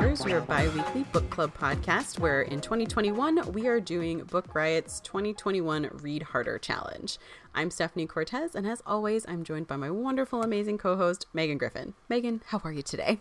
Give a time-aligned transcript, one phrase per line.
[0.00, 4.98] Are a bi weekly book club podcast where in 2021 we are doing Book Riot's
[5.00, 7.18] 2021 Read Harder Challenge.
[7.54, 11.58] I'm Stephanie Cortez, and as always, I'm joined by my wonderful, amazing co host, Megan
[11.58, 11.92] Griffin.
[12.08, 13.20] Megan, how are you today?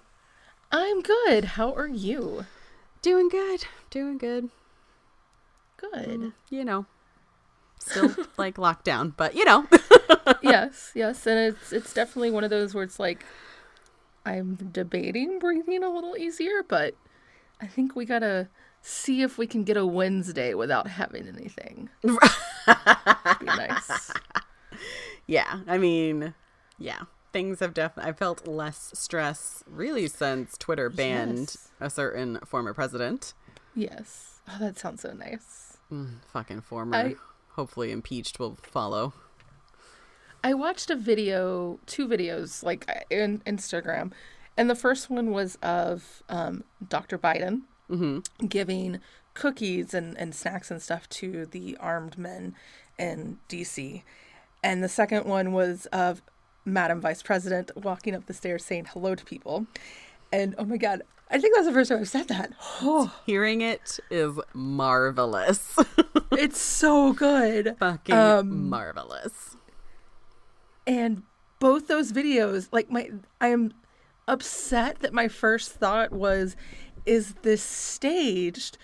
[0.72, 1.44] I'm good.
[1.44, 2.46] How are you?
[3.02, 3.66] Doing good.
[3.90, 4.50] Doing good.
[5.76, 6.08] Good.
[6.08, 6.86] Mm, you know,
[7.78, 9.68] still like lockdown, but you know.
[10.42, 13.26] yes, yes, and it's it's definitely one of those where it's like
[14.26, 16.96] I'm debating breathing a little easier, but
[17.62, 18.48] I think we gotta
[18.82, 21.90] see if we can get a Wednesday without having anything.
[22.04, 24.12] Be nice.
[25.28, 26.34] Yeah, I mean,
[26.80, 27.02] yeah,
[27.32, 28.10] things have definitely.
[28.10, 31.70] I felt less stress really since Twitter banned Yes.
[31.80, 33.36] a certain former president.
[33.76, 34.40] Yes.
[34.48, 35.78] Oh, that sounds so nice.
[35.92, 36.96] Mm, fucking former.
[36.98, 37.16] I-
[37.50, 39.14] Hopefully, impeached will follow.
[40.44, 44.12] I watched a video, two videos, like in Instagram,
[44.58, 47.18] and the first one was of um, Dr.
[47.18, 47.62] Biden
[48.48, 49.00] giving
[49.34, 52.56] cookies and, and snacks and stuff to the armed men
[52.98, 54.04] in DC.
[54.64, 56.22] And the second one was of
[56.66, 59.66] Madam Vice President walking up the stairs saying hello to people.
[60.32, 61.02] And oh my God,
[61.32, 62.52] I think that's the first time I've said that.
[62.82, 65.78] Oh, Hearing it is marvelous.
[66.34, 67.76] it's so good.
[67.80, 69.56] fucking Um, marvelous.
[70.88, 71.24] And
[71.60, 73.10] both those videos like my
[73.42, 73.74] i am
[74.28, 76.56] upset that my first thought was
[77.06, 78.78] is this staged?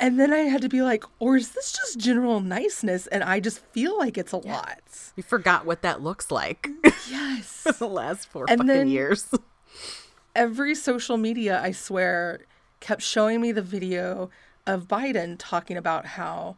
[0.00, 3.06] And then i had to be like or is this just general niceness?
[3.08, 4.80] And i just feel like it's a lot.
[5.16, 6.68] You forgot what that looks like
[7.10, 7.62] yes.
[7.62, 9.28] for the last four And fucking then- years.
[10.34, 12.40] every social media i swear
[12.80, 14.30] kept showing me the video
[14.66, 16.54] of biden talking about how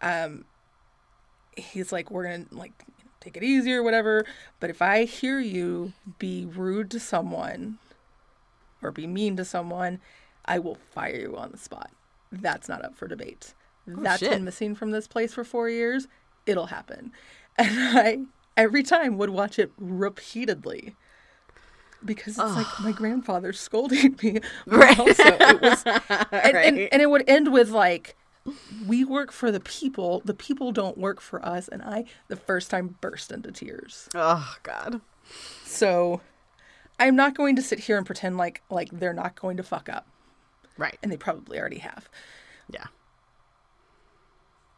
[0.00, 0.44] um
[1.56, 4.24] he's like we're gonna like you know, take it easy or whatever
[4.60, 7.78] but if i hear you be rude to someone
[8.82, 10.00] or be mean to someone
[10.44, 11.90] i will fire you on the spot
[12.30, 13.54] that's not up for debate
[13.90, 14.30] oh, That's shit.
[14.30, 16.06] been missing from this place for four years
[16.46, 17.12] it'll happen
[17.56, 17.68] and
[17.98, 18.18] i
[18.56, 20.96] every time would watch it repeatedly
[22.04, 24.38] because it's like my grandfather scolding me.
[24.66, 24.98] Right.
[24.98, 25.98] also, it was, and,
[26.30, 26.88] and, Right.
[26.92, 28.16] and it would end with like,
[28.86, 30.22] "We work for the people.
[30.24, 34.08] The people don't work for us." And I, the first time, burst into tears.
[34.14, 35.00] oh God.
[35.64, 36.20] So,
[36.98, 39.88] I'm not going to sit here and pretend like like they're not going to fuck
[39.88, 40.06] up,
[40.76, 40.98] Right.
[41.02, 42.08] and they probably already have.
[42.70, 42.86] Yeah.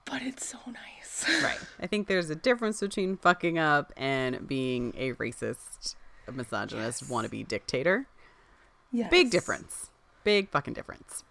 [0.04, 0.86] But it's so nice.
[1.42, 1.58] Right.
[1.78, 5.94] I think there's a difference between fucking up and being a racist,
[6.26, 8.06] a misogynist, wannabe dictator.
[8.90, 9.10] Yes.
[9.10, 9.90] Big difference.
[10.24, 11.24] Big fucking difference.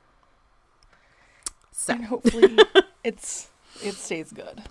[1.79, 2.57] So, And hopefully,
[3.05, 3.47] it's
[3.81, 4.63] it stays good.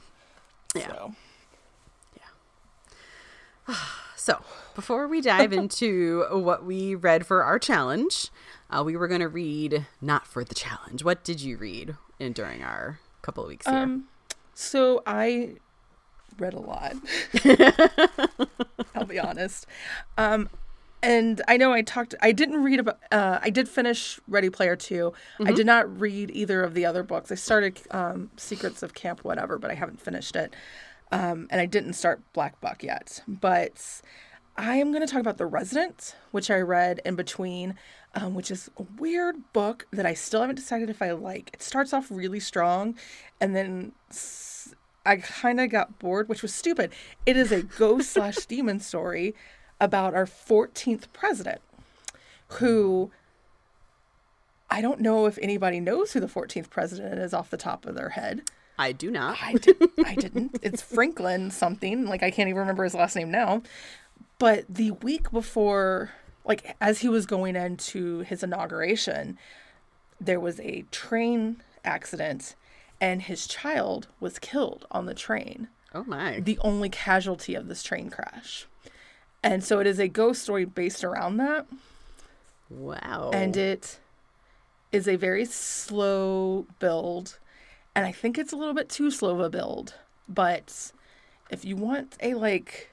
[0.77, 0.89] Yeah.
[0.89, 1.15] So.
[4.17, 4.43] so
[4.75, 8.29] before we dive into what we read for our challenge,
[8.69, 11.03] uh, we were going to read not for the challenge.
[11.03, 13.75] What did you read in during our couple of weeks here?
[13.75, 14.09] Um,
[14.53, 15.55] so I
[16.39, 16.95] read a lot.
[18.95, 19.67] I'll be honest.
[20.19, 20.51] Um,
[21.03, 22.15] and I know I talked.
[22.21, 22.99] I didn't read about.
[23.11, 25.13] Uh, I did finish Ready Player 2
[25.45, 27.31] I did not read either of the other books.
[27.31, 30.55] I started um, Secrets of Camp whatever, but I haven't finished it.
[31.11, 33.23] Um, and I didn't start Black Buck yet.
[33.27, 34.03] But
[34.57, 37.77] I am going to talk about The Residence, which I read in between,
[38.15, 41.51] um, which is a weird book that I still haven't decided if I like.
[41.55, 42.95] It starts off really strong,
[43.41, 44.75] and then s-
[45.07, 46.93] I kind of got bored, which was stupid.
[47.25, 49.35] It is a ghost slash demon story
[49.81, 51.61] about our 14th president,
[52.49, 53.11] who
[54.71, 57.95] I don't know if anybody knows who the 14th president is off the top of
[57.95, 58.43] their head.
[58.79, 59.39] I do not.
[59.43, 59.91] I didn't.
[60.05, 60.59] I didn't.
[60.63, 62.07] It's Franklin something.
[62.07, 63.63] Like I can't even remember his last name now.
[64.39, 66.13] But the week before,
[66.45, 69.37] like as he was going into his inauguration,
[70.21, 72.55] there was a train accident,
[73.01, 75.69] and his child was killed on the train.
[75.95, 76.41] Oh my.
[76.41, 78.67] The only casualty of this train crash.
[79.43, 81.67] And so it is a ghost story based around that.
[82.71, 83.31] Wow.
[83.33, 83.99] and it
[84.93, 87.39] is a very slow build.
[87.95, 89.95] And i think it's a little bit too slow of a build.
[90.29, 90.93] But
[91.51, 92.91] if you want a like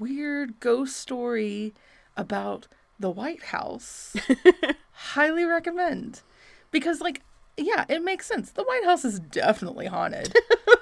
[0.00, 1.74] weird ghost story
[2.16, 2.66] about
[2.98, 4.16] the white house
[4.92, 6.22] highly recommend.
[6.70, 7.22] Because like
[7.56, 8.50] yeah it makes sense.
[8.50, 10.34] The white house is definitely haunted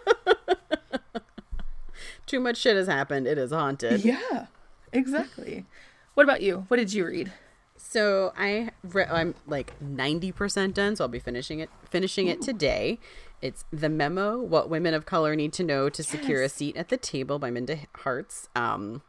[2.27, 3.27] Too much shit has happened.
[3.27, 4.05] It is haunted.
[4.05, 4.47] yeah
[4.93, 5.67] exactly
[6.15, 7.33] what about you what did you read
[7.77, 12.99] So I re- I'm like 90% done, so I'll be finishing it finishing it today.
[13.43, 16.89] It's The Memo: What Women of Color Need to Know to Secure a Seat at
[16.89, 18.49] the Table by Minda Harts.
[18.57, 19.03] Um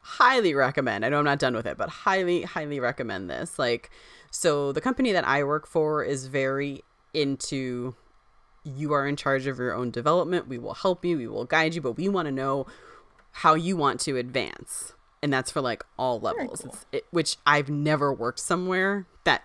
[0.00, 1.04] highly recommend.
[1.04, 3.58] I know I'm not done with it, but highly, highly recommend this.
[3.58, 3.90] Like,
[4.30, 6.82] so the company that I work for is very
[7.12, 7.96] into
[8.66, 10.48] you are in charge of your own development.
[10.48, 12.66] We will help you, we will guide you, but we want to know
[13.30, 14.94] how you want to advance.
[15.22, 16.76] And that's for like all levels, cool.
[16.92, 19.44] it, which I've never worked somewhere that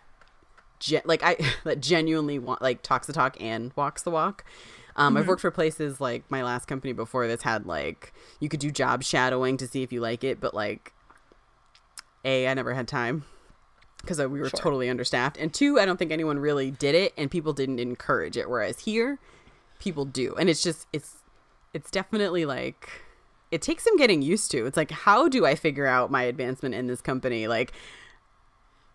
[0.80, 4.44] gen- like I that genuinely want like talks the talk and walks the walk.
[4.98, 8.60] Um, I've worked for places like my last company before that's had like you could
[8.60, 10.92] do job shadowing to see if you like it, but like
[12.26, 13.24] a I never had time
[14.02, 14.60] because we were Sure.
[14.60, 18.36] totally understaffed, and two I don't think anyone really did it, and people didn't encourage
[18.38, 18.50] it.
[18.50, 19.20] Whereas here,
[19.80, 21.18] people do, and it's just it's
[21.74, 22.90] it's definitely like
[23.52, 24.66] it takes some getting used to.
[24.66, 27.48] It's like how do I figure out my advancement in this company?
[27.48, 27.74] Like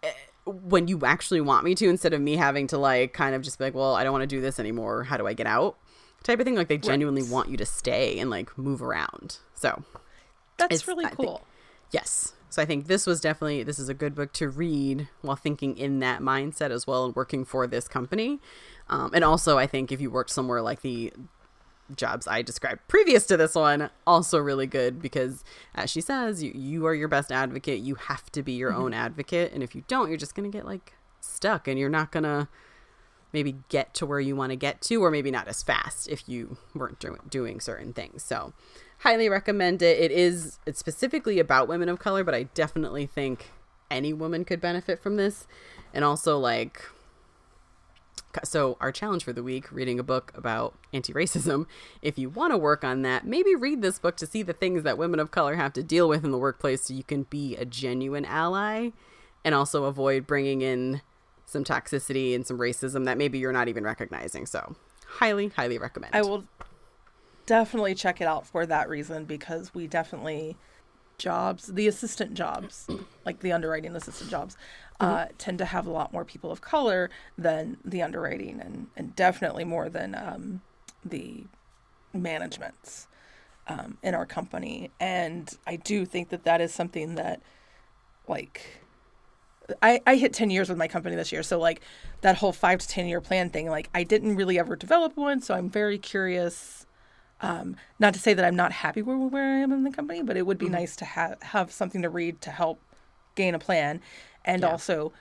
[0.03, 0.13] eh,
[0.45, 3.59] when you actually want me to instead of me having to like kind of just
[3.59, 5.77] be like well i don't want to do this anymore how do i get out
[6.23, 7.31] type of thing like they genuinely Right.
[7.33, 9.83] want you to stay and like move around so
[10.57, 11.43] That's really I think- cool.
[11.91, 15.37] yes so i think this was definitely this is a good book to read while
[15.37, 18.41] thinking in that mindset as well and working for this company.
[18.89, 21.13] Um, and also i think if you worked somewhere like the
[21.95, 25.45] jobs I described previous to this one also really good because
[25.75, 27.79] as she says you, you are your best advocate.
[27.81, 29.53] You have to be your own advocate.
[29.53, 32.25] And if you don't you're just going to get like stuck and you're not going
[32.25, 32.49] to
[33.33, 36.29] maybe get to where you want to get to or maybe not as fast if
[36.29, 38.25] you weren't do- doing certain things.
[38.25, 38.53] So
[38.99, 39.99] highly recommend it.
[39.99, 43.51] It is it's specifically about women of color but i definitely think
[43.91, 45.47] any woman could benefit from this.
[45.95, 46.83] And also like
[48.45, 51.67] so our challenge for the week reading a book about anti-racism.
[52.03, 54.83] If you want to work on that maybe read this book to see the things
[54.83, 57.57] that women of color have to deal with in the workplace so you can be
[57.57, 58.91] a genuine ally
[59.45, 61.01] and also avoid bringing in
[61.47, 64.45] some toxicity and some racism that maybe you're not even recognizing.
[64.45, 64.77] So
[65.07, 66.15] highly highly recommend.
[66.15, 66.45] I will
[67.47, 70.57] definitely check it out for that reason because we definitely
[71.19, 72.87] jobs, the assistant jobs,
[73.25, 74.57] like the underwriting assistant jobs,
[75.01, 79.15] uh, tend to have a lot more people of color than the underwriting and, and
[79.17, 80.61] definitely more than um,
[81.05, 81.45] the
[82.13, 83.09] managements
[83.69, 84.91] um, in our company.
[85.01, 87.41] And I do think that that is something that,
[88.29, 88.83] like,
[89.83, 91.43] I, I hit 10 years with my company this year.
[91.43, 91.81] So, like,
[92.21, 95.41] that whole five to 10 year plan thing, like, I didn't really ever develop one.
[95.41, 96.86] So, I'm very curious.
[97.41, 100.23] Um, not to say that I'm not happy where, where I am in the company,
[100.23, 102.81] but it would be nice to have, have something to read to help
[103.35, 104.01] gain a plan.
[104.45, 104.69] And Yeah.
[104.71, 105.13] also,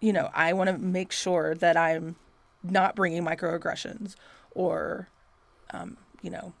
[0.00, 2.16] you know, I want to make sure that I'm
[2.62, 4.16] not bringing microaggressions
[4.50, 5.08] or,
[5.72, 6.52] um, you know,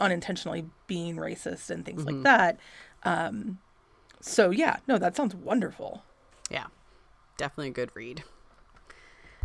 [0.00, 2.58] unintentionally being racist and things like that.
[3.04, 3.58] Um,
[4.20, 6.02] so, yeah, no, that sounds wonderful.
[6.50, 6.66] yeah
[7.36, 8.22] definitely a good read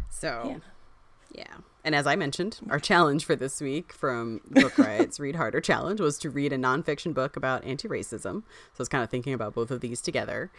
[0.10, 0.58] so Yeah.
[1.32, 1.58] Yeah.
[1.84, 6.02] And as I mentioned, our challenge for this week from Book Riot's Read Harder Challenge
[6.02, 8.44] was to read a nonfiction book about anti racism.
[8.44, 10.52] So I was kind of thinking about both of these together.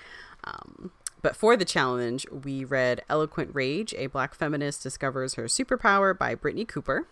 [0.45, 6.17] Um, but for the challenge, we read Eloquent Rage A Black Feminist Discovers Her Superpower
[6.17, 7.07] by Brittney Cooper.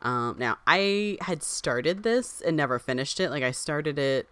[0.00, 3.30] Um, now, I had started this and never finished it.
[3.30, 4.28] Like, I started it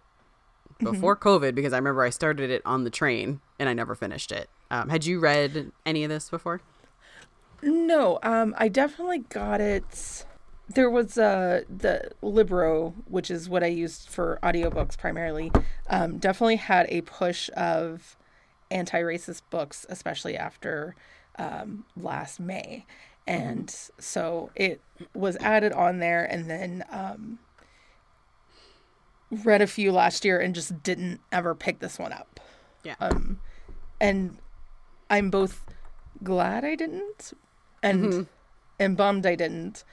[0.79, 4.31] before COVID because I remember I started it on the train and I never finished
[4.31, 4.49] it.
[4.71, 6.61] Um, had you read any of this before?
[7.61, 10.25] No, um, I definitely got it.
[10.69, 15.51] There was uh, the Libro, which is what I used for audiobooks primarily,
[15.89, 18.17] um, definitely had a push of
[18.69, 20.95] anti racist books, especially after
[21.39, 22.85] um, last May.
[23.25, 24.81] And so it
[25.13, 27.39] was added on there and then um,
[29.29, 32.39] read a few last year and just didn't ever pick this one up.
[32.83, 32.95] Yeah.
[32.99, 33.41] Um,
[33.99, 34.37] and
[35.09, 35.65] I'm both
[36.23, 37.33] glad I didn't
[37.83, 38.27] and
[38.79, 39.83] and bummed I didn't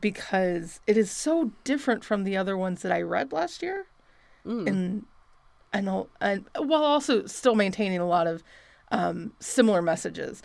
[0.00, 3.86] because it is so different from the other ones that I read last year.
[4.68, 5.06] And
[5.72, 8.42] and al- and while also still maintaining a lot of
[8.90, 10.42] um, similar messages,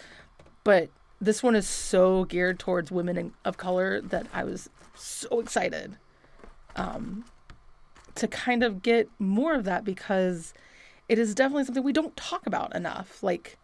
[0.63, 0.89] but
[1.21, 5.97] this one is so geared towards women in, of color that I was so excited
[6.77, 7.25] um,
[8.15, 10.53] to kind of get more of that because
[11.09, 13.21] it is definitely something we don't talk about enough.
[13.21, 13.57] Like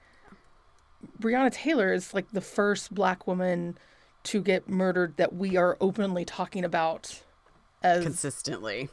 [1.19, 3.77] Breonna Taylor is like the first black woman
[4.24, 7.21] to get murdered that we are openly talking about
[7.83, 8.89] as Consistently.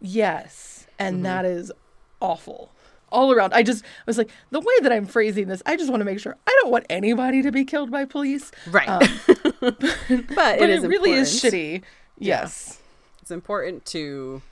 [0.00, 1.72] yes, and that is
[2.20, 2.72] awful
[3.10, 3.54] all around.
[3.54, 5.62] I just I was like the way that I'm phrasing this.
[5.66, 8.50] I just want to make sure I don't want anybody to be killed by police.
[8.70, 8.88] Right.
[8.88, 9.00] Um,
[9.60, 9.78] but,
[10.34, 11.82] but it it, is really is shitty.
[12.18, 12.80] Yes.
[13.20, 14.42] It's important to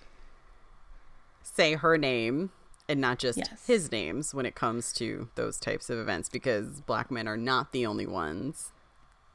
[1.42, 2.50] say her name
[2.88, 3.66] and not just Yes.
[3.66, 7.72] his names when it comes to those types of events because black men are not
[7.72, 8.72] the only ones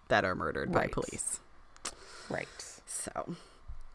[0.07, 1.39] that are murdered by police.
[2.29, 2.47] Right.
[2.85, 3.35] So,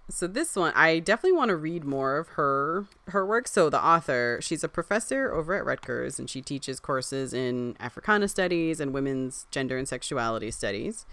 [0.09, 3.49] so this one I definitely want to read more of her her work.
[3.49, 8.29] So the author, she's a professor over at Rutgers and she teaches courses in Africana
[8.29, 11.07] studies and women's gender and sexuality studies.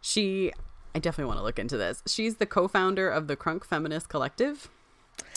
[0.00, 0.52] She
[0.94, 2.02] I definitely want to look into this.
[2.06, 4.68] She's the co-founder of the Crunk Feminist Collective,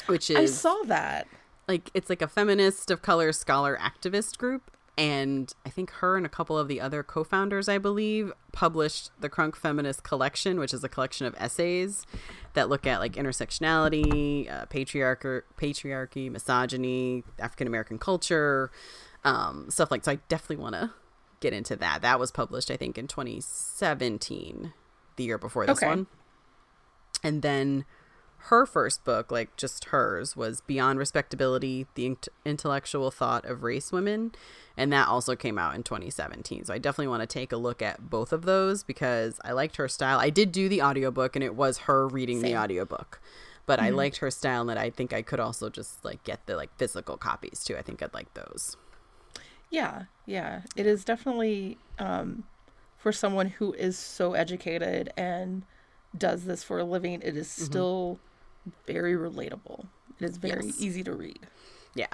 [0.08, 1.28] which is I saw that.
[1.68, 6.26] Like it's like a feminist of color scholar activist group and i think her and
[6.26, 10.84] a couple of the other co-founders i believe published the crunk feminist collection which is
[10.84, 12.06] a collection of essays
[12.54, 18.72] that look at like intersectionality uh, patriarchy patriarchy misogyny african american culture
[19.26, 20.92] um, stuff like so i definitely want to
[21.42, 24.72] get into that that was published i think in 2017
[25.18, 25.88] the year before this Okay.
[25.88, 26.08] one
[27.24, 27.84] and then
[28.50, 33.92] her first book, like just hers, was Beyond Respectability The Int- Intellectual Thought of Race
[33.92, 34.34] Women.
[34.78, 36.66] And that also came out in 2017.
[36.66, 39.78] So I definitely want to take a look at both of those because I liked
[39.78, 40.20] her style.
[40.20, 42.58] I did do the audiobook and it was her reading the Same.
[42.58, 43.20] audiobook.
[43.66, 46.46] But I liked her style and that I think I could also just like get
[46.46, 47.76] the like physical copies too.
[47.76, 48.78] I think I'd like those.
[49.72, 50.62] Yeah, yeah.
[50.76, 52.44] It is definitely um,
[52.98, 55.64] for someone who is so educated and
[56.16, 58.20] does this for a living, it is still
[58.86, 59.88] very relatable.
[60.20, 60.80] It is very Yes.
[60.82, 61.48] easy to read.
[61.94, 62.08] Yeah.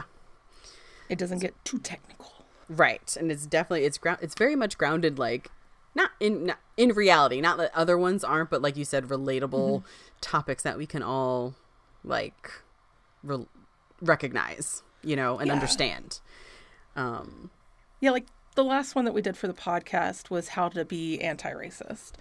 [1.09, 2.31] It doesn't get too technical.
[2.69, 5.51] Right, and it's definitely it's ground it's very much grounded like
[5.93, 9.83] not in not in reality, not that other ones aren't, but like you said, relatable
[10.21, 11.53] topics that we can all
[12.03, 12.49] like
[13.23, 13.45] re-
[14.01, 15.53] recognize, you know, and Yeah.
[15.53, 16.21] understand.
[16.95, 17.51] Um,
[17.99, 21.19] Yeah, like the last one that we did for the podcast was how to be
[21.21, 22.13] anti-racist,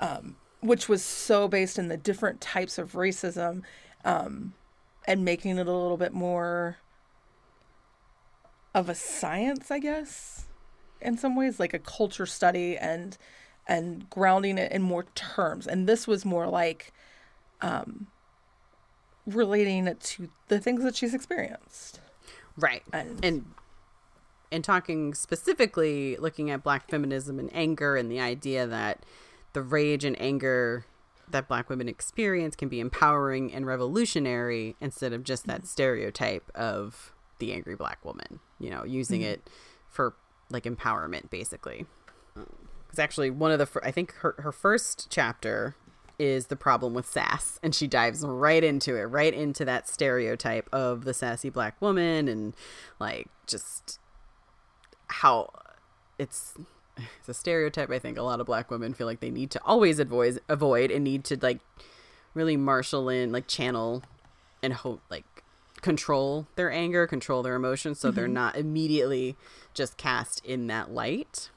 [0.00, 3.62] um, which was so based in the different types of racism,
[4.04, 4.54] um,
[5.06, 6.78] and making it a little bit more
[8.74, 10.46] of a science, I guess,
[11.00, 13.16] in some ways, like a culture study and
[13.66, 15.66] and grounding it in more terms.
[15.66, 16.92] And this was more like
[17.60, 18.06] um,
[19.26, 22.00] relating it to the things that she's experienced.
[22.56, 23.44] right, And- and
[24.50, 29.04] and talking specifically, looking at Black feminism and anger, and the idea that
[29.52, 30.84] the rage and anger
[31.30, 37.12] that Black women experience can be empowering and revolutionary instead of just that stereotype of
[37.38, 38.40] the angry Black woman.
[38.58, 39.32] You know, using mm-hmm.
[39.32, 39.50] it
[39.88, 40.14] for
[40.50, 41.86] like empowerment, basically.
[42.34, 45.74] Because actually, one of the fir- I think her her first chapter
[46.18, 50.68] is the problem with sass, and she dives right into it, right into that stereotype
[50.72, 52.54] of the sassy Black woman, and
[52.98, 53.98] like just
[55.08, 55.50] how
[56.18, 56.54] it's
[57.18, 59.60] it's a stereotype I think a lot of black women feel like they need to
[59.64, 61.60] always avoid avoid and need to like
[62.34, 64.02] really marshal in like channel
[64.62, 65.24] and hope like
[65.80, 68.34] control their anger, control their emotions so they're mm-hmm.
[68.34, 69.36] not immediately
[69.74, 71.50] just cast in that light.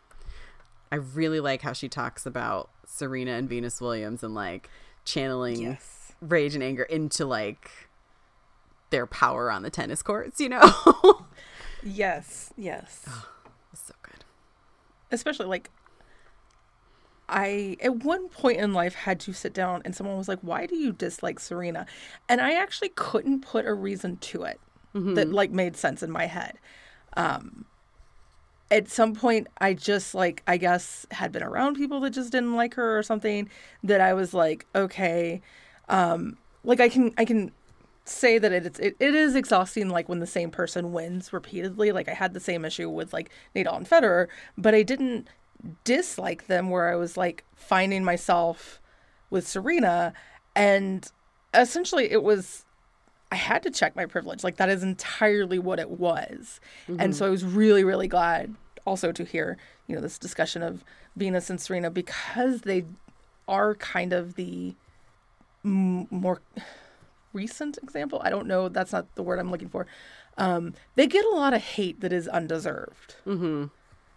[0.91, 4.69] I really like how she talks about Serena and Venus Williams and like
[5.05, 6.13] channeling Yes.
[6.21, 7.71] rage and anger into like
[8.91, 10.61] their power on the tennis courts, you know?
[11.83, 13.07] Yes, yes.
[15.11, 15.45] It's so good.
[15.45, 15.71] especially like
[17.29, 20.65] I at one point in life had to sit down and someone was like, "Why
[20.65, 21.85] do you dislike Serena?"
[22.27, 24.59] And I actually couldn't put a reason to it
[25.15, 26.59] that like made sense in my head.
[27.15, 27.65] Um
[28.69, 32.55] at some point I just like I guess had been around people that just didn't
[32.55, 33.49] like her or something
[33.83, 35.41] that I was like, "Okay,
[35.89, 37.51] um like I can I can
[38.05, 41.91] say that it's it, it is exhausting like when the same person wins repeatedly.
[41.91, 44.27] Like i had the same issue with like nadal and federer
[44.57, 45.27] but i didn't
[45.83, 48.81] dislike them where i was like finding myself
[49.29, 50.13] with serena.
[50.55, 51.09] And
[51.53, 52.65] essentially it was
[53.31, 54.43] i had to check my privilege.
[54.43, 56.59] Like that is entirely what it was.
[56.87, 57.11] And mm-hmm.
[57.11, 58.55] so i was really really glad
[58.85, 60.83] also to hear you know this discussion of
[61.15, 62.85] venus and serena because they
[63.47, 64.73] are kind of the
[65.63, 66.41] m- more
[67.33, 68.21] recent example.
[68.23, 68.69] I don't know.
[68.69, 69.85] That's not the word I'm looking for.
[70.37, 73.15] Um, they get a lot of hate that is undeserved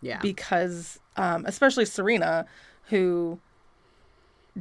[0.01, 0.21] Yeah.
[0.21, 2.47] because, um, especially Serena,
[2.89, 3.41] who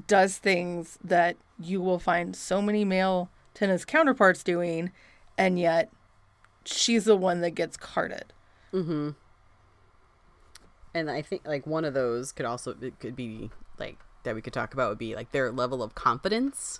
[0.08, 4.92] does things that you will find so many male tennis counterparts doing,
[5.38, 5.92] and yet
[6.66, 8.34] she's the one that gets carded.
[8.74, 9.16] and
[10.96, 14.54] I think like one of those could also it could be like that we could
[14.54, 16.80] talk about would be like their level of confidence.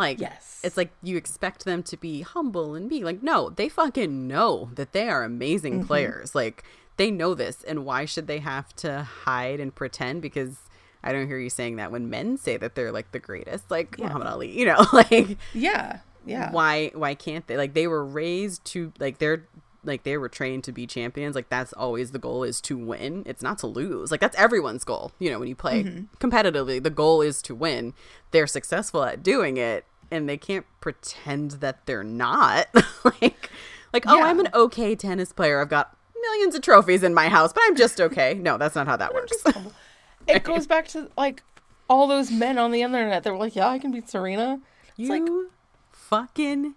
[0.00, 0.60] Like Yes.
[0.64, 4.70] it's like you expect them to be humble and be like no, they fucking know
[4.74, 5.86] that they are amazing mm-hmm.
[5.86, 6.34] players.
[6.34, 6.64] Like
[6.96, 10.22] they know this and why should they have to hide and pretend?
[10.22, 10.58] Because
[11.02, 13.98] I don't hear you saying that when men say that they're like the greatest, like
[13.98, 16.00] Muhammad Ali, you know, like Yeah.
[16.26, 16.50] Yeah.
[16.50, 17.56] why why can't they?
[17.56, 19.46] Like they were raised to like they're
[19.84, 21.34] like they were trained to be champions.
[21.34, 23.22] Like that's always the goal is to win.
[23.26, 24.10] It's not to lose.
[24.10, 26.04] Like that's everyone's goal you know when you play mm-hmm.
[26.26, 26.82] competitively.
[26.82, 27.94] The goal is to win.
[28.30, 32.68] They're successful at doing it and they can't pretend that they're not.
[33.04, 33.50] like
[33.92, 35.60] like, oh, I'm an okay tennis player.
[35.60, 38.34] I've got millions of trophies in my house, but I'm just okay.
[38.34, 39.36] No, that's not how that works.
[40.26, 41.42] it goes back to like
[41.88, 44.98] all those men on the internet that were like, "Yeah, I can beat Serena." It's
[44.98, 45.50] you like,
[45.90, 46.74] fucking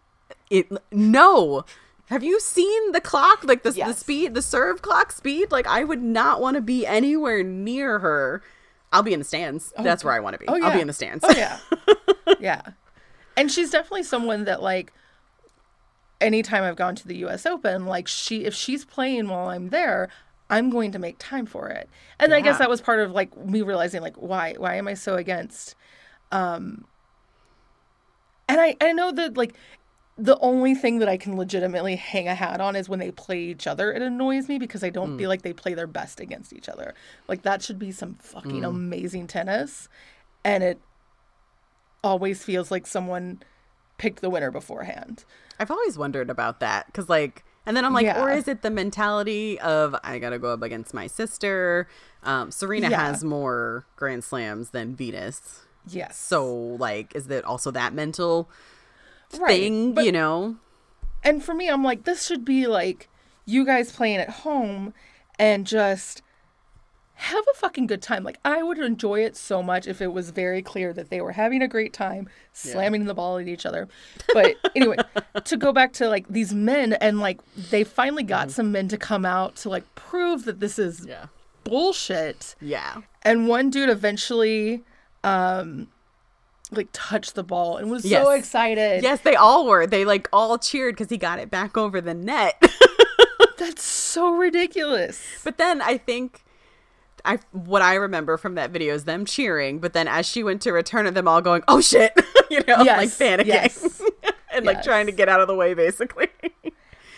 [0.50, 1.66] it no.
[2.08, 3.44] Have you seen the clock?
[3.44, 5.52] Like the, the speed, the serve clock speed?
[5.52, 8.44] Like I would not want to be anywhere near her.
[8.92, 9.74] I'll be in the stands.
[9.78, 10.46] Oh, that's where I want to be.
[10.48, 11.24] oh yeah, I'll be in the stands.
[11.28, 11.60] Oh yeah,
[12.40, 12.62] yeah.
[13.36, 14.92] And she's definitely someone that like.
[16.22, 17.46] Anytime I've gone to the U.S.
[17.46, 20.08] Open, like she, if she's playing while I'm there,
[20.50, 21.90] I'm going to make time for it.
[22.20, 24.94] And I guess that was part of like me realizing like why why am I
[24.94, 25.76] so against
[26.32, 26.86] um
[28.48, 29.56] and I I know that like
[30.16, 33.40] the only thing that I can legitimately hang a hat on is when they play
[33.40, 33.92] each other.
[33.92, 36.94] It annoys me because I don't feel like they play their best against each other.
[37.28, 39.90] Like that should be some fucking amazing tennis
[40.46, 40.80] and it
[42.04, 43.42] always feels like someone
[43.98, 45.24] picked the winner beforehand.
[45.60, 48.22] I've always wondered about that because, like, and then I'm like, Yeah.
[48.22, 51.88] or is it the mentality of I gotta go up against my sister?
[52.24, 53.06] Um, Serena Yeah.
[53.06, 56.18] has more Grand Slams than Venus, Yes.
[56.18, 58.50] so like, is it also that mental
[59.40, 59.94] Right, thing?
[59.94, 60.58] but- you know?
[61.24, 63.08] And for me, I'm like, this should be like
[63.46, 64.94] you guys playing at home
[65.40, 66.22] and just
[67.24, 68.24] have a fucking good time.
[68.24, 71.32] Like, I would enjoy it so much if it was very clear that they were
[71.32, 73.88] having a great time slamming the ball at each other.
[74.34, 74.98] But anyway,
[75.44, 77.40] to go back to like these men and like
[77.70, 81.28] they finally got some men to come out to like prove that this is Yeah,
[81.64, 82.56] bullshit.
[82.62, 84.84] yeah, And one dude eventually,
[85.24, 85.88] um,
[86.72, 88.24] like touched the ball and was Yes.
[88.26, 89.04] so excited.
[89.04, 89.22] yes.
[89.22, 89.86] They all were.
[89.88, 92.62] They like all cheered because he got it back over the net.
[93.58, 95.22] That's so ridiculous.
[95.44, 96.44] But then I think
[97.26, 100.62] I what I remember from that video is them cheering, but then as she went
[100.64, 102.14] to return it, them all going, "Oh shit,"
[102.50, 104.02] you know, like Yes, panicking yes.
[104.54, 106.28] and like trying to get out of the way, basically.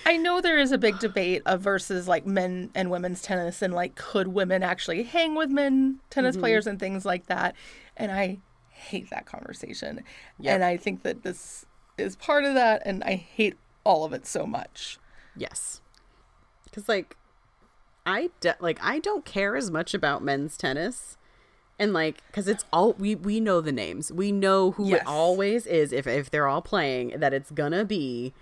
[0.06, 3.74] I know there is a big debate of versus like men and women's tennis and
[3.74, 6.42] like could women actually hang with men tennis mm-hmm.
[6.42, 7.56] players and things like that.
[7.98, 8.38] And I
[8.70, 10.04] hate that conversation.
[10.40, 10.54] Yep.
[10.54, 11.66] And I think that this
[11.98, 15.00] is part of that and I hate all of it so much.
[15.36, 15.82] yes,
[16.66, 17.18] because like
[18.06, 21.18] I de- like I don't care as much about men's tennis.
[21.78, 25.02] And like, because it's all we we know the names, we know who Yes.
[25.02, 25.92] it always is.
[25.92, 28.34] If if they're all playing, that it's gonna be,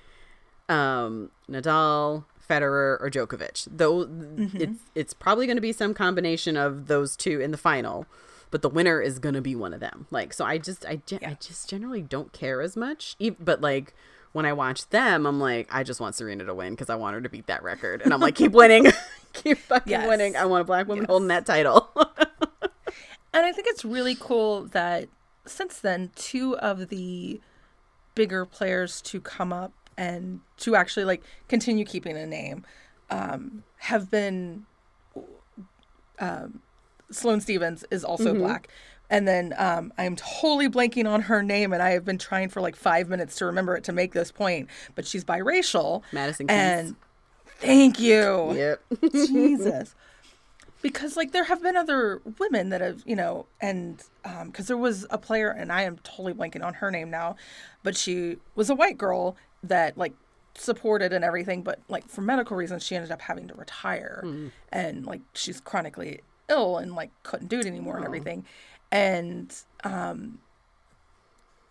[0.69, 3.67] um, Nadal, Federer, or Djokovic.
[3.71, 4.07] Though
[4.53, 8.05] it's it's probably gonna be some combination of those two in the final,
[8.51, 10.05] but the winner is gonna be one of them.
[10.11, 13.15] Like, so I just I gen- I just generally don't care as much.
[13.39, 13.95] But like
[14.33, 17.13] when I watch them, I'm like, I just want Serena to win because I want
[17.15, 18.87] her to beat that record, and I'm like, keep winning,
[19.33, 20.07] keep fucking Yes.
[20.07, 20.35] winning.
[20.35, 21.09] I want a black woman Yes.
[21.09, 21.89] holding that title.
[23.35, 25.09] And I think it's really cool that
[25.47, 27.41] since then, two of the
[28.13, 32.63] bigger players to come up and to actually like continue keeping a name
[33.09, 34.67] um, have been
[36.19, 36.61] um,
[37.11, 38.67] Sloane Stevens is also black.
[39.09, 42.61] And then um, I'm totally blanking on her name, and I have been trying for
[42.61, 44.69] like five minutes to remember it to make this point.
[44.95, 46.01] But she's biracial.
[46.11, 46.55] Madison Keys.
[46.55, 46.95] And
[47.59, 48.53] thank you.
[48.53, 48.81] yep.
[49.11, 49.93] Jesus.
[50.81, 54.77] Because like there have been other women that have, you know, and um because there
[54.77, 57.37] was a player and I am totally blanking on her name now,
[57.83, 60.13] but she was a white girl that like
[60.55, 64.25] supported and everything, but like for medical reasons she ended up having to retire
[64.73, 68.43] and like she's chronically ill and like couldn't do it anymore and everything.
[68.93, 69.53] And
[69.83, 70.37] um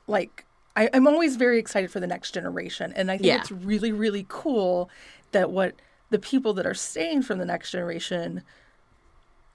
[0.06, 2.92] like I, I'm always very excited for the next generation.
[2.96, 3.36] And I think Yeah.
[3.36, 4.90] it's really, really cool
[5.32, 5.76] that what
[6.10, 8.42] the people that are staying from the next generation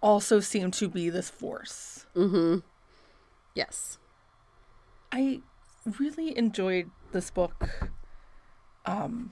[0.02, 2.06] also seem to be this force.
[3.56, 3.98] Yes.
[5.12, 5.42] I
[6.00, 7.68] really enjoyed this book
[8.86, 9.32] um,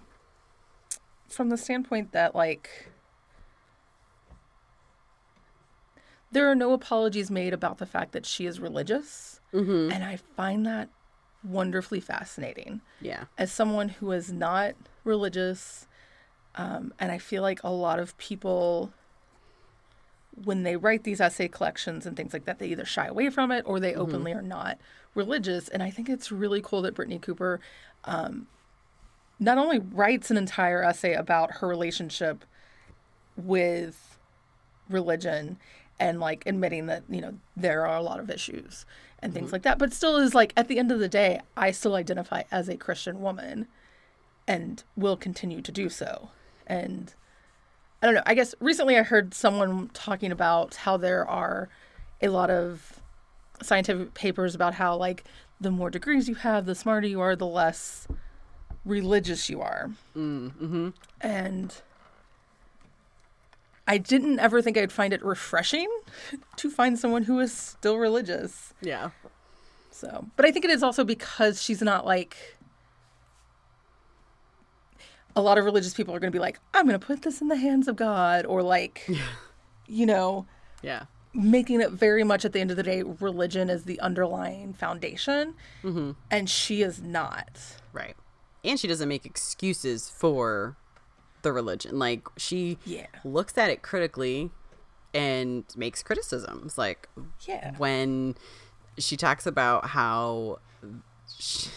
[1.30, 2.90] from the standpoint that, like,
[6.36, 9.40] there are no apologies made about the fact that she is religious.
[9.54, 9.90] Mm-hmm.
[9.90, 10.90] And I find that
[11.46, 12.82] wonderfully fascinating.
[13.00, 13.24] Yeah.
[13.38, 14.74] as someone who is not
[15.06, 15.88] religious,
[16.56, 18.92] um, and I feel like a lot of people,
[20.44, 23.50] when they write these essay collections and things like that, they either shy away from
[23.50, 24.78] it or they openly are not
[25.14, 25.70] religious.
[25.70, 27.62] And I think it's really cool that Brittney Cooper
[28.04, 28.48] um,
[29.40, 32.44] not only writes an entire essay about her relationship
[33.38, 34.18] with
[34.90, 35.58] religion
[36.00, 38.86] and like admitting that you know there are a lot of issues
[39.20, 41.72] and things like that but still is like at the end of the day i
[41.72, 43.68] still identify as a christian woman
[44.48, 46.30] and will continue to do so
[46.68, 47.16] and
[48.02, 51.70] i don't know i guess recently i heard someone talking about how there are
[52.22, 53.02] a lot of
[53.62, 55.24] scientific papers about how like
[55.60, 58.08] the more degrees you have, the smarter you are, the less
[58.84, 59.92] religious you are.
[60.16, 60.90] Mm-hmm.
[61.22, 61.82] And
[63.88, 65.88] I didn't ever think I'd find it refreshing
[66.58, 68.74] to find someone who is still religious.
[68.82, 69.12] Yeah.
[69.92, 72.36] So, but I think it is also because she's not like
[75.36, 77.42] a lot of religious people are going to be like, I'm going to put this
[77.42, 79.08] in the hands of God, or like,
[79.88, 80.46] you know,
[80.82, 81.06] Yeah.
[81.34, 85.56] making it very much at the end of the day, religion is the underlying foundation.
[85.84, 86.12] Mm-hmm.
[86.32, 87.60] And she is not.
[87.92, 88.16] Right.
[88.64, 90.78] And she doesn't make excuses for
[91.46, 91.98] the religion.
[91.98, 93.06] Like she Yeah.
[93.24, 94.52] looks at it critically
[95.14, 96.78] and makes criticisms.
[96.78, 97.08] Like
[97.48, 97.74] Yeah.
[97.78, 98.36] when
[98.98, 100.60] she talks about how
[101.38, 101.70] she,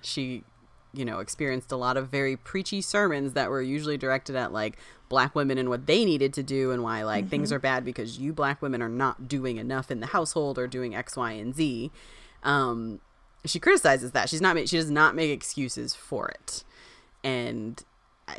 [0.00, 0.44] she
[0.92, 4.78] you know experienced a lot of very preachy sermons that were usually directed at like
[5.08, 8.18] black women and what they needed to do and why like things are bad because
[8.18, 11.54] you black women are not doing enough in the household or doing x y and
[11.56, 11.90] z
[12.44, 13.00] um
[13.44, 16.62] she criticizes that she's not ma- she does not make excuses for it
[17.24, 17.82] and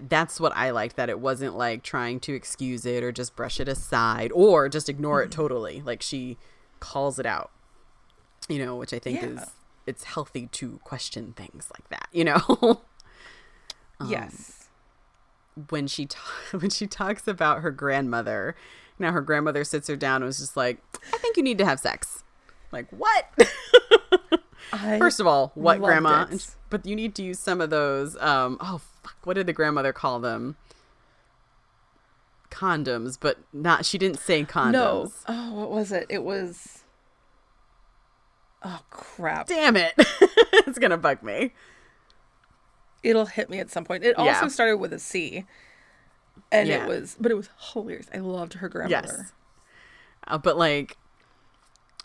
[0.07, 3.59] that's what I liked that it wasn't like trying to excuse it or just brush
[3.59, 5.81] it aside or just ignore it totally.
[5.85, 6.37] Like she
[6.79, 7.51] calls it out,
[8.49, 9.27] you know, which I think Yeah.
[9.29, 9.49] is
[9.85, 12.81] it's healthy to question things like that, you know.
[13.97, 14.67] Um, yes.
[15.69, 16.19] when she ta-
[16.51, 18.55] when she talks about her grandmother,
[18.99, 20.79] now her grandmother sits her down and was just like,
[21.13, 22.25] "I think you need to have sex."
[22.73, 23.25] Like what?
[24.99, 26.25] First of all, what grandma?
[26.29, 26.45] it.
[26.69, 28.17] But you need to use some of those.
[28.17, 28.81] Um, oh!
[29.25, 30.55] What did the grandmother call them?
[32.49, 33.85] Condoms, but not.
[33.85, 34.71] She didn't say condoms.
[34.71, 35.11] no.
[35.27, 36.05] Oh, what was it?
[36.09, 36.83] It was.
[38.63, 39.47] Oh, crap.
[39.47, 39.93] Damn it!
[39.97, 41.53] it's gonna bug me.
[43.03, 44.03] It'll hit me at some point.
[44.03, 44.35] It Yeah.
[44.35, 45.45] also started with a C.
[46.51, 46.83] And Yeah.
[46.83, 48.07] it was, but it was hilarious.
[48.13, 49.07] I loved her grandmother.
[49.19, 49.31] Yes.
[50.27, 50.97] Uh, but like,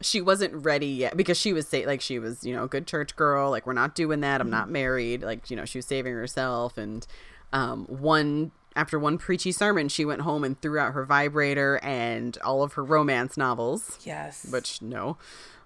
[0.03, 2.87] she wasn't ready yet because she was say like she was you know a good
[2.87, 3.51] church girl.
[3.51, 4.41] Like we're not doing that.
[4.41, 5.23] I'm not married.
[5.23, 7.07] Like you know she was saving herself and
[7.53, 12.39] um one after one preachy sermon she went home and threw out her vibrator and
[12.45, 13.99] all of her romance novels.
[14.05, 14.47] Yes.
[14.51, 15.17] which no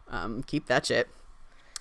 [0.09, 1.09] um keep that shit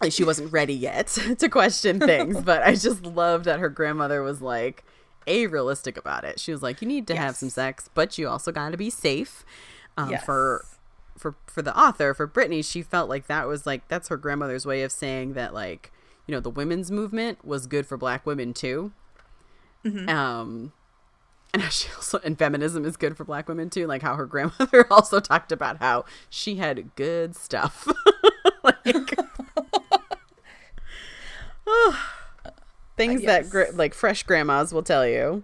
[0.02, 1.08] Like, she wasn't ready yet
[1.40, 4.84] to question things but i just love that her grandmother was like
[5.26, 8.28] a realistic about it she was like you need to have some sex but you
[8.28, 9.46] also got to be safe
[9.98, 10.26] um, Yes.
[10.26, 10.66] for
[11.18, 14.66] for for the author for brittney she felt like that was like that's her grandmother's
[14.66, 15.92] way of saying that like
[16.28, 18.92] you know the women's movement was good for black women too.
[19.86, 20.72] Um
[21.54, 24.26] and how she also and feminism is good for black women too like how her
[24.26, 27.88] grandmother also talked about how she had good stuff.
[28.64, 28.86] Like
[32.98, 33.50] things that Yes.
[33.52, 35.44] gr- like fresh grandmas will tell you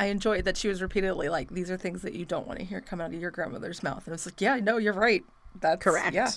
[0.00, 2.64] I enjoyed that she was repeatedly like, these are things that you don't want to
[2.64, 4.06] hear come out of your grandmother's mouth.
[4.06, 5.22] And it's like, yeah, no, you're right.
[5.60, 6.30] That's correct Yeah.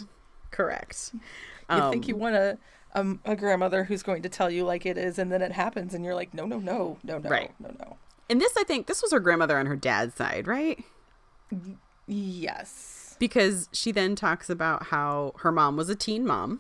[0.52, 1.12] correct
[1.72, 2.58] You think you Um, want a,
[2.94, 5.94] um, a grandmother who's going to tell you like it is, and then it happens,
[5.94, 7.52] and you're like, no, no, no, no, no, Right.
[7.60, 7.98] no, no.
[8.30, 10.84] and this i think this was her grandmother on her dad's side right
[12.06, 13.16] Yes.
[13.20, 16.60] because she then talks about how her mom was a teen mom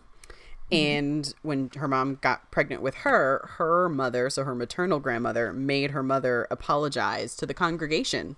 [0.73, 5.91] and when her mom got pregnant with her her mother so her maternal grandmother made
[5.91, 8.35] her mother apologize to the congregation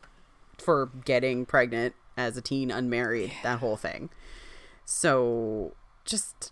[0.57, 4.09] for getting pregnant as a teen unmarried that whole thing
[4.85, 5.73] so
[6.05, 6.51] just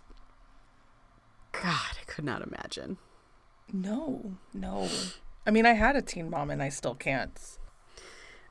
[1.52, 2.96] god i could not imagine
[3.72, 4.88] No, no.
[5.46, 7.38] I mean, I had a teen mom, and I still can't.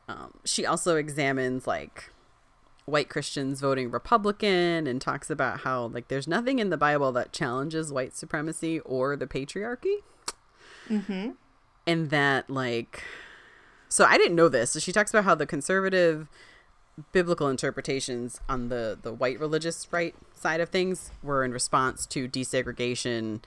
[0.07, 2.11] um, she also examines like
[2.85, 7.31] white Christians voting Republican and talks about how like there's nothing in the Bible that
[7.31, 9.97] challenges white supremacy or the patriarchy.
[10.89, 11.31] Mm-hmm.
[11.87, 13.03] And that like
[13.89, 14.71] so I didn't know this.
[14.71, 16.27] So she talks about how the conservative
[17.11, 22.27] biblical interpretations on the the white religious right side of things were in response to
[22.27, 23.41] desegregation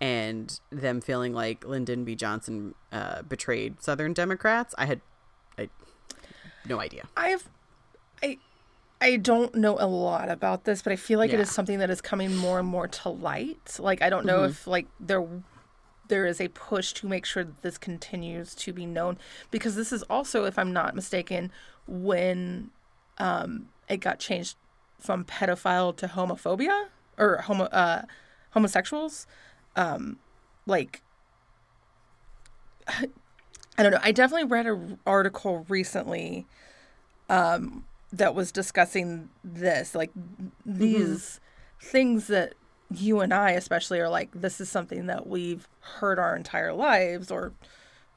[0.00, 2.14] and them feeling like Lyndon B.
[2.14, 4.74] Johnson uh, betrayed Southern Democrats.
[4.78, 5.00] I had
[5.58, 5.68] I
[6.66, 7.08] no idea.
[7.16, 7.48] I've,
[8.22, 8.38] I,
[9.00, 11.40] I don't know a lot about this, but I feel like it Yeah.
[11.42, 13.76] is something that is coming more and more to light.
[13.78, 14.50] Like, I don't know Mm-hmm.
[14.50, 15.26] if like there,
[16.08, 19.18] there is a push to make sure that this continues to be known
[19.50, 21.52] because this is also, if I'm not mistaken,
[21.86, 22.70] when,
[23.18, 24.56] um, it got changed
[24.98, 26.86] from pedophile to homophobia
[27.18, 28.02] or homo uh,
[28.50, 29.26] homosexuals,
[29.76, 30.18] um,
[30.66, 31.02] like.
[33.78, 34.00] I don't know.
[34.02, 36.46] I definitely read an article recently
[37.28, 37.84] um,
[38.16, 40.10] that was discussing this, like
[40.64, 41.40] these
[41.80, 42.54] things that
[42.90, 47.30] you and I, especially, are like, this is something that we've heard our entire lives,
[47.30, 47.52] or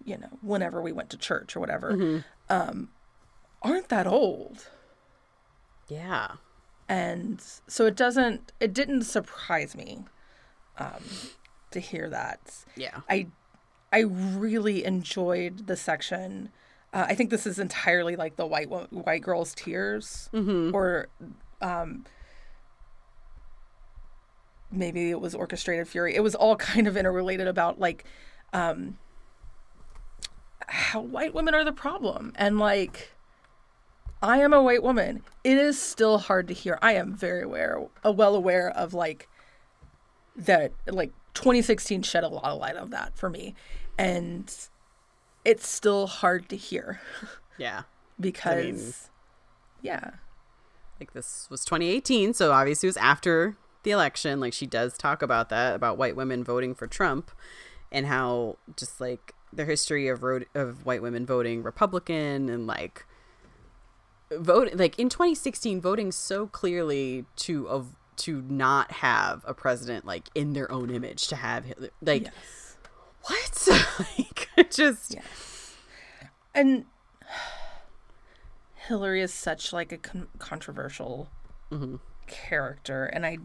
[0.04, 2.90] you know, whenever we went to church or whatever, um,
[3.62, 4.70] aren't that old.
[5.88, 6.34] Yeah.
[6.88, 10.06] And so it doesn't, it didn't surprise me
[10.78, 11.04] um,
[11.72, 12.66] to hear that.
[12.76, 13.02] Yeah.
[13.10, 13.28] I
[13.92, 16.50] I really enjoyed the section.
[16.94, 20.30] Uh, I think this is entirely like the white white girl's tears,
[20.74, 21.08] or
[21.62, 22.06] um,
[24.72, 26.16] maybe it was orchestrated fury.
[26.16, 28.06] It was all kind of interrelated about like
[28.54, 28.98] um,
[30.68, 33.12] how white women are the problem, and like
[34.22, 35.22] I am a white woman.
[35.44, 36.78] It is still hard to hear.
[36.82, 39.28] I am very aware, uh, well aware of like
[40.36, 40.72] that.
[40.88, 43.56] Like 2016 shed a lot of light on that for me,
[43.98, 44.52] and
[45.46, 47.00] it's still hard to hear
[47.58, 47.84] Yeah.
[48.20, 49.10] because,
[49.82, 50.12] yeah,
[51.00, 54.40] Like this was 2018, so obviously it was after the election.
[54.40, 57.32] Like she does talk about that about white women voting for Trump
[57.92, 63.06] and how just like the history of road of white women voting Republican and like
[64.32, 70.30] vote like in 2016 voting so clearly to of to not have a president like
[70.36, 71.66] in their own image to have
[72.02, 72.34] like yes,
[73.30, 73.68] what
[74.00, 75.22] like just yeah.
[76.54, 76.86] and
[78.76, 81.30] Hillary is such like a con- controversial
[82.28, 83.38] character, and I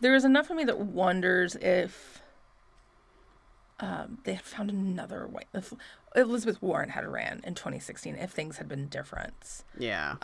[0.00, 2.20] there is enough of me that wonders if
[3.80, 5.44] um, they had found another way.
[5.54, 5.72] If
[6.14, 10.16] Elizabeth Warren had ran in 2016, if things had been different, yeah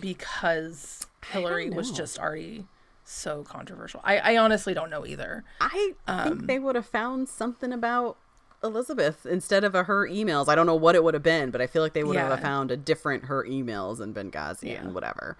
[0.00, 2.66] because Hillary was just already
[3.08, 4.00] so controversial.
[4.04, 5.44] I, I honestly don't know either.
[5.60, 8.18] I Um, think they would have found something about
[8.64, 10.48] Elizabeth instead of a her emails.
[10.48, 12.28] I don't know what it would have been, but I feel like they would Yeah.
[12.28, 14.80] have found a different her emails in Benghazi Yeah.
[14.80, 15.36] and whatever.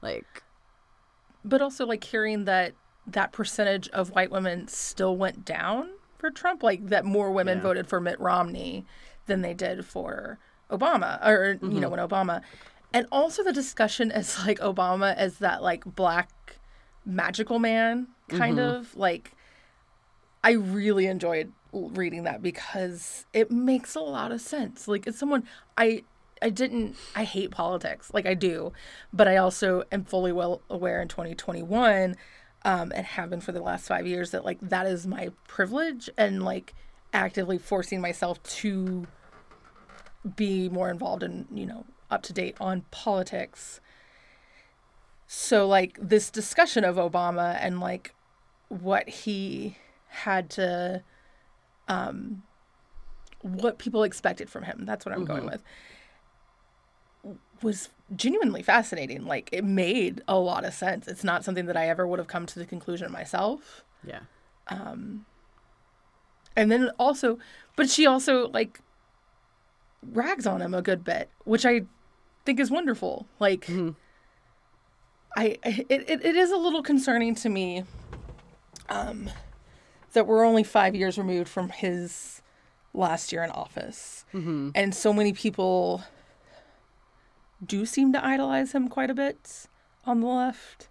[0.00, 0.42] Like,
[1.44, 2.72] but also like hearing that
[3.06, 7.62] that percentage of white women still went down for Trump, like that more women Yeah.
[7.64, 8.86] voted for Mitt Romney
[9.26, 10.38] than they did for
[10.70, 12.40] Obama, or you know when Obama,
[12.94, 16.58] and also the discussion as like Obama as that like black
[17.04, 19.32] magical man kind of like.
[20.42, 24.88] I really enjoyed reading that because it makes a lot of sense.
[24.88, 25.44] Like it's someone
[25.76, 26.04] I
[26.40, 28.10] I didn't I hate politics.
[28.14, 28.72] Like I do,
[29.12, 32.16] but I also am fully well aware in 2021
[32.62, 36.10] um and have been for the last 5 years that like that is my privilege
[36.18, 36.74] and like
[37.12, 39.06] actively forcing myself to
[40.36, 43.80] be more involved and, you know, up to date on politics.
[45.32, 48.16] So like this discussion of Obama and like
[48.66, 49.76] what he
[50.08, 51.04] had to
[51.86, 52.42] um
[53.42, 55.62] what people expected from him that's what i'm going with
[57.62, 59.24] was genuinely fascinating.
[59.24, 61.06] Like it made a lot of sense.
[61.06, 63.84] It's not something that i ever would have come to the conclusion myself.
[64.04, 64.20] Yeah.
[64.66, 65.26] Um,
[66.56, 67.38] and then also
[67.76, 68.80] but she also like
[70.02, 71.82] rags on him a good bit which i
[72.44, 73.26] think is wonderful.
[73.38, 73.68] Like
[75.36, 77.84] I it, it, it is a little concerning to me
[78.88, 79.30] um
[80.12, 82.42] that we're only five years removed from his
[82.92, 86.02] last year in office and so many people
[87.64, 89.66] do seem to idolize him quite a bit
[90.04, 90.88] on the left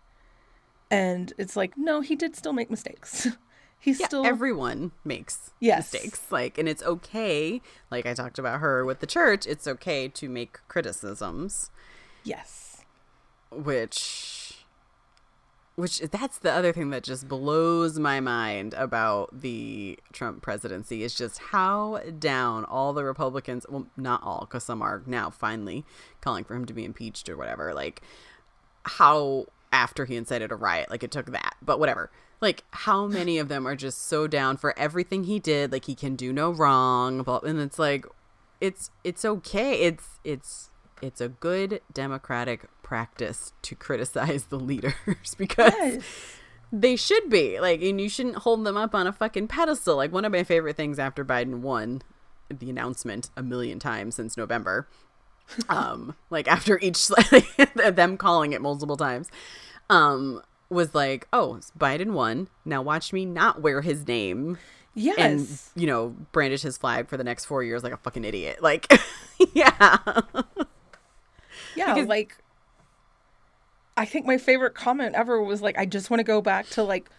[0.90, 3.28] and it's like no he did still make mistakes
[3.80, 5.92] he's Yeah, still everyone makes Yes.
[5.94, 6.32] mistakes.
[6.32, 7.62] Like, and it's okay.
[7.92, 11.70] Like I talked about her with the church, it's okay to make criticisms,
[12.24, 12.69] yes
[13.52, 14.40] which
[15.80, 21.16] which that's the other thing that just blows my mind about the Trump presidency is
[21.16, 25.86] just how down all the Republicans, well, not all, because some are now finally
[26.20, 27.74] calling for him to be impeached or whatever.
[27.74, 28.02] Like,
[28.84, 32.12] how after he incited a riot, like it took that, but whatever.
[32.42, 35.72] Like, how many of them are just so down for everything he did?
[35.72, 38.06] Like, he can do no wrong, but and it's like,
[38.60, 39.76] it's it's okay.
[39.76, 44.94] It's it's it's a good democratic practice to criticize the leaders
[45.38, 46.04] because yes.
[46.72, 47.60] they should be.
[47.60, 49.96] Like and you shouldn't hold them up on a fucking pedestal.
[49.96, 52.02] Like one of my favorite things after biden won
[52.50, 54.88] the announcement a million times since november
[55.70, 57.08] um like after each
[57.76, 59.30] them calling it multiple times
[59.92, 62.48] um was like oh biden won.
[62.64, 64.58] Now watch me not wear his name
[64.94, 65.18] yes.
[65.18, 68.62] and you know brandish his flag for the next four years like a fucking idiot.
[68.62, 69.02] Like
[69.54, 69.98] yeah
[71.76, 72.36] Yeah, Because- like
[73.98, 76.84] I think my favorite comment ever was like I just want to go back to
[76.84, 77.10] like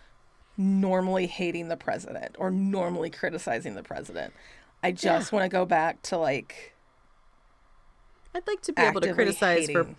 [0.56, 4.32] normally hating the president or normally criticizing the president.
[4.82, 6.74] I just want to go back to like
[8.34, 9.96] i'd like to be able to criticize for hating.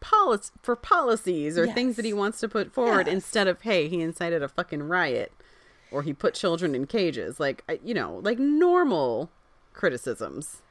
[0.00, 3.14] policy for policies or things that he wants to put forward Yes.
[3.14, 5.32] instead of hey he incited a fucking riot
[5.92, 9.30] or he put children in cages like you know like normal
[9.72, 10.62] criticisms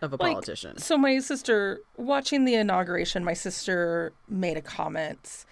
[0.00, 5.44] of a like, politician So my sister watching the inauguration, my sister made a comment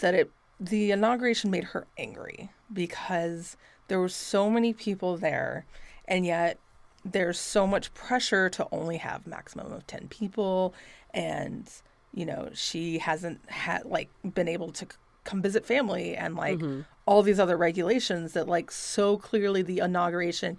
[0.00, 2.50] that it the inauguration made her angry.
[2.72, 3.56] because
[3.88, 5.64] there were so many people there
[6.06, 6.58] and yet
[7.04, 10.74] there's so much pressure to only have maximum of 10 people
[11.14, 11.70] and
[12.14, 14.90] you know she hasn't had like been able to c-
[15.24, 16.80] come visit family and like mm-hmm.
[17.06, 20.56] all these other regulations that like so clearly the inauguration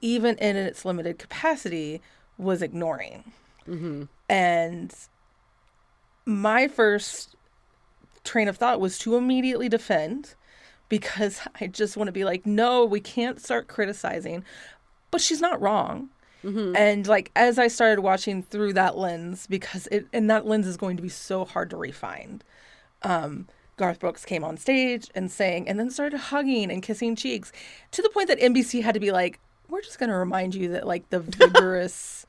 [0.00, 2.00] even in its limited capacity
[2.38, 3.24] was ignoring
[4.28, 4.94] and
[6.24, 7.36] my first
[8.24, 10.34] train of thought was to immediately defend
[10.88, 14.44] because I just want to be like, no, we can't start criticizing.
[15.10, 16.10] But she's not wrong.
[16.76, 20.76] And like as I started watching through that lens, because it and that lens is
[20.76, 22.42] going to be so hard to refine.
[23.02, 27.52] Um, Garth Brooks came on stage and sang, and then started hugging and kissing cheeks,
[27.92, 30.68] to the point that NBC had to be like, "We're just going to remind you
[30.68, 32.26] that like the vigorous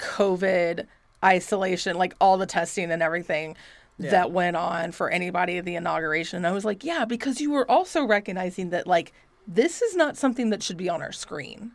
[0.00, 0.86] COVID
[1.24, 3.56] isolation, like all the testing and everything
[3.98, 6.38] that went on for anybody at the inauguration.
[6.38, 9.12] And I was like, yeah, because you were also recognizing that like
[9.46, 11.72] this is not something that should be on our screen.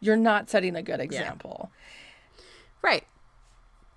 [0.00, 1.70] You're not setting a good example.
[2.82, 3.04] Right.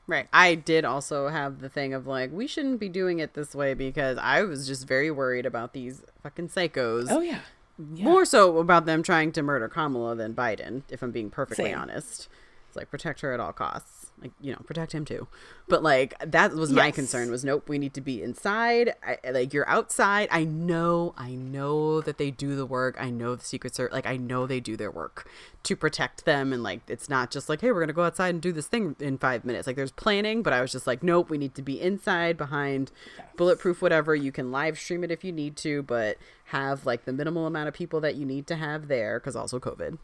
[0.08, 0.28] Right.
[0.34, 3.74] I did also have the thing of like, we shouldn't be doing it this way
[3.76, 7.08] because I was just very worried about these fucking psychos.
[7.10, 7.42] Oh yeah.
[7.78, 11.78] More so about them trying to murder Kamala than Biden, if I'm being perfectly Same.
[11.78, 12.28] honest.
[12.70, 14.12] It's like protect her at all costs.
[14.22, 15.28] Like, you know, protect him too.
[15.68, 18.94] But like that was my concern was nope, we need to be inside.
[19.04, 20.28] I, like you're outside.
[20.30, 22.96] I know, I know that they do the work.
[23.00, 25.28] I know the secret service like I know they do their work
[25.64, 28.42] to protect them and like it's not just like, hey, we're gonna go outside and
[28.42, 29.66] do this thing in five minutes.
[29.66, 32.92] Like there's planning, but I was just like, nope, we need to be inside behind
[33.36, 34.16] bulletproof whatever.
[34.16, 37.68] You can live stream it if you need to, but have like the minimal amount
[37.68, 39.98] of people that you need to have there because also COVID.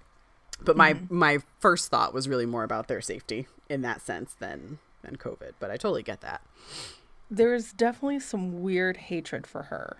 [0.61, 1.17] But my mm-hmm.
[1.17, 5.53] my first thought was really more about their safety in that sense than than COVID.
[5.59, 6.41] But I totally get that.
[7.29, 9.97] There's definitely some weird hatred for her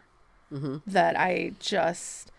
[0.52, 0.78] mm-hmm.
[0.88, 2.32] that I just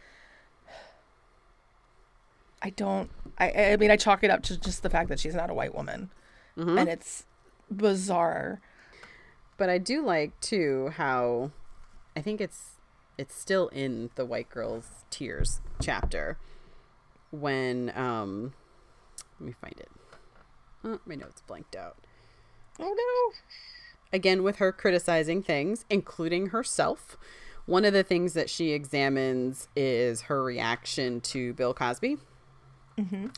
[2.63, 5.35] I don't I I mean I chalk it up to just the fact that she's
[5.35, 6.11] not a white woman.
[6.57, 6.79] Mm-hmm.
[6.79, 7.27] And it's
[7.71, 8.61] bizarre.
[9.59, 11.51] But I do like too how
[12.17, 12.73] I think it's
[13.19, 16.39] it's still in the white girl's tears chapter
[17.41, 18.53] when um
[19.41, 19.89] let me find it.
[20.85, 21.97] Oh, my notes blanked out.
[22.79, 22.95] Oh
[23.33, 23.37] no.
[24.13, 27.17] Again with her criticizing things, including herself.
[27.67, 32.19] One of the things that she examines is her reaction to Bill Cosby.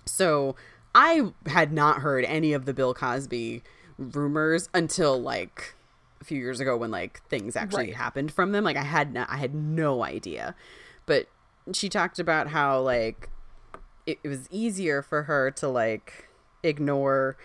[0.05, 0.55] So
[0.95, 3.63] I had not heard any of the Bill Cosby
[3.99, 5.75] rumors until like
[6.21, 7.97] a few years ago when like things actually Right.
[7.97, 8.63] happened from them.
[8.65, 10.55] Like I had no, I had no idea.
[11.07, 11.27] But
[11.73, 13.31] she talked about how like
[14.09, 16.29] it, it was easier for her to like
[16.63, 17.37] ignore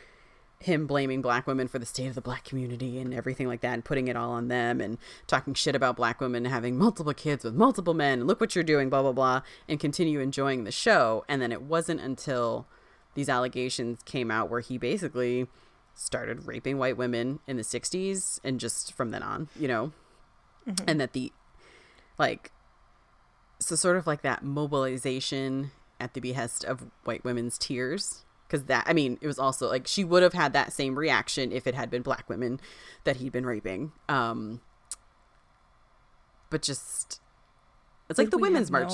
[0.60, 3.74] him blaming black women for the state of the black community and everything like that
[3.74, 4.98] and putting it all on them and
[5.28, 8.64] talking shit about black women having multiple kids with multiple men and look what you're
[8.64, 11.26] doing blah blah blah and continue enjoying the show.
[11.28, 12.66] And then it wasn't until
[13.14, 15.48] these allegations came out where he basically
[15.96, 19.92] started raping white women in the 60s and just from then on you know?
[20.66, 20.86] Mm-hmm.
[20.88, 21.34] And that the
[22.18, 22.54] like
[23.60, 25.72] so sort of like that mobilization
[26.04, 29.88] at the behest of white women's tears because that i mean it was also like
[29.88, 32.60] she would have had that same reaction if it had been black women
[33.06, 34.60] that he'd been raping um
[36.50, 37.22] but just
[38.10, 38.92] it's like, the women's march.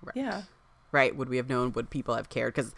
[0.00, 0.14] Right.
[0.14, 0.42] Yeah.
[0.92, 2.72] right would we have known would people have cared because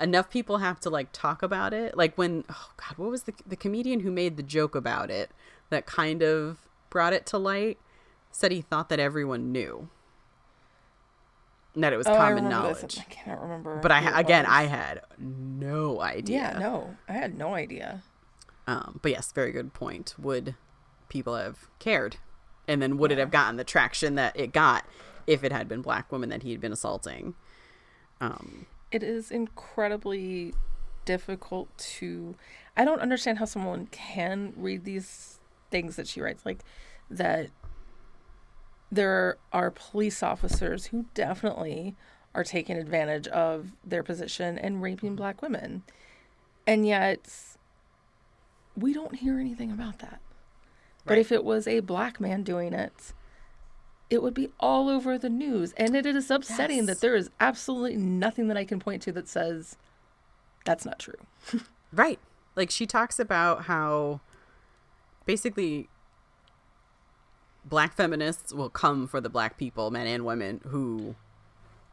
[0.00, 3.34] enough people have to like talk about it like when oh god what was the
[3.46, 5.30] the comedian who made the joke about it
[5.68, 7.78] that kind of brought it to light
[8.32, 9.90] said he thought that everyone knew
[11.76, 12.98] that it was Oh, common knowledge.
[12.98, 13.78] I can't remember.
[13.80, 14.52] but I who ha- it again was.
[14.52, 16.38] I had no idea.
[16.52, 16.96] Yeah, no.
[17.08, 18.02] I had no idea.
[18.66, 20.14] Um, but yes, very good point.
[20.18, 20.54] Would
[21.08, 22.16] people have cared,
[22.68, 24.84] and then would it have gotten the traction that it got
[25.26, 27.34] if it had been black women that he had been assaulting?
[28.20, 30.54] Um, It is incredibly
[31.06, 32.34] difficult to
[32.76, 35.40] I don't understand how someone can read these
[35.70, 36.62] things that she writes like
[37.10, 37.48] that
[38.90, 41.94] there are police officers who definitely
[42.34, 45.82] are taking advantage of their position and raping black women.
[46.66, 47.28] And yet
[48.76, 50.20] we don't hear anything about that.
[51.04, 53.12] But if it was a black man doing it,
[54.10, 55.72] it would be all over the news.
[55.76, 56.86] And it is upsetting Yes.
[56.86, 59.76] that there is absolutely nothing that I can point to that says
[60.64, 61.14] that's not true.
[61.92, 62.18] right.
[62.54, 64.20] Like she talks about how
[65.26, 65.88] basically
[67.64, 71.14] black feminists will come for the black people, men and women, who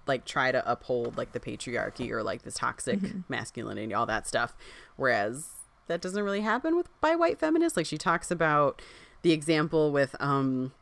[0.05, 2.99] like try to uphold like the patriarchy or like this toxic
[3.29, 4.55] masculinity, all that stuff.
[4.95, 5.49] Whereas
[5.87, 7.77] that doesn't really happen with by white feminists.
[7.77, 8.81] Like she talks about
[9.21, 10.73] the example with um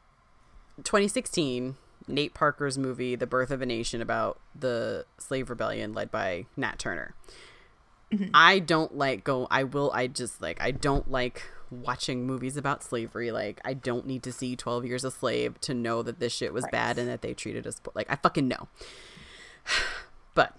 [0.84, 1.78] 2016
[2.08, 6.78] Nate Parker's movie, The Birth of a Nation, about the slave rebellion led by Nat
[6.78, 7.16] Turner.
[8.34, 9.48] I don't like go.
[9.50, 9.92] I will.
[9.94, 10.62] I just like.
[10.62, 11.44] I don't like
[11.82, 13.32] watching movies about slavery.
[13.32, 16.54] Like, I don't need to see Twelve Years a Slave to know that this shit
[16.54, 16.72] was Right.
[16.72, 18.08] bad and that they treated us like.
[18.10, 18.68] I fucking know.
[20.34, 20.54] But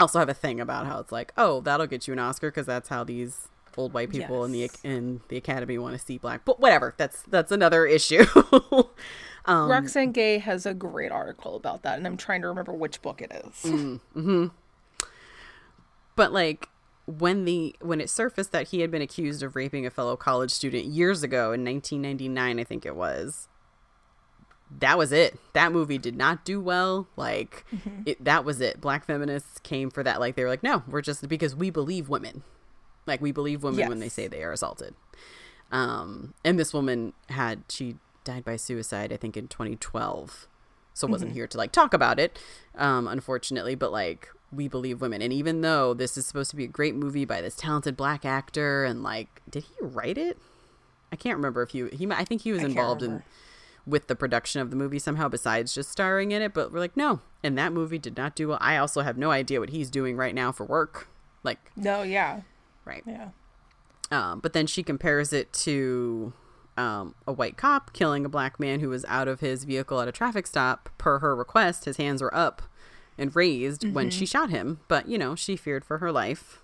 [0.00, 2.50] I also have a thing about how it's like, oh, that'll get you an Oscar
[2.50, 3.46] because that's how these
[3.76, 6.44] old white people in the in the Academy want to see black.
[6.44, 6.94] But whatever.
[6.96, 8.24] That's that's another issue.
[9.46, 13.02] um, Roxane Gay has a great article about that, and I'm trying to remember which
[13.02, 13.70] book it is.
[14.14, 14.50] Mm.
[16.16, 16.68] but like
[17.06, 20.50] when the when it surfaced that he had been accused of raping a fellow college
[20.50, 23.48] student years ago in 1999 i think it was.
[24.80, 25.38] That was it.
[25.52, 27.06] That movie did not do well.
[27.16, 27.64] Like
[28.06, 28.80] it that was it.
[28.80, 30.18] Black feminists came for that.
[30.18, 32.42] Like they were like no we're just because we believe women.
[33.06, 34.94] Like we believe women when they say they are assaulted.
[35.70, 40.48] Um and this woman had she died by suicide i think in 2012
[40.94, 42.38] so wasn't here to like talk about it
[42.76, 43.74] um unfortunately.
[43.74, 45.22] But like we believe women.
[45.22, 48.24] And even though this is supposed to be a great movie by this talented black
[48.24, 50.38] actor and like did he write it?
[51.12, 53.22] I can't remember if he he i think he was involved in
[53.86, 56.96] with the production of the movie somehow besides just starring in it but we're like
[56.96, 57.20] no.
[57.42, 58.58] And that movie did not do well.
[58.60, 61.08] I also have no idea what he's doing right now for work.
[61.42, 62.40] Like No, yeah,
[62.84, 63.02] right.
[63.06, 63.28] Yeah,
[64.10, 66.32] um, but then she compares it to
[66.76, 70.08] um, a white cop killing a black man who was out of his vehicle at
[70.08, 70.88] a traffic stop.
[70.98, 72.62] Per her request, his hands were up
[73.18, 76.60] and raised when she shot him, but you know, she feared for her life.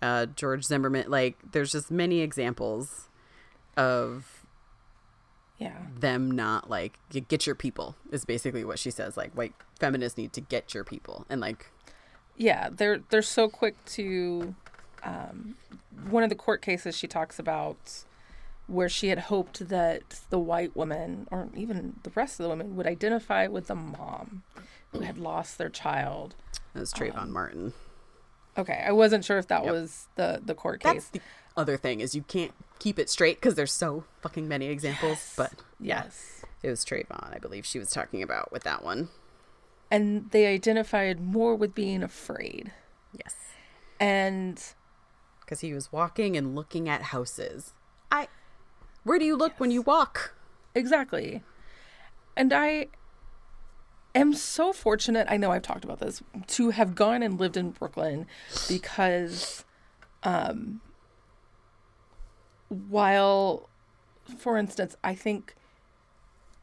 [0.00, 3.08] Uh, George Zimmerman, like, there's just many examples
[3.76, 4.44] of
[5.58, 5.78] yeah.
[5.98, 9.16] them not like get your people is basically what she says.
[9.16, 11.70] Like, white feminists need to get your people, and like,
[12.36, 14.54] Yeah, they're they're so quick to
[15.02, 15.56] um,
[16.08, 18.04] one of the court cases she talks about
[18.66, 22.76] where she had hoped that the white woman or even the rest of the women
[22.76, 24.42] would identify with the mom
[25.02, 26.34] had lost their child.
[26.74, 27.72] was Trayvon um, Martin.
[28.56, 29.72] Okay, I wasn't sure if that Yep.
[29.72, 31.08] was the the court That's case.
[31.10, 31.20] the
[31.56, 35.34] other thing is you can't keep it straight because there's so fucking many examples.
[35.36, 36.42] But yeah, Yes.
[36.62, 39.08] it was Trayvon, I believe she was talking about with that one.
[39.90, 42.72] And they identified more with being afraid.
[43.12, 43.34] Yes,
[44.00, 44.60] And
[45.40, 47.74] because he was walking and looking at houses.
[48.10, 48.28] I,
[49.04, 50.34] where do you look when you walk?
[50.74, 51.42] Exactly.
[52.36, 52.88] And I
[54.14, 57.70] am so fortunate, I know I've talked about this, to have gone and lived in
[57.70, 58.26] Brooklyn
[58.68, 59.64] because
[60.22, 60.80] um
[62.68, 63.68] while
[64.38, 65.54] for instance, I think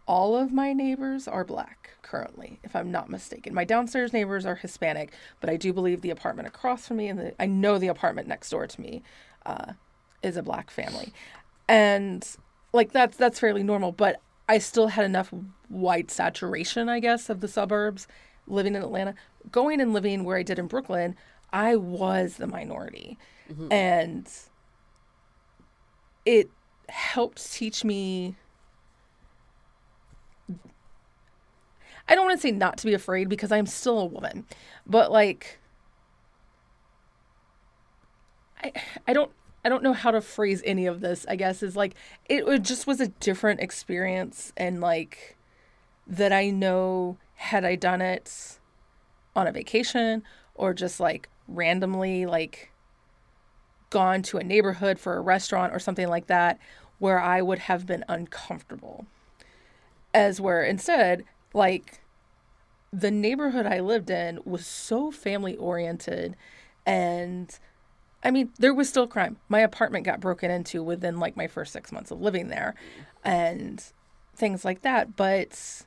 [0.07, 3.53] all of my neighbors are black currently, if I'm not mistaken.
[3.53, 7.19] My downstairs neighbors are Hispanic, but I do believe the apartment across from me and
[7.19, 9.03] the, I know the apartment next door to me
[9.45, 9.73] uh,
[10.21, 11.13] is a black family.
[11.67, 12.27] And
[12.73, 14.21] like that's that's fairly normal, but
[14.51, 15.33] I still had enough
[15.69, 18.05] white saturation, I guess, of the suburbs
[18.47, 19.15] living in Atlanta.
[19.49, 21.15] Going and living where I did in Brooklyn,
[21.53, 23.17] I was the minority.
[23.49, 23.71] Mm-hmm.
[23.71, 24.29] And
[26.25, 26.49] it
[26.89, 28.35] helped teach me
[32.09, 34.45] I don't want to say not to be afraid because I'm still a woman,
[34.85, 35.59] but like
[38.61, 38.73] I
[39.07, 39.31] I don't
[39.63, 41.25] I don't know how to phrase any of this.
[41.29, 41.95] I guess is like
[42.27, 45.37] it, it just was a different experience and like
[46.07, 48.59] that I know had I done it
[49.35, 50.23] on a vacation
[50.55, 52.71] or just like randomly like
[53.89, 56.57] gone to a neighborhood for a restaurant or something like that
[56.99, 59.05] where I would have been uncomfortable.
[60.13, 62.01] As where instead, like
[62.91, 66.35] the neighborhood I lived in was so family oriented
[66.85, 67.57] and
[68.23, 69.37] I mean, there was still crime.
[69.49, 72.75] My apartment got broken into within like my first 6 months of living there
[73.23, 73.83] and
[74.35, 75.83] things like that, but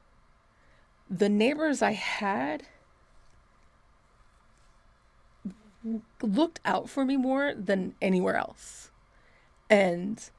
[1.09, 2.65] the neighbors I had
[6.23, 8.91] looked out for me more than anywhere else.
[9.69, 10.31] And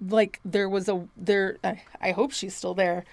[0.00, 3.04] like there was a there I, I hope she's still there.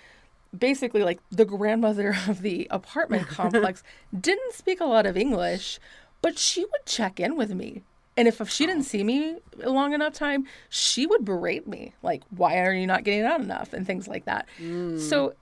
[0.58, 3.84] Basically like the grandmother of the apartment complex
[4.18, 5.80] didn't speak a lot of English,
[6.24, 7.84] but she would check in with me.
[8.16, 8.86] And if, if she didn't oh.
[8.86, 13.04] see me a long enough time, she would berate me like why are you not
[13.04, 14.48] getting out enough and things like that.
[14.60, 15.00] Mm.
[15.00, 15.34] So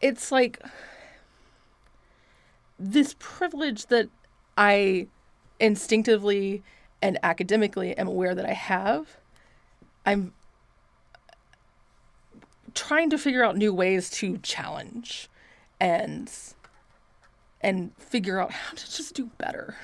[0.00, 0.62] it's like
[2.78, 4.08] this privilege that
[4.56, 5.08] I
[5.58, 6.62] instinctively
[7.02, 9.18] and academically am aware that I have.
[10.06, 10.32] I'm
[12.74, 15.28] trying to figure out new ways to challenge
[15.80, 16.30] and
[17.60, 19.76] and figure out how to just do better.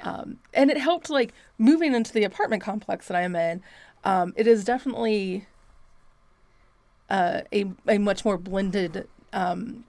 [0.00, 3.62] Um, and it helped like moving into the apartment complex that I'm in.
[4.04, 5.46] Um, it is definitely
[7.10, 9.84] uh, a a much more blended um,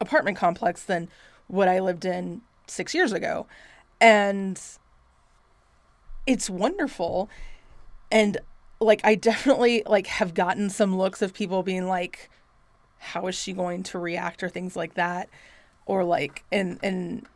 [0.00, 1.08] apartment complex than
[1.46, 3.46] what I lived in six years ago,
[4.00, 4.60] and
[6.26, 7.28] it's wonderful.
[8.10, 8.38] And
[8.80, 12.30] like I definitely like have gotten some looks of people being like,
[12.98, 15.28] "How is she going to react?" or things like that,
[15.86, 17.26] or like and and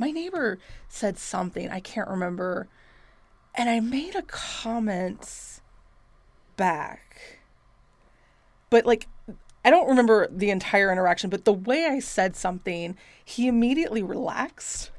[0.00, 2.68] my neighbor said something I can't remember,
[3.54, 5.60] and I made a comment
[6.56, 7.38] back,
[8.70, 9.06] but like
[9.62, 14.90] I don't remember the entire interaction, but the way I said something, he immediately relaxed.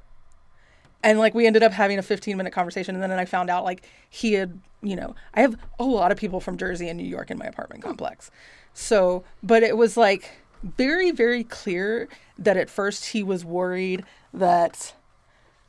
[1.03, 2.93] And like we ended up having a 15 minute conversation.
[2.93, 6.19] And then I found out like he had, you know, I have a lot of
[6.19, 8.29] people from Jersey and New York in my apartment complex.
[8.75, 10.29] So, but it was like
[10.61, 14.93] very, very clear that at first he was worried that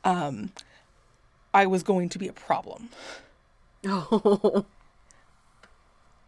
[0.03, 0.51] um,
[1.53, 2.89] I was going to be a problem.
[3.85, 4.65] Oh.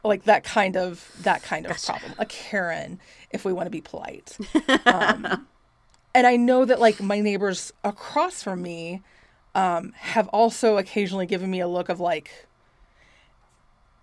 [0.04, 1.94] like that kind of that kind of gotcha.
[1.94, 3.00] problem a karen
[3.32, 4.38] if we want to be polite
[4.86, 5.48] um,
[6.16, 9.02] and i know that like my neighbors across from me
[9.56, 12.46] um, have also occasionally given me a look of like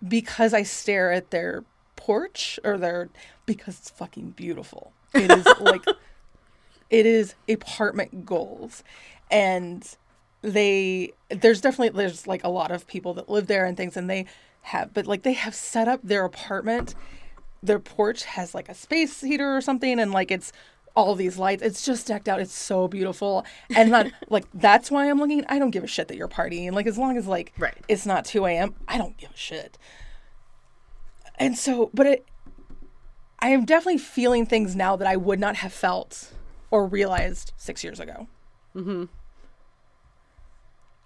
[0.06, 1.64] because i stare at their
[1.94, 3.08] porch or their
[3.46, 5.84] because it's fucking beautiful it is like
[6.92, 8.84] it is apartment goals
[9.28, 9.96] and
[10.42, 14.08] they there's definitely there's like a lot of people that live there and things and
[14.08, 14.26] they
[14.62, 16.94] have, but like they have set up their apartment.
[17.62, 20.52] Their porch has like a space heater or something, and like it's
[20.94, 21.62] all these lights.
[21.62, 22.40] It's just decked out.
[22.40, 23.44] It's so beautiful.
[23.74, 25.44] And not like that's why I'm looking.
[25.48, 26.72] I don't give a shit that you're partying.
[26.72, 27.76] Like as long as like right.
[27.88, 28.74] it's not 2 a.m.
[28.88, 29.78] I don't give a shit.
[31.38, 32.26] And so, but it,
[33.40, 36.32] I am definitely feeling things now that I would not have felt
[36.72, 38.26] or realized six years ago.
[38.74, 39.04] Mm-hmm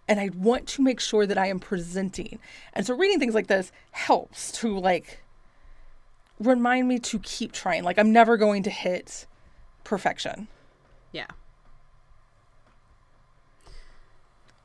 [0.08, 2.38] and I want to make sure that I am presenting.
[2.72, 5.20] And so reading things like this helps to like
[6.38, 7.82] remind me to keep trying.
[7.82, 9.26] Like I'm never going to hit
[9.84, 10.48] perfection.
[11.12, 11.26] Yeah.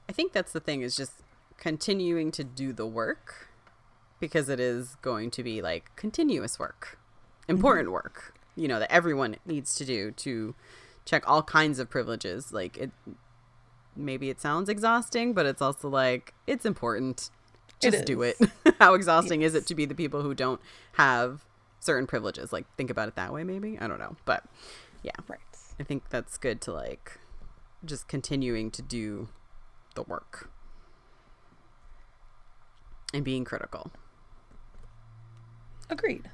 [0.07, 1.13] I think that's the thing is just
[1.57, 3.49] continuing to do the work
[4.19, 6.99] because it is going to be like continuous work,
[7.47, 7.93] important mm-hmm.
[7.93, 10.53] work, you know, that everyone needs to do to
[11.05, 12.51] check all kinds of privileges.
[12.51, 12.91] Like it
[13.95, 17.29] maybe it sounds exhausting, but it's also like it's important.
[17.81, 18.37] Just it do it.
[18.79, 19.49] How exhausting yes.
[19.51, 20.61] is it to be the people who don't
[20.93, 21.45] have
[21.79, 22.53] certain privileges?
[22.53, 23.77] Like think about it that way maybe.
[23.79, 24.15] I don't know.
[24.25, 24.43] But
[25.03, 25.11] yeah.
[25.27, 25.39] Right.
[25.79, 27.19] I think that's good to like
[27.83, 29.29] just continuing to do
[29.95, 30.49] the work
[33.13, 33.91] and being critical.
[35.89, 36.29] Agreed.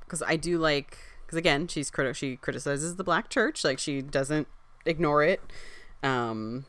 [0.00, 0.98] Because um, I do like,
[1.28, 2.14] because again, she's critical.
[2.14, 4.48] She criticizes the black church, like she doesn't
[4.86, 5.42] ignore it.
[6.02, 6.64] Um,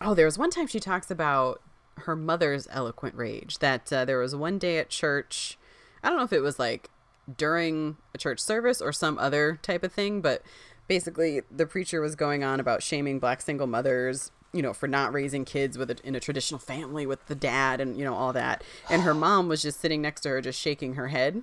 [0.00, 1.62] oh, there was one time she talks about
[1.98, 3.60] her mother's eloquent rage.
[3.60, 5.56] That uh, there was one day at church.
[6.02, 6.90] I don't know if it was like
[7.36, 10.42] during a church service or some other type of thing, but
[10.88, 15.12] basically the preacher was going on about shaming black single mothers you know for not
[15.12, 18.32] raising kids with a, in a traditional family with the dad and you know all
[18.32, 21.42] that and her mom was just sitting next to her just shaking her head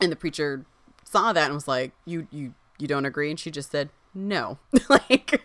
[0.00, 0.64] and the preacher
[1.04, 3.30] saw that and was like you you you don't agree?
[3.30, 4.58] And she just said no.
[4.88, 5.42] Like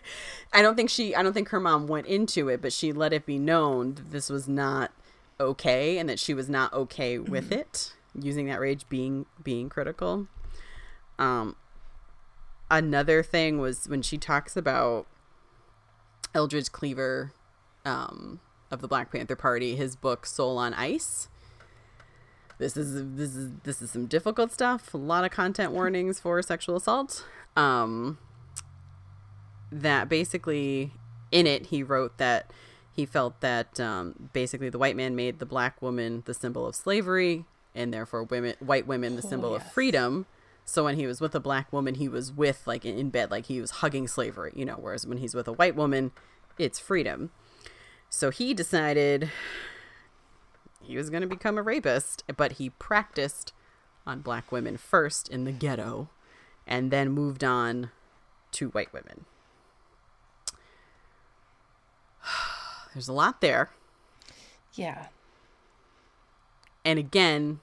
[0.54, 3.12] i don't think she i don't think her mom went into it but she let
[3.12, 4.92] it be known that this was not
[5.40, 7.60] okay and that she was not okay with mm-hmm.
[7.60, 10.28] it using that rage being being critical.
[11.20, 11.56] Um
[12.70, 15.08] another thing was when she talks about
[16.34, 17.32] eldridge cleaver
[17.86, 18.40] um
[18.70, 21.30] of the black panther party his book soul on ice
[22.58, 24.94] this is this is this is some difficult stuff.
[24.94, 27.26] A lot of content warnings for sexual assault.
[27.56, 28.18] Um
[29.72, 30.92] that basically
[31.32, 32.52] in it he wrote that
[32.92, 36.76] he felt that um, basically the white man made the black woman the symbol of
[36.76, 37.46] slavery
[37.76, 39.66] and therefore women white women the symbol oh, yes.
[39.66, 40.26] of freedom.
[40.66, 43.46] So when he was with a black woman he was with like in bed like
[43.46, 46.12] he was hugging slavery you know whereas when he's with a white woman
[46.58, 47.30] it's freedom.
[48.10, 49.30] So he decided
[50.88, 53.54] he was going to become a rapist but he practiced
[54.06, 56.10] on black women first in the ghetto
[56.66, 57.92] and then moved on
[58.52, 59.26] to white women
[62.94, 63.70] There's a lot there.
[64.74, 65.08] Yeah.
[66.86, 67.60] And again,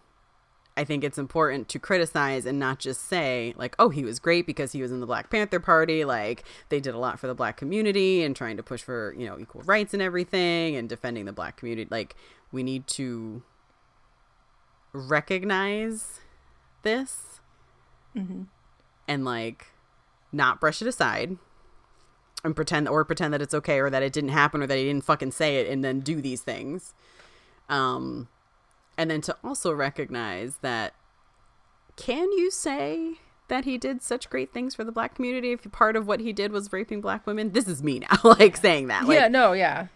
[0.77, 4.45] I think it's important to criticize and not just say, like, oh, he was great
[4.45, 6.05] because he was in the Black Panther Party.
[6.05, 9.25] Like, they did a lot for the black community and trying to push for, you
[9.25, 11.89] know, equal rights and everything and defending the black community.
[11.91, 12.16] Like,
[12.51, 13.43] we need to
[14.93, 16.20] recognize
[16.83, 17.41] this
[18.16, 18.43] mm-hmm.
[19.07, 19.66] and, like,
[20.33, 21.37] not brush it aside
[22.43, 24.85] and pretend or pretend that it's okay or that it didn't happen or that he
[24.85, 26.95] didn't fucking say it and then do these things.
[27.68, 28.29] Um
[28.97, 30.95] and then to also recognize that
[31.97, 33.14] can you say
[33.49, 35.53] that he did such great things for the black community?
[35.53, 38.57] If part of what he did was raping black women this is me now like
[38.57, 39.88] saying that like yeah, no, yeah.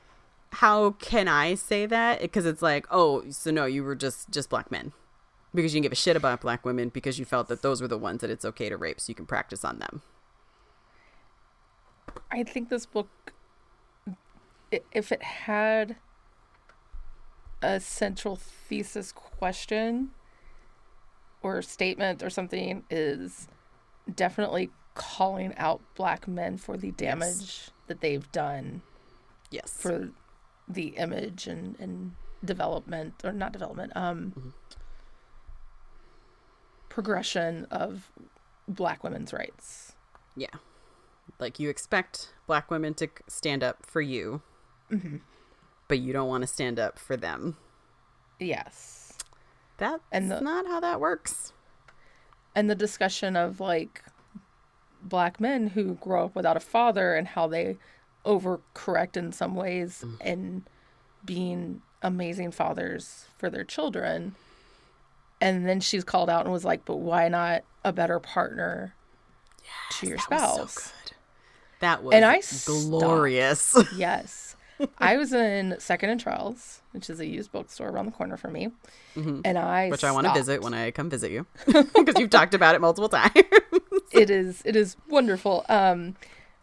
[0.52, 2.20] how can i say that?
[2.20, 4.92] Because it's like oh so no you were just just black men.
[5.54, 7.88] Because you didn't give a shit about black women because you felt that those were
[7.88, 10.02] the ones that it's okay to rape so you can practice on them.
[12.30, 13.08] I think this book,
[14.92, 15.96] if it had
[17.62, 20.10] a central thesis question
[21.42, 23.48] or statement or something, is
[24.14, 28.82] definitely calling out black men for the damage that they've done
[29.50, 29.70] yes.
[29.70, 30.10] for
[30.68, 32.12] the image and, and
[32.44, 34.48] development or not development um Mm-hmm.
[36.88, 38.10] progression of
[38.66, 39.92] black women's rights.
[40.36, 40.48] Yeah.
[41.38, 44.42] Like you expect black women to stand up for you,
[45.88, 47.56] but you don't want to stand up for them.
[48.38, 49.12] yes
[49.78, 51.52] That's And the- not how that works.
[52.54, 54.02] and the discussion of like
[55.02, 57.76] black men who grow up without a father and how they
[58.26, 60.20] overcorrect in some ways mm.
[60.24, 60.64] in
[61.24, 64.34] being amazing fathers for their children
[65.40, 68.94] and then she's called out and was like but why not a better partner
[69.90, 71.12] to your That was spouse so good.
[71.80, 72.88] That was And I stopped.
[72.88, 73.76] glorious.
[73.96, 74.47] Yes.
[74.98, 78.52] I was in Second and Charles, which is a used bookstore around the corner from
[78.52, 78.68] me.
[79.16, 79.90] And I Mm-hmm.
[79.90, 82.80] Which I want to visit when I come visit you because you've talked about it
[82.80, 83.32] multiple times.
[84.12, 85.64] it is it is wonderful.
[85.68, 86.14] Um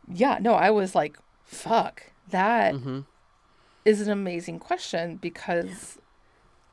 [0.07, 2.03] yeah, no, I was like, fuck.
[2.29, 4.03] that is Mm-hmm.
[4.03, 5.97] an amazing question because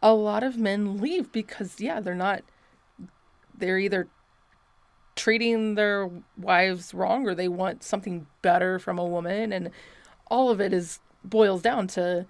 [0.02, 2.42] a lot of men leave because yeah, they're not
[3.56, 4.08] they're either
[5.14, 9.70] treating their wives wrong or they want something better from a woman and
[10.28, 12.26] all of it is boils down to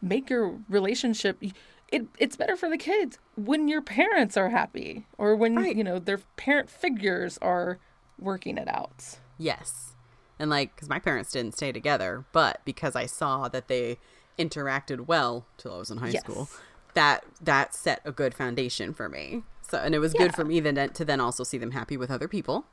[0.00, 1.42] make your relationship
[1.88, 5.74] it it's better for the kids when your parents are happy or when Right.
[5.76, 7.78] you know their parent figures are
[8.18, 9.92] working it out Yes.
[10.40, 13.98] And like, because my parents didn't stay together, but because I saw that they
[14.38, 16.22] interacted well till I was in high Yes.
[16.22, 16.48] school,
[16.94, 19.42] that that set a good foundation for me.
[19.62, 22.10] So, and it was good for me then to then also see them happy with
[22.10, 22.66] other people.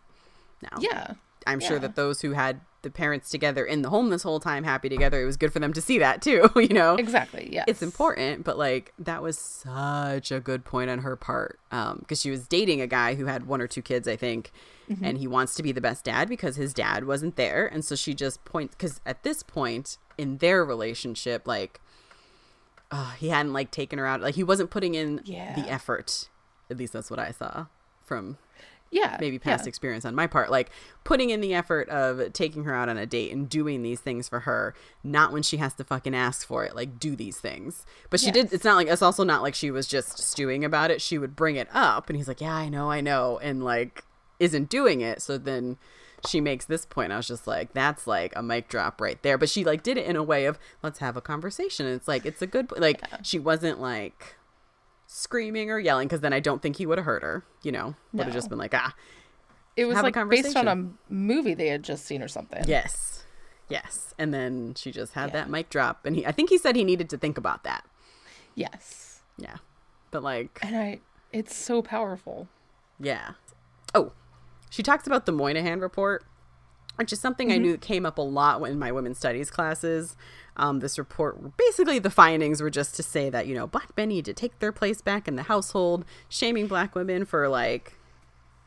[0.62, 1.14] Now, yeah
[1.48, 4.64] I'm sure that those who had the parents together in the home this whole time
[4.64, 6.50] happy together, it was good for them to see that too.
[6.56, 11.00] You know, exactly yeah it's important, but like that was such a good point on
[11.00, 11.60] her part
[12.00, 14.52] because she was dating a guy who had one or two kids, I think,
[15.02, 17.96] and he wants to be the best dad because his dad wasn't there, and so
[17.96, 21.82] she just points because at this point in their relationship, like.
[22.92, 25.56] Uh, he hadn't like taken her out like he wasn't putting in Yeah.
[25.56, 26.30] the effort
[26.70, 27.66] at least that's what i saw
[28.04, 28.38] from
[28.92, 29.70] yeah maybe past yeah.
[29.70, 30.70] experience on my part like
[31.04, 34.30] putting in the effort of taking her out on a date and doing these things
[34.30, 34.74] for her
[35.04, 37.86] not when she has to fucking ask for it like do these things.
[38.10, 40.92] But she did it's not like it's also not like she was just stewing about
[40.92, 41.02] it.
[41.02, 44.04] She would bring it up and he's like yeah i know i know and like
[44.40, 45.22] isn't doing it.
[45.22, 45.78] So then
[46.28, 47.12] she makes this point.
[47.12, 49.38] I was just like that's like a mic drop right there.
[49.38, 51.86] But she like did it in a way of let's have a conversation.
[51.86, 54.36] And it's like it's a good like she wasn't like
[55.08, 57.96] screaming or yelling because then i don't think he would have hurt her you know
[58.14, 58.38] would have No.
[58.38, 58.94] just been like ah
[59.78, 63.12] it was like based on a movie they had just seen or something Yes.
[63.68, 64.14] Yes.
[64.20, 65.34] And then she just had Yeah.
[65.34, 67.84] that mic drop and he I think he said he needed to think about that.
[68.56, 69.58] yes Yeah.
[70.12, 71.00] But like and i
[71.32, 72.48] it's so powerful
[73.00, 73.32] yeah.
[73.94, 74.14] Oh.
[74.70, 76.24] She talks about the Moynihan report,
[76.96, 80.16] which is something I knew came up a lot in my women's studies classes.
[80.58, 84.08] Um, this report basically the findings were just to say that, you know, black men
[84.10, 87.98] need to take their place back in the household, shaming black women for like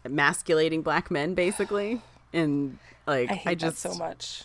[0.05, 2.03] emasculating black men basically.
[2.32, 4.45] And like i I just so much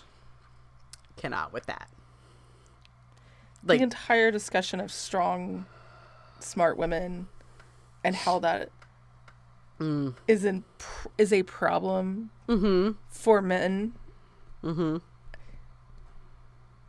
[1.17, 1.89] cannot with that.
[3.61, 5.65] the entire discussion of strong
[6.39, 7.27] smart women
[8.03, 8.69] and how that
[9.79, 10.13] Mm.
[10.27, 10.63] is in
[11.17, 12.29] is a problem
[13.09, 13.93] for men
[14.63, 14.97] Mm-hmm.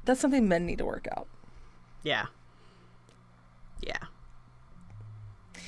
[0.05, 1.27] That's something men need to work out
[2.03, 2.27] Yeah.
[3.81, 3.99] Yeah.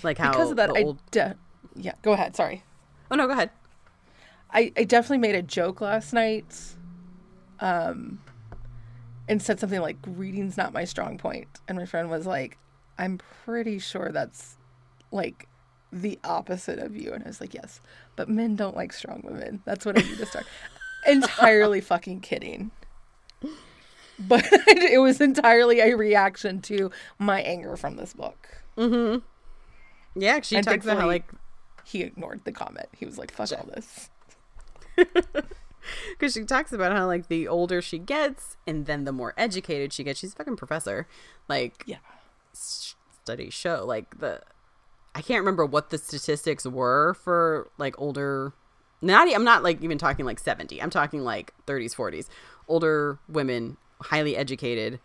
[0.03, 0.99] Like how because of that the i old...
[1.11, 1.37] de-
[1.75, 2.63] yeah go ahead sorry
[3.11, 3.51] Oh no, go ahead.
[4.51, 6.75] I, I definitely made a joke last night
[7.61, 8.21] um
[9.29, 12.59] and said something like reading's not my strong point," point and my friend was like
[12.99, 14.57] i'm pretty sure that's
[15.11, 15.49] like
[15.91, 17.81] the opposite of you and i was like yes
[18.15, 20.47] but men don't like strong women that's what i need to start
[21.07, 22.71] entirely fucking kidding
[24.19, 29.21] but it was entirely a reaction to my anger from this book Mm-hmm.
[30.21, 31.31] Yeah, she And talks about how like
[31.85, 34.11] he ignored the comment he was like fuck all this
[36.11, 39.93] because she talks about how like the older she gets and then the more educated
[39.93, 40.21] she gets.
[40.21, 41.07] She's a fucking professor.
[41.49, 41.99] Like yeah
[42.53, 43.85] studies show.
[43.87, 44.41] Like the
[45.15, 48.53] I can't remember what the statistics were for like older
[49.03, 50.83] not I'm not like even talking like 70.
[50.83, 52.29] I'm talking like 30s, 40s.
[52.69, 55.01] Older women, highly educated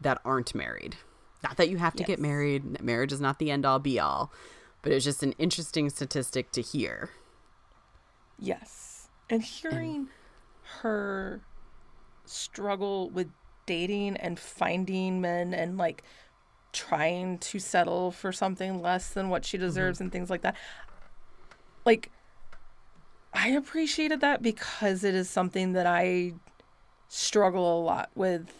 [0.00, 0.96] that aren't married.
[1.42, 2.06] Not that you have to Yes.
[2.06, 2.82] get married.
[2.82, 4.32] Marriage is not the end all be all,
[4.82, 7.10] but it's just an interesting statistic to hear.
[8.38, 9.08] Yes.
[9.30, 10.08] And hearing
[10.80, 11.40] her
[12.24, 13.28] struggle with
[13.66, 16.02] dating and finding men and like
[16.72, 19.66] trying to settle for something less than what she mm-hmm.
[19.66, 20.56] deserves and things like that.
[21.84, 22.10] Like
[23.32, 26.34] I appreciated that because it is something that I
[27.08, 28.52] struggle a lot with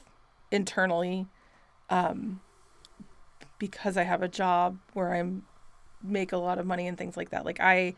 [0.50, 1.26] internally
[1.90, 2.40] um
[3.58, 5.44] because I have a job where I'm
[6.02, 7.44] make a lot of money and things like that.
[7.44, 7.94] Like I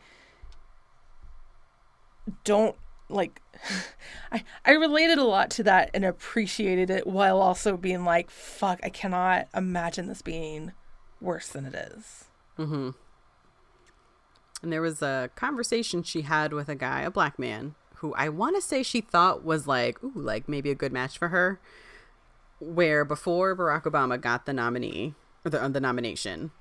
[2.43, 2.75] don't
[3.09, 3.41] like
[4.31, 8.79] I I related a lot to that and appreciated it while also being like fuck
[8.83, 10.73] I cannot imagine this being
[11.21, 12.25] worse than it is.
[12.57, 12.89] Mm-hmm.
[14.61, 18.29] And there was a conversation she had with a guy, a black man, who I
[18.29, 21.59] want to say she thought was like, ooh, like maybe a good match for her.
[22.59, 25.13] Where before Barack Obama got the nominee
[25.45, 26.51] or the, uh, the nomination,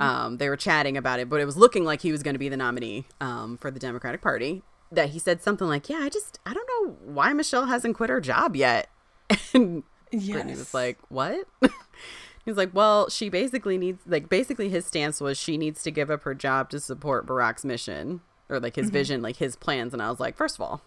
[0.00, 2.38] um, they were chatting about it, but it was looking like he was going to
[2.38, 4.62] be the nominee um, for the Democratic Party.
[4.90, 8.10] That he said something like, "Yeah, I just I don't know why Michelle hasn't quit
[8.10, 8.88] her job yet."
[9.54, 11.48] And Brittney was like, "What?"
[12.44, 16.10] He's like, "Well, she basically needs like basically his stance was she needs to give
[16.10, 18.20] up her job to support Barack's mission
[18.52, 18.92] or like his mm-hmm.
[18.92, 20.82] vision, like his plans." And I was like, first of all,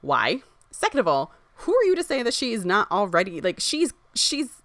[0.00, 0.42] why?
[0.70, 3.92] Second of all, who are you to say that she is not already like she's
[4.14, 4.62] she's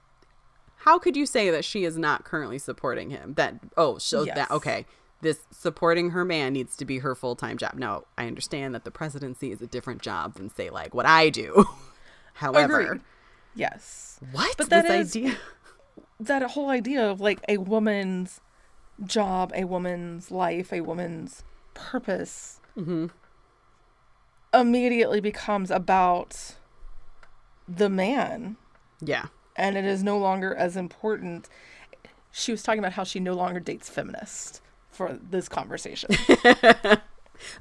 [0.78, 3.34] how could you say that she is not currently supporting him?
[3.36, 4.36] That oh, so Yes.
[4.36, 4.86] that okay.
[5.22, 7.76] This supporting her man needs to be her full time job.
[7.76, 11.30] Now, I understand that the presidency is a different job than say like what I
[11.30, 11.66] do.
[12.34, 13.02] However, Agreed.
[13.56, 14.20] Yes.
[14.32, 15.38] what But that this is- idea?
[16.20, 18.42] That whole idea of like a woman's
[19.06, 23.08] job, a woman's life, a woman's purpose Mm-hmm.
[24.54, 26.56] immediately becomes about
[27.68, 28.58] the man
[29.02, 29.26] Yeah.
[29.56, 31.48] and it is no longer as important.
[32.32, 36.10] She was talking about how she no longer dates feminists for this conversation.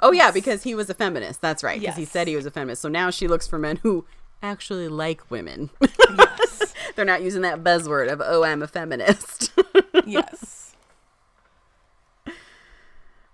[0.00, 1.40] Oh yeah, because he was a feminist.
[1.40, 1.80] That's right.
[1.80, 2.82] Because he said he was a feminist.
[2.82, 4.04] So now she looks for men who
[4.40, 5.70] actually like women.
[6.16, 6.74] yes.
[6.94, 9.50] They're not using that buzzword of "oh, I'm a feminist."
[10.06, 10.61] Yes.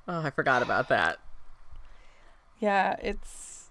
[0.08, 1.18] Oh, I forgot about that.
[2.58, 3.68] Yeah, it's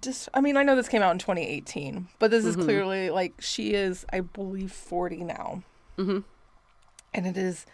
[0.00, 3.34] just I mean, I know this came out in 2018, but this is clearly like
[3.40, 5.62] she is I believe 40 now.
[5.96, 6.24] Mhm.
[7.14, 7.66] And it is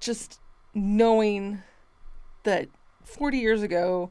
[0.00, 0.40] just
[0.74, 1.62] knowing
[2.44, 2.68] that
[3.04, 4.10] 40 years ago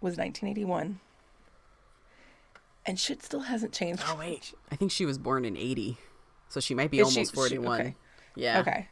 [0.00, 1.00] was 1981
[2.86, 4.02] and shit still hasn't changed.
[4.06, 5.98] Oh wait, I think she was born in '80,
[6.48, 7.80] so she might be Is almost she- 41.
[7.80, 7.94] okay.
[8.38, 8.60] Yeah.
[8.60, 8.88] Okay.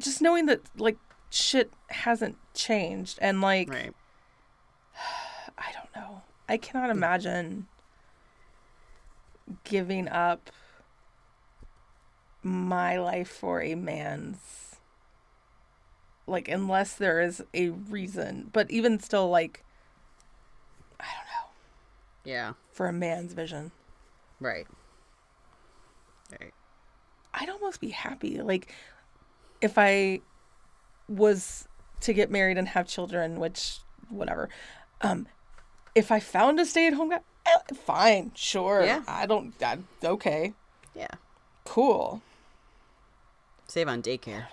[0.00, 0.98] Just knowing that like
[1.30, 3.94] shit hasn't changed and like Right.
[5.58, 6.22] I don't know.
[6.48, 6.96] I cannot mm.
[6.96, 7.66] imagine
[9.62, 10.50] giving up
[12.42, 14.76] my life for a man's
[16.26, 18.50] like unless there is a reason.
[18.52, 19.62] But even still like
[20.98, 22.52] I don't know, Yeah.
[22.72, 23.70] for a man's vision.
[24.40, 24.66] Right.
[26.40, 26.52] Right.
[27.34, 28.72] I'd almost be happy like
[29.60, 30.20] if I
[31.08, 31.66] was
[32.00, 33.78] to get married and have children, which
[34.08, 34.48] whatever.
[35.00, 35.26] Um
[35.94, 38.84] if I found a stay-at-home guy, eh, fine, sure.
[38.84, 39.02] Yeah.
[39.06, 40.54] I don't I, okay.
[40.94, 41.08] Yeah.
[41.64, 42.22] Cool.
[43.66, 44.46] Save on daycare.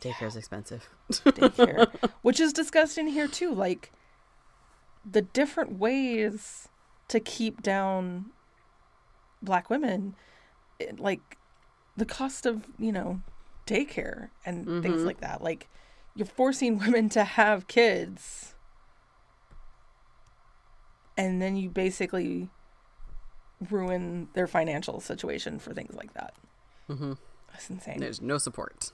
[0.00, 0.88] Daycare is expensive.
[1.10, 1.88] Daycare,
[2.22, 3.90] which is discussed in here too, like
[5.10, 6.68] the different ways
[7.08, 8.26] to keep down
[9.42, 10.14] black women,
[10.98, 11.36] like
[11.96, 13.20] the cost of you know
[13.66, 15.06] daycare and things Mhm.
[15.06, 15.42] like that.
[15.42, 15.68] Like
[16.14, 18.54] you're forcing women to have kids,
[21.16, 22.50] and then you basically
[23.70, 26.34] ruin their financial situation for things like that.
[26.88, 27.12] hmm
[27.52, 27.98] That's insane.
[28.00, 28.92] There's no support.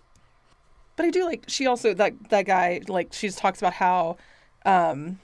[0.97, 4.19] But I do like she also that that guy like she just talks about how
[4.67, 5.19] um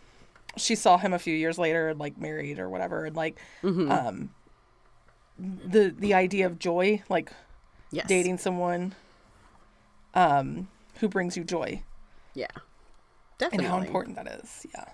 [0.57, 3.91] she saw him a few years later like married or whatever and like Mhm.
[3.91, 4.31] um
[5.39, 7.31] the the idea of joy like
[7.91, 8.07] yes.
[8.09, 8.95] dating someone
[10.14, 10.68] um
[11.01, 11.82] who brings you joy
[12.34, 12.47] Yeah.
[13.39, 13.66] Definitely.
[13.66, 14.66] and how important that is.
[14.74, 14.84] Yeah.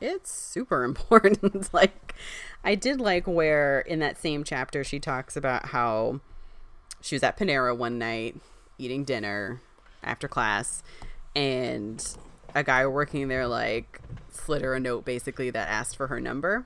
[0.00, 1.72] It's super important.
[1.74, 2.14] like,
[2.64, 6.20] I did like where in that same chapter she talks about how
[7.02, 8.36] she was at Panera one night
[8.78, 9.60] eating dinner
[10.02, 10.82] after class,
[11.36, 12.16] and
[12.54, 14.00] a guy working there like
[14.30, 16.64] slid her a note basically that asked for her number,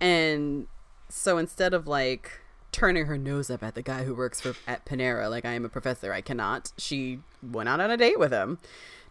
[0.00, 0.66] and
[1.08, 2.40] so instead of like
[2.74, 5.64] turning her nose up at the guy who works for at Panera, like I am
[5.64, 8.58] a professor, I cannot, she went out on a date with him.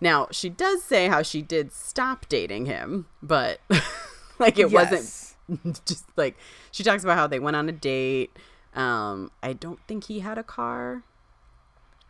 [0.01, 3.61] Now, she does say how she did stop dating him, but
[4.39, 5.35] like it Yes.
[5.49, 6.35] wasn't just like
[6.71, 8.37] she talks about how they went on a date.
[8.75, 11.03] Um, I don't think he had a car.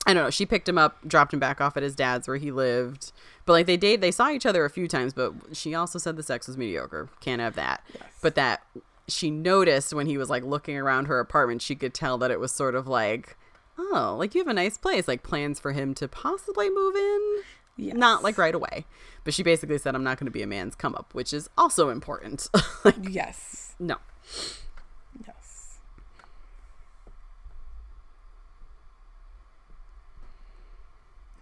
[0.08, 0.30] I don't know.
[0.32, 3.12] She picked him up, dropped him back off at his dad's where he lived.
[3.46, 5.14] But like they date, they saw each other a few times.
[5.14, 7.10] But she also said the sex was mediocre.
[7.22, 7.84] Can't have that.
[7.94, 8.04] Yes.
[8.22, 8.64] But that
[9.08, 12.40] she noticed when he was like looking around her apartment, she could tell that it
[12.40, 13.38] was sort of like,
[13.78, 15.08] oh, like you have a nice place.
[15.08, 17.42] Like plans for him to possibly move in.
[17.76, 17.96] Yes.
[17.96, 18.86] Not like right away.
[19.24, 21.50] But she basically said, I'm not going to be a man's come up, which is
[21.58, 22.50] also important.
[22.86, 23.76] like, Yes.
[23.80, 23.98] no.
[25.26, 25.80] Yes.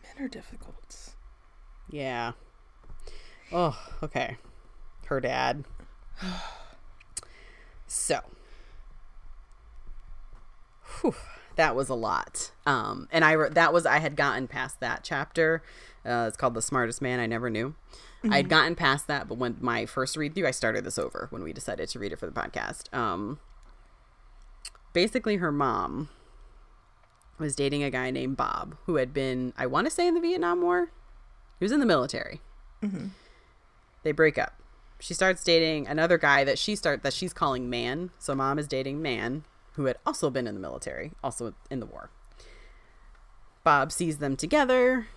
[0.04, 1.14] Men are difficult.
[1.90, 2.32] Yeah.
[3.52, 4.38] Oh, okay.
[5.06, 5.66] Her dad.
[7.94, 8.22] So.
[11.02, 11.14] Whew,
[11.58, 12.52] that was a lot.
[12.66, 15.62] Um, and I wrote- that was I had gotten past that chapter.
[16.06, 17.76] Uh, it's called "The Smartest Man I Never Knew."
[18.30, 21.44] I'd gotten past that, but when my first read through, I started this over when
[21.44, 22.94] we decided to read it for the podcast.
[22.96, 23.40] Um,
[24.94, 26.08] basically, her mom
[27.40, 30.22] was dating a guy named Bob who had been, I want to say, in the
[30.22, 30.92] Vietnam War.
[31.60, 32.42] He was in the military.
[34.04, 34.61] They break up.
[35.02, 38.12] She starts dating another guy that she start that she's calling Man.
[38.20, 39.44] So mom is dating Man,
[39.74, 42.12] who had also been in the military, also in the war.
[43.64, 45.08] Bob sees them together,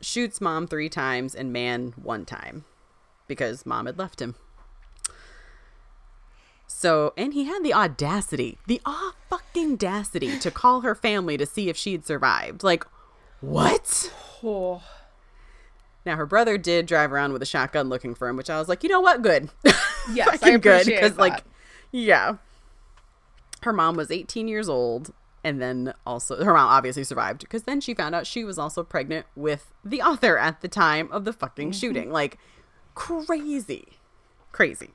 [0.00, 2.64] shoots mom three times and Man one time
[3.26, 4.36] because mom had left him.
[6.68, 11.46] So, and he had the audacity, the ah fucking audacity to call her family to
[11.46, 12.62] see if she'd survived.
[12.62, 12.86] Like,
[13.40, 14.12] what?
[14.42, 14.82] Oh,
[16.04, 18.68] Now her brother did drive around with a shotgun looking for him, which I was
[18.68, 19.50] like, you know what, good.
[20.12, 21.44] Yes, I good appreciate like,
[21.92, 22.38] yeah.
[23.62, 25.12] Her mom was 18 years old,
[25.44, 28.82] and then also her mom obviously survived because then she found out she was also
[28.82, 31.78] pregnant with the author at the time of the fucking Mm-hmm.
[31.78, 32.10] shooting.
[32.10, 32.38] Like,
[32.96, 33.86] crazy,
[34.50, 34.90] crazy.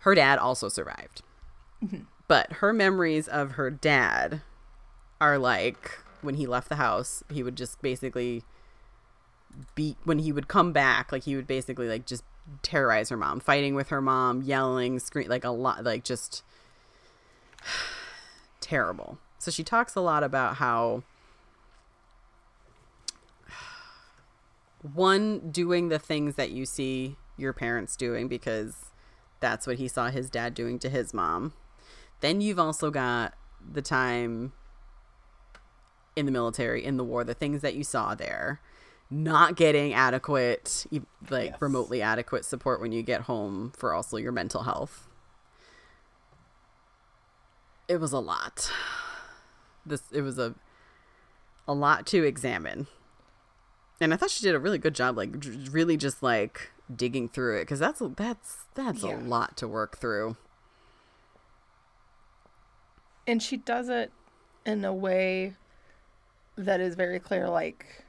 [0.00, 1.22] Her dad also survived,
[1.84, 2.02] Mm-hmm.
[2.28, 4.42] but her memories of her dad
[5.20, 8.44] are like when he left the house, he would just basically
[9.74, 12.24] beat when he would come back like he would basically like just
[12.62, 16.42] terrorize her mom fighting with her mom yelling scream like a lot like just
[18.60, 19.18] terrible.
[19.38, 21.02] So she talks a lot about how
[24.94, 28.90] one doing the things that you see your parents doing because
[29.40, 31.54] that's what he saw his dad doing to his mom.
[32.20, 33.34] Then you've also got
[33.72, 34.52] the time
[36.16, 38.60] in the military in the war the things that you saw there
[39.10, 40.86] not getting adequate
[41.30, 41.60] like Yes.
[41.60, 45.08] remotely adequate support when you get home for also your mental health
[47.88, 48.70] it was a lot
[49.84, 50.54] this it was a
[51.66, 52.86] a lot to examine
[54.00, 55.34] and i thought she did a really good job like
[55.70, 59.16] really just like digging through it because that's that's that's Yeah.
[59.16, 60.36] a lot to work through
[63.26, 64.12] and she does it
[64.66, 65.54] in a way
[66.56, 68.04] that is very clear like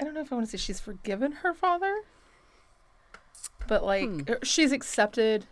[0.00, 1.94] i don't know if i want to say she's forgiven her father
[3.68, 4.20] but like Hmm.
[4.28, 5.46] er, she's accepted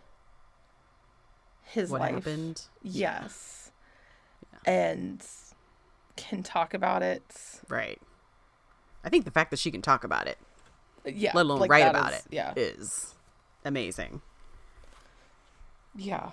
[1.63, 2.15] his what life.
[2.15, 2.63] happened?
[2.81, 3.71] Yes.
[4.65, 5.23] And
[6.15, 7.21] can talk about it.
[7.69, 8.01] Right.
[9.05, 10.37] I think the fact that she can talk about it
[11.05, 12.53] yeah let alone like write about is- it yeah.
[12.57, 13.15] is
[13.63, 14.21] amazing.
[15.95, 16.31] Yeah.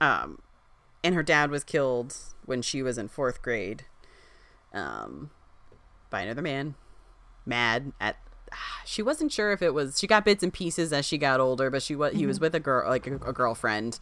[0.00, 0.40] Um
[1.04, 3.84] and her dad was killed when she was in fourth grade.
[4.72, 5.30] Um
[6.12, 6.76] by another man.
[7.44, 8.16] Mad at
[8.84, 11.70] she wasn't sure if it was she got bits and pieces as she got older
[11.70, 13.98] but she was he was with a girl like a, a girlfriend.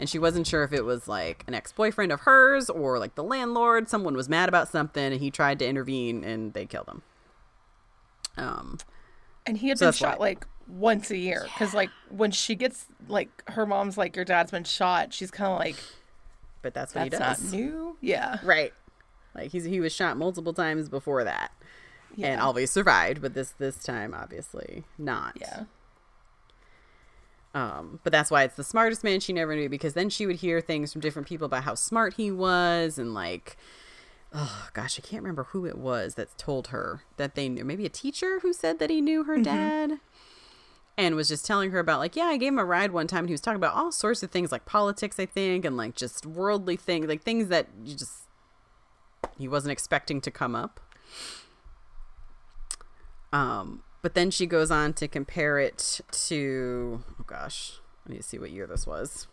[0.00, 3.22] And she wasn't sure if it was like an ex-boyfriend of hers or like the
[3.22, 3.90] landlord.
[3.90, 7.02] Someone was mad about something and he tried to intervene and they killed him.
[8.36, 8.78] Um
[9.46, 11.42] And he had So been shot why- like once a year.
[11.44, 15.52] Because like when she gets like her mom's like your dad's been shot, she's kind
[15.52, 15.76] of like
[16.62, 17.52] but that's what that's he not does.
[17.52, 17.96] new.
[18.00, 18.72] Yeah, right
[19.34, 21.52] like he's he was shot multiple times before that.
[22.20, 25.36] And always survived but this this time obviously not.
[25.40, 25.64] Yeah,
[27.54, 30.36] um but that's why it's the smartest man she never knew because then she would
[30.36, 33.56] hear things from different people about how smart he was and like
[34.32, 37.64] oh gosh i can't remember who it was that told her that they knew.
[37.64, 39.98] Maybe a teacher who said that he knew her dad
[40.98, 43.20] and was just telling her about like yeah i gave him a ride one time
[43.20, 45.94] and he was talking about all sorts of things like politics i think and like
[45.94, 48.26] just worldly things like things that you just
[49.40, 50.78] he wasn't expecting to come up
[53.32, 58.22] um but then she goes on to compare it to oh gosh, I need to
[58.22, 59.26] see what year this was.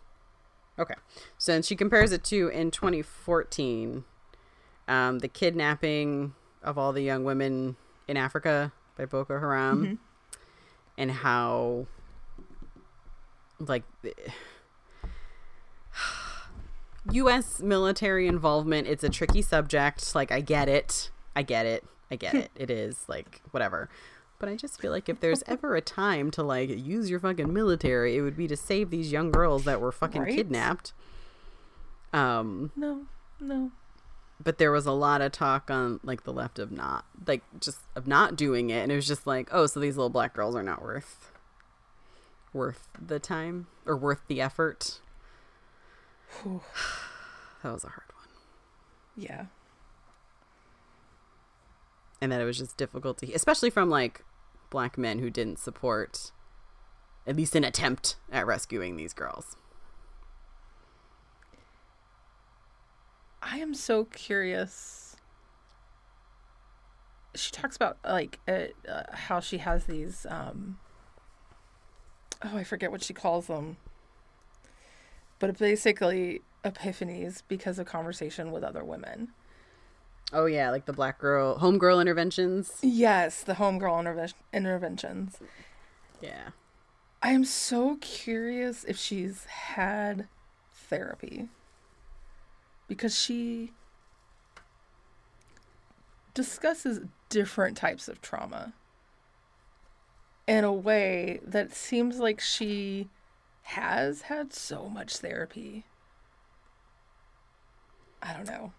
[0.78, 0.96] Okay,
[1.38, 4.04] so then she compares it to in 2014,
[4.90, 7.78] um, the kidnapping of all the young women
[8.10, 9.98] in Africa by Boko Haram, Mhm.
[10.98, 11.88] and how
[13.60, 13.84] like
[17.12, 17.60] U.S.
[17.62, 18.88] military involvement.
[18.88, 20.14] It's a tricky subject.
[20.16, 22.52] Like I get it, I get it, I get it.
[22.56, 23.90] It is like whatever.
[24.40, 27.52] But I just feel like if there's ever a time to like use your fucking
[27.52, 30.36] military, it would be to save these young girls that were fucking Right?
[30.36, 30.94] kidnapped.
[32.14, 33.02] Um, No,
[33.40, 33.72] no.
[34.44, 37.80] but there was a lot of talk on like the left of not like just
[37.96, 40.56] of not doing it and it was just like oh so these little black girls
[40.56, 41.32] are not worth
[42.54, 45.00] worth the time or worth the effort
[46.44, 46.62] Whew.
[47.64, 48.28] that was a hard one
[49.16, 49.46] Yeah.
[52.22, 54.24] and that it was just difficult to especially from like
[54.70, 56.32] black men who didn't support
[57.26, 59.56] at least an attempt at rescuing these girls
[63.42, 65.16] I am so curious.
[67.36, 70.26] She talks about like uh, uh, how she has these.
[70.30, 70.80] Um,
[72.44, 73.78] oh, I forget what she calls them.
[75.40, 79.30] But basically, epiphanies because of conversation with other women.
[80.34, 85.38] oh yeah like the black girl homegirl interventions Yes, the homegirl interve- interventions.
[86.22, 86.50] yeah
[87.22, 90.28] I am so curious if she's had
[90.74, 91.48] therapy.
[92.88, 93.72] Because she
[96.34, 98.74] discusses different types of trauma
[100.48, 103.10] in a way that seems like she
[103.72, 105.86] has had so much therapy.
[108.22, 108.72] I don't know.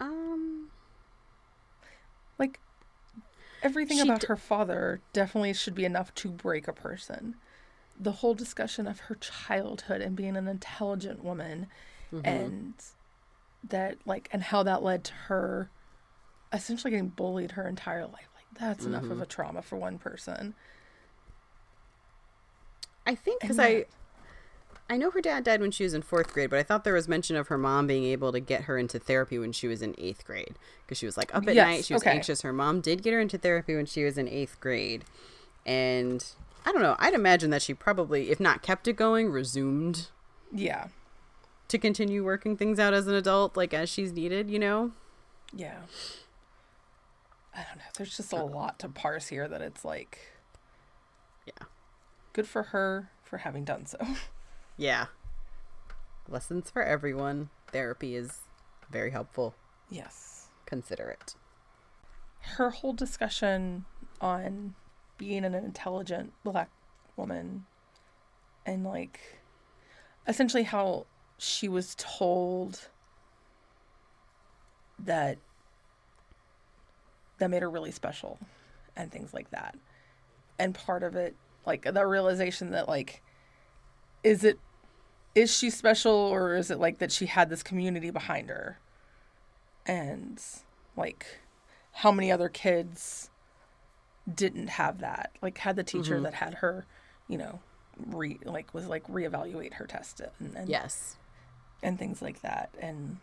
[0.00, 0.70] um
[2.38, 2.58] Like
[3.62, 7.36] everything about d- her father definitely should be enough to break a person.
[7.98, 11.68] The whole discussion of her childhood and being an intelligent woman
[12.12, 12.24] mhm.
[12.24, 12.74] and
[13.68, 15.70] that like and how that led to her
[16.52, 18.28] essentially getting bullied her entire life.
[18.34, 19.22] Like that's enough of Mhm.
[19.22, 20.54] a trauma for one person.
[23.06, 23.86] I think because I,
[24.90, 26.94] I know her dad died when she was in fourth grade, but I thought there
[26.94, 29.82] was mention of her mom being able to get her into therapy when she was
[29.82, 31.84] in eighth grade because she was like up at Yes, night.
[31.84, 32.10] She was okay.
[32.10, 32.42] anxious.
[32.42, 35.04] Her mom did get her into therapy when she was in eighth grade,
[35.64, 36.24] and
[36.66, 36.96] I don't know.
[36.98, 40.08] I'd imagine that she probably, if not kept it going, resumed
[40.52, 40.88] Yeah.
[41.68, 44.50] to continue working things out as an adult, like as she's needed.
[44.50, 44.90] You know?
[45.54, 45.82] Yeah.
[47.54, 47.84] I don't know.
[47.96, 50.18] There's just a lot to parse here that it's like
[51.46, 51.64] Yeah.
[52.32, 53.98] good for her for having done so.
[54.80, 55.06] Yeah.
[56.26, 57.50] Lessons for everyone.
[57.70, 58.38] Therapy is
[58.90, 59.54] very helpful.
[59.90, 60.46] Yes.
[60.64, 61.34] Consider it.
[62.56, 63.84] her whole discussion
[64.22, 64.74] on
[65.18, 66.70] being an intelligent black
[67.16, 67.66] woman
[68.64, 69.20] and like
[70.26, 71.04] essentially how
[71.36, 72.88] she was told
[74.98, 75.36] that
[77.38, 78.38] that made her really special
[78.96, 79.74] and things like that
[80.58, 81.34] and part of it
[81.66, 83.22] like the realization that like
[84.22, 84.58] is it
[85.34, 88.78] is she special or is it like that she had this community behind her
[89.86, 90.42] and
[90.96, 91.40] like
[91.92, 93.30] how many other kids
[94.32, 96.22] didn't have that like had the teacher Mhm.
[96.24, 96.84] that had her
[97.28, 97.60] you know
[98.06, 101.16] re like was like reevaluate her test and, and Yes.
[101.82, 103.18] and things like that and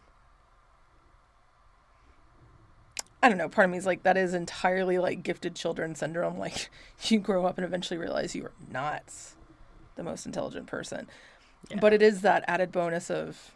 [3.22, 3.49] I don't know.
[3.49, 6.38] Part of me is like that is entirely like gifted children syndrome.
[6.47, 6.70] Like
[7.01, 9.12] you grow up and eventually realize you are not
[9.95, 11.08] the most intelligent person.
[11.70, 11.80] Yeah.
[11.80, 13.51] But it is that added bonus of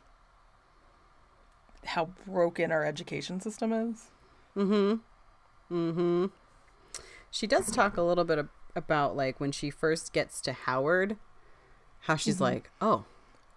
[1.86, 4.10] how broken our education system is.
[4.56, 5.76] Mm-hmm.
[5.76, 6.26] Mm-hmm.
[7.32, 11.18] She does talk a little bit ab- about like when she first gets to Howard,
[12.02, 12.42] how she's Mhm.
[12.42, 13.06] like, oh,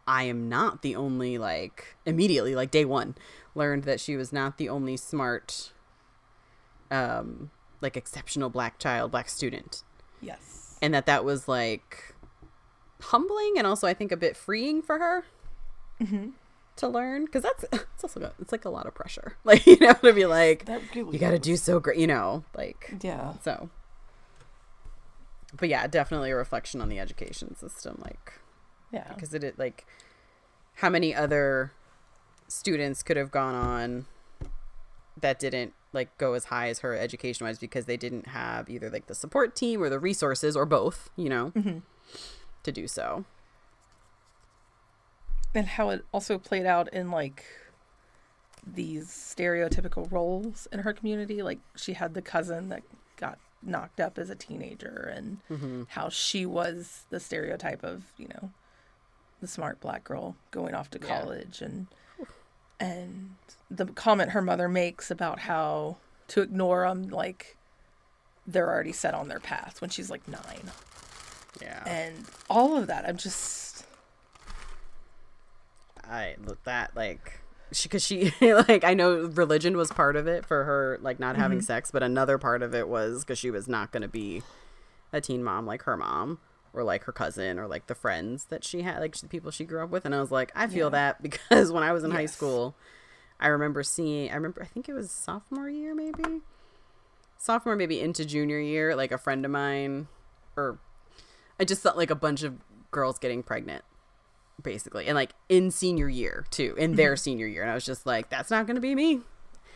[0.06, 3.14] I am not the only like immediately like day one
[3.54, 5.72] learned that she was not the only smart,
[6.90, 9.82] um, like exceptional black child, black student,
[10.20, 10.78] Yes.
[10.80, 12.13] and that that was like
[13.04, 15.24] humbling and also I think a bit freeing for her
[16.02, 16.30] Mm-hmm.
[16.76, 19.78] to learn because that's it's also got, it's like a lot of pressure, like you
[19.78, 23.34] know to be like you got to do so great, you know, like Yeah.
[23.42, 23.70] so.
[25.56, 28.32] But yeah, definitely a reflection on the education system, like
[28.90, 29.12] Yeah.
[29.14, 29.86] because it it like
[30.78, 31.70] how many other
[32.48, 34.06] students could have gone on
[35.20, 38.90] that didn't like go as high as her education wise because they didn't have either
[38.90, 41.78] like the support team or the resources or both, you know, Mm-hmm.
[42.64, 43.24] To do so.
[45.54, 47.44] and how it also played out in like
[48.66, 52.82] these stereotypical roles in her community like she had the cousin that
[53.16, 55.82] got knocked up as a teenager and Mm-hmm.
[55.88, 58.50] how she was the stereotype of you know
[59.40, 61.06] the smart black girl going off to Yeah.
[61.20, 61.86] college and
[62.80, 63.34] and
[63.70, 65.98] the comment her mother makes about how
[66.28, 67.56] to ignore them like
[68.46, 70.70] they're already set on their path when she's like nine
[71.62, 71.82] Yeah.
[71.86, 73.64] and all of that i'm just
[76.08, 77.40] I that like
[77.72, 81.36] she because she like I know religion was part of it for her like not
[81.36, 81.64] having mm-hmm.
[81.64, 84.42] sex, but another part of it was because she was not going to be
[85.12, 86.38] a teen mom like her mom
[86.72, 89.64] or like her cousin or like the friends that she had like the people she
[89.64, 90.90] grew up with, and I was like I feel Yeah.
[90.90, 92.74] that because when I was in high school,
[93.40, 96.42] I remember seeing I remember I think it was sophomore year maybe
[97.38, 100.08] sophomore maybe into junior year like a friend of mine
[100.56, 100.78] or
[101.58, 102.58] I just thought like a bunch of
[102.90, 103.84] girls getting pregnant
[104.62, 108.06] basically and like in senior year too in their senior year and i was just
[108.06, 109.20] like that's not going to be me.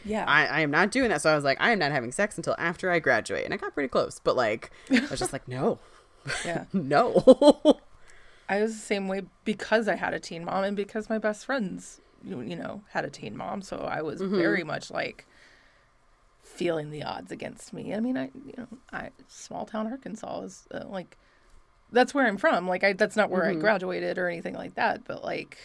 [0.05, 0.25] Yeah.
[0.27, 1.21] I, I am not doing that.
[1.21, 3.57] So i was like i am not having sex until after i graduate and i
[3.57, 5.81] got pretty close but like i was just like no.
[6.45, 6.65] Yeah.
[6.73, 7.81] No.
[8.49, 11.45] I was the same way because I had a teen mom and because my best
[11.45, 13.61] friends, you you know, had a teen mom.
[13.61, 15.27] So I was very much like
[16.43, 17.95] feeling the odds against me.
[17.95, 21.19] I mean, I, you know, I small town Arkansas is uh, like
[21.93, 22.69] that's where I'm from.
[22.69, 23.61] Like, I that's not where I mm-hmm.
[23.61, 25.05] graduated or anything like that.
[25.05, 25.57] But like,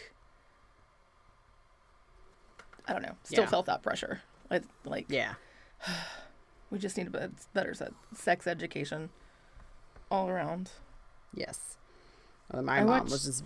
[2.88, 3.16] I don't know.
[3.24, 3.50] Still Yeah.
[3.50, 4.22] felt that pressure.
[4.52, 5.34] I, like, yeah
[6.70, 7.74] we just need a better
[8.14, 9.10] sex education
[10.12, 10.72] all around.
[11.34, 11.78] yes
[12.52, 13.44] Well, my I mom was just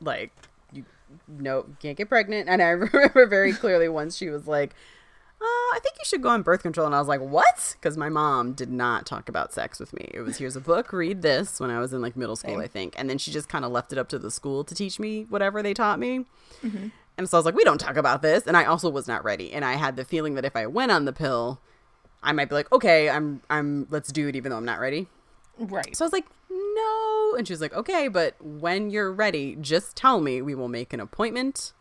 [0.00, 0.32] like
[0.72, 0.84] you
[1.26, 4.74] no can't get pregnant and i remember very clearly once she was like
[5.40, 6.86] uh, I think you should go on birth control.
[6.86, 7.76] And I was like, what?
[7.80, 10.10] Because my mom did not talk about sex with me.
[10.12, 12.60] It was, here's a book, read this when I was in like middle school, Same.
[12.60, 12.94] I think.
[12.96, 15.26] And then she just kind of left it up to the school to teach me
[15.28, 16.24] whatever they taught me.
[16.62, 16.88] Mm-hmm.
[17.16, 18.46] And so I was like, we don't talk about this.
[18.46, 19.52] And I also was not ready.
[19.52, 21.60] And I had the feeling that if I went on the pill,
[22.22, 25.08] I might be like, okay, I'm, I'm, let's do it even though I'm not ready.
[25.58, 25.96] Right.
[25.96, 27.34] So I was like, no.
[27.36, 30.42] And she was like, okay, but when you're ready, just tell me.
[30.42, 31.72] We will make an appointment.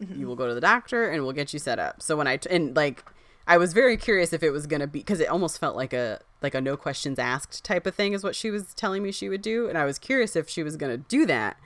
[0.00, 2.02] You will go to the doctor and we'll get you set up.
[2.02, 3.04] So when I, t- and like,
[3.46, 5.92] I was very curious if it was going to be, because it almost felt like
[5.92, 9.12] a, like a no questions asked type of thing is what she was telling me
[9.12, 9.68] she would do.
[9.68, 11.56] And I was curious if she was going to do that.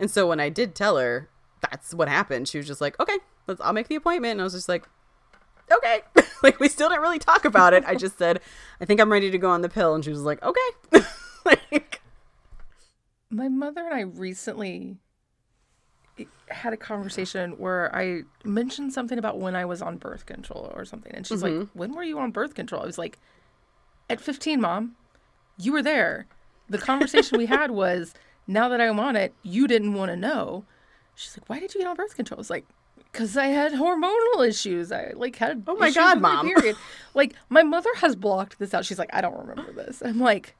[0.00, 1.28] And so when I did tell her
[1.60, 4.32] that's what happened, she was just like, okay, let's, I'll make the appointment.
[4.32, 4.88] And I was just like,
[5.70, 6.02] okay.
[6.42, 7.84] like we still didn't really talk about it.
[7.86, 8.40] I just said,
[8.80, 9.94] I think I'm ready to go on the pill.
[9.94, 10.70] And she was like, okay.
[11.44, 12.00] like,
[13.30, 14.96] My mother and I recently
[16.48, 20.84] had a conversation where I mentioned something about when I was on birth control or
[20.84, 21.12] something.
[21.14, 21.78] And she's like, mm-hmm.
[21.78, 22.82] When were you on birth control?
[22.82, 23.18] I was like,
[24.10, 24.96] At 15, mom.
[25.58, 26.26] You were there.
[26.68, 28.14] The conversation we had was,
[28.46, 30.64] Now that I'm on it, you didn't want to know.
[31.14, 32.38] She's like, Why did you get on birth control?
[32.38, 32.66] I was like,
[33.12, 34.92] because I had hormonal issues.
[34.92, 36.46] I like had Oh my God, with my Mom.
[36.46, 36.76] period.
[37.14, 38.84] Like my mother has blocked this out.
[38.84, 40.02] She's like, I don't remember this.
[40.04, 40.54] I'm like,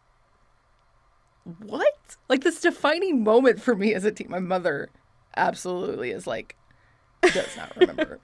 [1.61, 2.17] what?
[2.29, 4.29] Like this defining moment for me as a teen.
[4.31, 4.91] My mother
[5.37, 6.57] absolutely is like,
[7.23, 8.21] does not remember.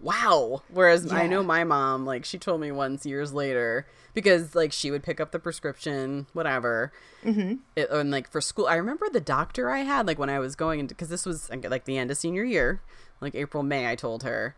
[0.00, 0.62] wow.
[0.68, 4.90] Whereas I know my mom, like, she told me once years later, because, like, she
[4.90, 6.92] would pick up the prescription, whatever.
[7.24, 7.54] Mm-hmm.
[7.76, 10.56] It, and, like, for school, I remember the doctor I had, like, when I was
[10.56, 12.80] going into, because this was, like, the end of senior year,
[13.20, 14.56] like, April, May, I told her.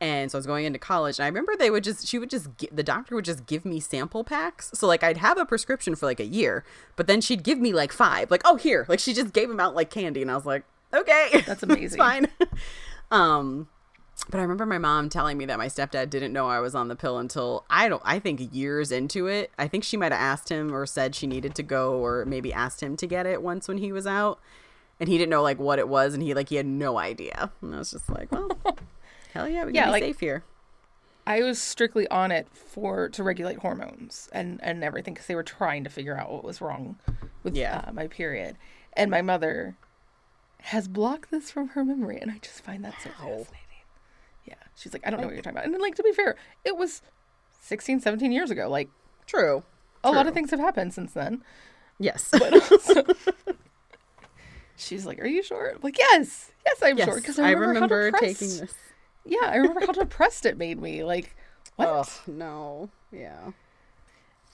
[0.00, 2.30] And so I was going into college, and I remember they would just, she would
[2.30, 4.70] just, gi- the doctor would just give me sample packs.
[4.72, 6.64] So, like, I'd have a prescription for, like, a year,
[6.94, 8.30] but then she'd give me, like, five.
[8.30, 8.86] Like, oh, here.
[8.88, 10.22] Like, she just gave them out like candy.
[10.22, 10.62] And I was like,
[10.94, 11.42] okay.
[11.44, 11.98] That's amazing.
[11.98, 12.28] fine.
[13.10, 13.68] um,
[14.30, 16.88] but I remember my mom telling me that my stepdad didn't know I was on
[16.88, 19.50] the pill until I don't I think years into it.
[19.58, 22.52] I think she might have asked him or said she needed to go or maybe
[22.52, 24.38] asked him to get it once when he was out.
[25.00, 27.50] And he didn't know like what it was and he like he had no idea.
[27.62, 28.50] And I was just like, well,
[29.32, 30.44] hell yeah, we can Yeah, be like- safe here.
[31.26, 35.42] I was strictly on it for to regulate hormones and and everything because they were
[35.42, 36.98] trying to figure out what was wrong
[37.42, 37.84] with Yeah.
[37.86, 38.56] uh, my period.
[38.94, 39.76] And my mother
[40.62, 43.44] has blocked this from her memory, and I just find that so fascinating.
[44.46, 45.66] Yeah, she's like, I don't know what you're talking about.
[45.66, 46.34] And then, like to be fair,
[46.64, 47.02] it was
[47.60, 48.68] 16, 17 years ago.
[48.70, 48.88] Like
[49.26, 49.62] True.
[50.02, 51.44] a lot of things have happened since then.
[51.98, 52.30] Yes.
[52.38, 53.04] But also,
[54.76, 57.06] she's like, "Are you sure?" I'm like, "Yes, yes, I'm yes.
[57.06, 58.74] sure." Because I I remember, remember how taking this.
[59.28, 61.04] Yeah, I remember how depressed it made me.
[61.04, 61.36] Like,
[61.76, 61.88] what?
[61.88, 62.90] Oh no.
[63.12, 63.52] Yeah.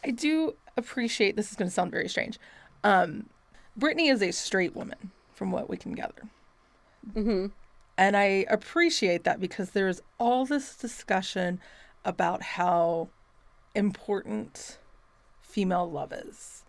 [0.04, 2.38] I do appreciate this is going to sound very strange.
[2.82, 3.26] Um,
[3.78, 6.28] Brittney is a straight woman, from what we can gather.
[7.14, 7.46] Mm-hmm.
[7.96, 11.60] And I appreciate that because there's all this discussion
[12.04, 13.08] about how
[13.74, 14.78] important
[15.40, 16.64] female love is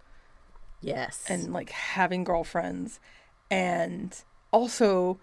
[0.81, 1.25] Yes.
[1.27, 2.99] and like having girlfriends
[3.49, 5.19] and also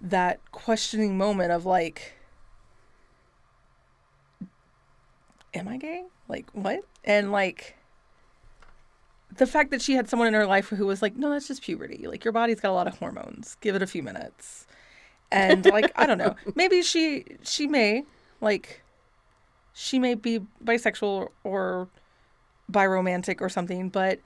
[0.00, 2.16] that questioning moment of like
[5.56, 6.04] am I gay?
[6.28, 6.80] Like, what?
[7.04, 7.76] And like,
[9.36, 11.62] the fact that she had someone in her life who was like, no, that's just
[11.62, 12.06] puberty.
[12.06, 13.56] Like, your body's got a lot of hormones.
[13.60, 14.66] Give it a few minutes.
[15.32, 16.36] And like, I don't know.
[16.54, 18.04] Maybe she she may
[18.40, 18.82] like
[19.72, 21.88] she may be bisexual or
[22.70, 24.20] biromantic or something, but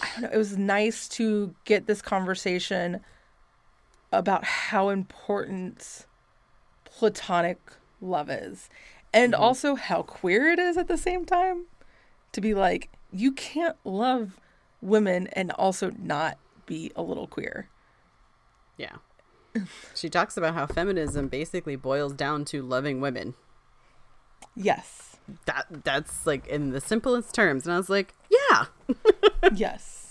[0.00, 0.30] I don't know.
[0.32, 3.00] It was nice to get this conversation
[4.12, 6.06] about how important
[6.84, 7.58] platonic
[8.00, 8.68] love is
[9.12, 9.42] and Mm-hmm.
[9.42, 11.64] also how queer it is at the same time
[12.32, 14.38] to be like you can't love
[14.80, 17.68] women and also not be a little queer
[18.78, 18.96] Yeah.
[19.94, 23.34] She talks about how feminism basically boils down to loving women.
[24.56, 25.16] yes
[25.46, 27.66] That that's like in the simplest terms.
[27.66, 28.64] And I was like, yeah.
[29.54, 30.01] yes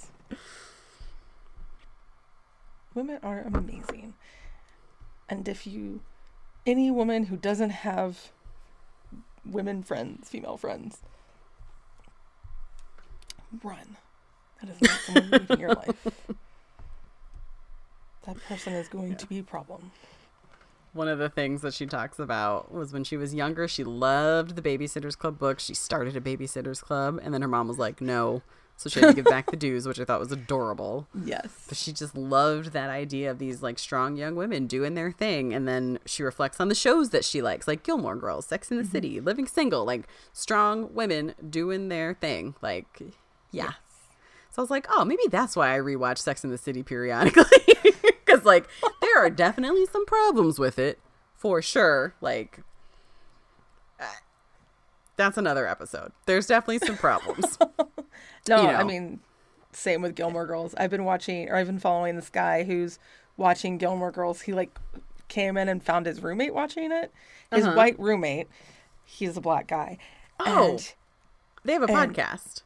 [2.94, 4.14] women are amazing
[5.30, 6.02] and if you
[6.66, 8.32] any woman who doesn't have
[9.46, 11.02] women friends female friends
[13.64, 13.98] run
[14.62, 16.08] that is not someone you need in your life
[18.26, 19.92] that person is going to be a problem
[20.94, 24.58] One of the things that she talks about was when she was younger, she loved
[24.58, 25.64] the Babysitters Club books.
[25.64, 28.42] She started a Babysitters Club, and then her mom was like, no.
[28.82, 31.08] So she had to give back the dues, which I thought was adorable.
[31.24, 35.12] yes But she just loved that idea of these like strong young women doing their
[35.12, 35.54] thing.
[35.54, 38.78] And then she reflects on the shows that she likes, like Gilmore Girls, Sex in
[38.78, 42.56] the City, Living Single, like strong women doing their thing.
[42.60, 43.02] Like,
[43.52, 43.74] yeah.
[44.50, 47.44] So I was like, oh, maybe that's why I rewatch Sex in the City periodically.
[48.26, 48.70] Because, like,
[49.02, 51.00] there are definitely some problems with it,
[51.36, 52.16] for sure.
[52.22, 52.62] Like,
[54.00, 54.06] uh,
[55.18, 56.14] that's another episode.
[56.28, 57.58] There's definitely some problems.
[58.50, 59.20] No, you I mean,
[59.74, 60.74] same with Gilmore Girls.
[60.78, 63.00] I've been watching, or I've been following this guy who's
[63.38, 64.42] watching Gilmore Girls.
[64.42, 64.78] He like
[65.28, 67.12] came in and found his roommate watching it.
[67.54, 67.76] His Uh-huh.
[67.76, 68.48] white roommate.
[69.06, 69.98] He's a black guy.
[70.40, 70.72] Oh.
[70.72, 70.94] And
[71.64, 72.64] they have a podcast.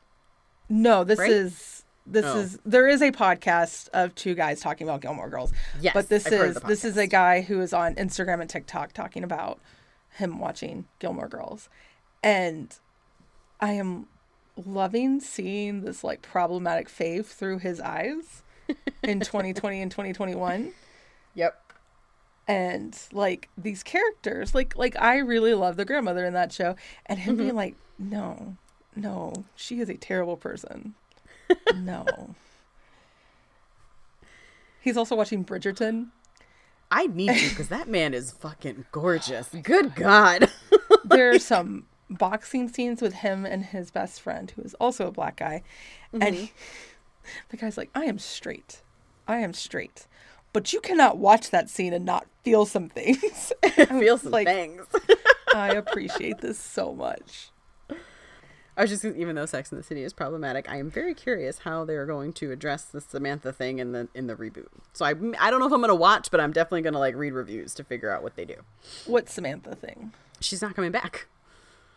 [0.69, 1.31] no, this Right?
[1.31, 2.38] is this Oh.
[2.39, 5.52] is there is a podcast of two guys talking about Gilmore Girls.
[5.81, 8.93] Yes, but this I've is this is a guy who is on Instagram and TikTok
[8.93, 9.60] talking about
[10.11, 11.68] him watching Gilmore Girls,
[12.23, 12.77] and
[13.60, 14.07] I am
[14.64, 18.44] loving seeing this like problematic fave through his eyes
[19.03, 20.72] in 2020 and 2021
[21.34, 21.73] Yep.
[22.48, 26.76] and like these characters like like i really love the grandmother in that show
[27.06, 27.57] and him being mm-hmm.
[27.57, 28.56] like no
[28.95, 30.95] no she is a terrible person
[31.76, 32.06] no
[34.80, 36.07] he's also watching bridgerton
[36.91, 39.49] I need to because that man is fucking gorgeous.
[39.64, 40.49] Good God.
[41.03, 45.11] there are some boxing scenes with him and his best friend who is also a
[45.11, 45.64] black guy.
[46.14, 46.34] And mm-hmm.
[46.34, 46.52] he,
[47.49, 48.82] the guy's like i am straight.
[49.27, 50.07] I am straight.
[50.53, 53.52] But you cannot watch that scene and not feel some things.
[53.90, 54.86] Feel some like- things.
[55.53, 57.49] i appreciate this so much.
[58.77, 61.60] I was just even though Sex in the City is problematic, I am very curious
[61.60, 64.68] how they're going to address the Samantha thing in the in the reboot.
[64.91, 67.32] So I I don't know if I'm gonna watch, but I'm definitely gonna like read
[67.32, 68.56] reviews to figure out what they do.
[69.06, 70.11] what samantha thing?
[70.41, 71.27] She's not coming back,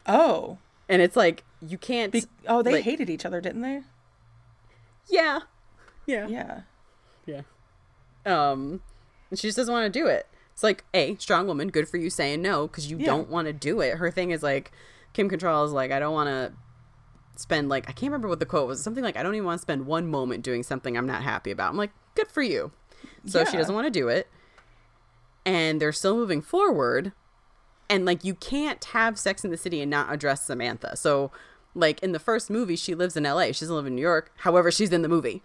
[0.09, 0.59] oh
[0.89, 2.13] and it's like you can't.
[2.13, 3.83] Be- oh, they like- hated each other, didn't they?
[5.11, 5.41] yeah,
[6.07, 6.61] yeah, Yeah.
[7.27, 7.43] yeah.
[8.27, 8.81] Um,
[9.31, 10.27] and she just doesn't want to do it.
[10.53, 13.07] It's like a strong woman, good for you saying no because you Yeah.
[13.07, 13.97] don't want to do it.
[13.99, 14.73] Her thing is like
[15.13, 16.53] Kim Cattrall is like I don't want to
[17.37, 18.83] spend like I can't remember what the quote was.
[18.83, 21.51] Something like I don't even want to spend one moment doing something I'm not happy
[21.51, 21.71] about.
[21.71, 22.73] I'm like good for you.
[23.27, 24.27] So she doesn't want to do it,
[25.47, 27.13] and they're still moving forward.
[27.91, 30.97] And like you can't have Sex in the City and not address Samantha.
[30.97, 31.31] So
[31.75, 33.53] like in the first movie, she lives in L.A.
[33.53, 34.33] She doesn't live in New York.
[34.39, 35.43] However, she's in the movie.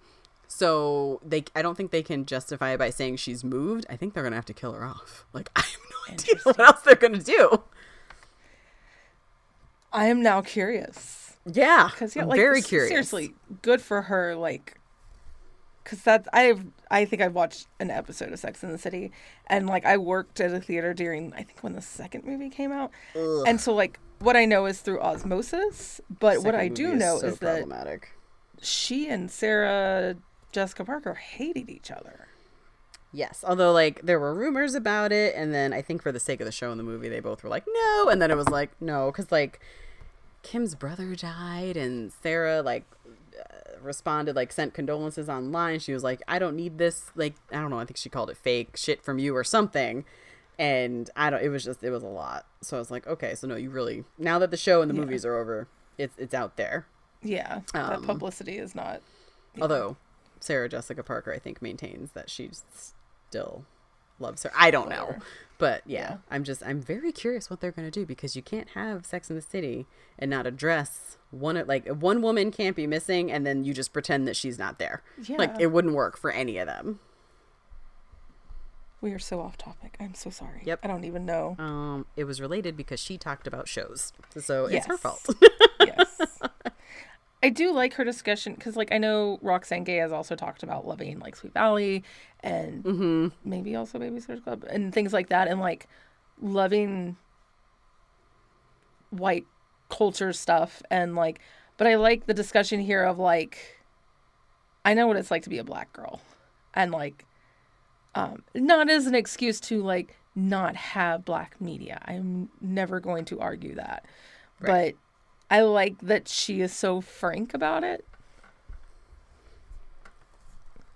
[0.47, 3.85] So they, I don't think they can justify it by saying she's moved.
[3.89, 5.25] I think they're gonna have to kill her off.
[5.33, 7.63] Like I have no idea what else they're gonna do.
[9.91, 12.89] I am now curious Yeah, because yeah, I'm like very curious.
[12.89, 14.35] Seriously, good for her.
[14.35, 14.79] Like,
[15.83, 19.11] because that's I've I think I've watched an episode of Sex in the City,
[19.47, 22.71] and like I worked at a theater during I think when the second movie came
[22.71, 26.99] out, and so like what I know is through osmosis, but what I do movie
[26.99, 27.99] know so is that
[28.61, 30.15] she and Sarah
[30.51, 32.27] Jessica Parker hated each other.
[33.11, 36.41] Yes, although like there were rumors about it, and then I think for the sake
[36.41, 38.49] of the show and the movie, they both were like no, and then it was
[38.49, 39.59] like no, because like
[40.43, 42.85] Kim's brother died, and Sarah like
[43.81, 45.79] responded like sent condolences online.
[45.79, 47.11] She was like, I don't need this.
[47.15, 47.79] Like I don't know.
[47.79, 50.05] I think she called it fake shit from you or something.
[50.59, 51.41] And I don't.
[51.43, 52.45] It was just it was a lot.
[52.61, 54.95] So I was like, okay, so no, you really now that the show and the
[54.95, 55.01] Yeah.
[55.01, 56.85] movies are over, it's it's out there.
[57.23, 59.01] Yeah, that Um, publicity is not.
[59.61, 59.97] Although
[60.39, 62.63] Sarah Jessica Parker, I think, maintains that she's
[63.29, 63.65] still
[64.23, 64.51] loves her.
[64.57, 65.17] I don't know,
[65.59, 69.05] But yeah, I'm just I'm very curious what they're gonna do because you can't have
[69.05, 69.85] Sex in the City
[70.17, 74.27] and not address one like one woman can't be missing and then you just pretend
[74.27, 75.03] that she's not there.
[75.23, 75.37] Yeah.
[75.37, 76.99] Like it wouldn't work for any of them.
[79.01, 79.97] We are so off topic.
[79.99, 80.61] I'm so sorry.
[80.63, 80.79] Yep.
[80.81, 81.57] I don't even know.
[81.59, 85.27] Um, it was related because she talked about shows, so it's her fault.
[85.81, 85.92] yes.
[87.43, 90.87] I do like her discussion because, like, I know Roxane Gay has also talked about
[90.87, 92.03] loving like Sweet Valley
[92.39, 93.27] and mm-hmm.
[93.43, 95.87] maybe also Babysitter's Club and things like that, and like
[96.41, 97.17] loving
[99.09, 99.45] white
[99.89, 101.41] culture stuff and like.
[101.75, 103.57] But I like the discussion here of like,
[104.85, 106.21] I know what it's like to be a black girl,
[106.73, 107.25] and like,
[108.15, 112.01] um, not as an excuse to like not have black media.
[112.05, 114.05] I'm never going to argue that,
[114.61, 114.95] Right.
[114.95, 115.02] but
[115.53, 118.03] I like that she is so frank about it.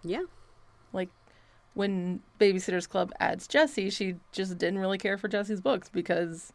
[0.03, 0.23] Yeah.
[0.91, 1.09] Like
[1.75, 6.53] when Babysitter's Club adds Jessi, she just didn't really care for Jessi's books because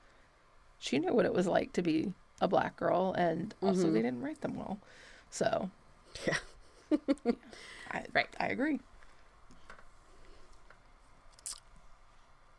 [0.81, 3.93] she knew what it was like to be a black girl, and also Mhm.
[3.93, 4.81] they didn't write them well.
[5.31, 5.71] So
[6.27, 6.39] Yeah.
[7.93, 8.35] I, Right.
[8.41, 8.81] I agree.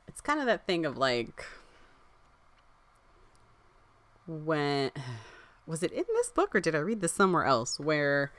[0.08, 1.46] It's kind of that thing of like
[4.26, 4.90] when
[5.66, 8.32] was it in this book or did I read this somewhere else where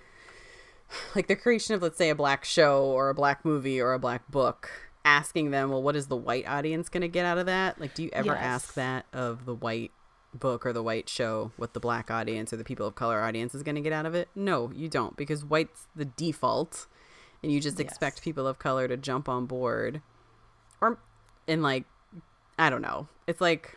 [1.15, 3.99] like the creation of let's say a black show or a black movie or a
[3.99, 4.71] black book
[5.05, 7.81] asking them well what is the white audience going to get out of that?
[7.81, 8.39] Like do you ever Yes.
[8.43, 9.91] ask that of the white
[10.33, 13.55] book or the white show what the black audience or the people of color audience
[13.55, 14.29] is going to get out of it?
[14.35, 16.87] No you don't because white's the default
[17.43, 20.01] and you just expect people of color to jump on board
[20.81, 20.99] or
[21.49, 21.85] and like
[22.59, 23.09] i don't know.
[23.27, 23.77] It's like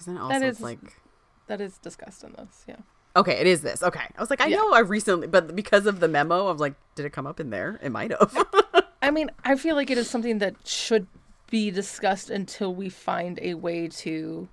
[0.00, 1.00] because then also it's like
[1.46, 2.64] That is discussed in this.
[2.66, 2.76] Yeah.
[3.16, 4.56] okay it is this okay i was like i Yeah.
[4.56, 7.38] know i recently but because of the memo i was like did it come up
[7.40, 8.36] in there it might have
[9.02, 11.06] I mean, I feel like it is something that should
[11.50, 14.46] be discussed until we find a way to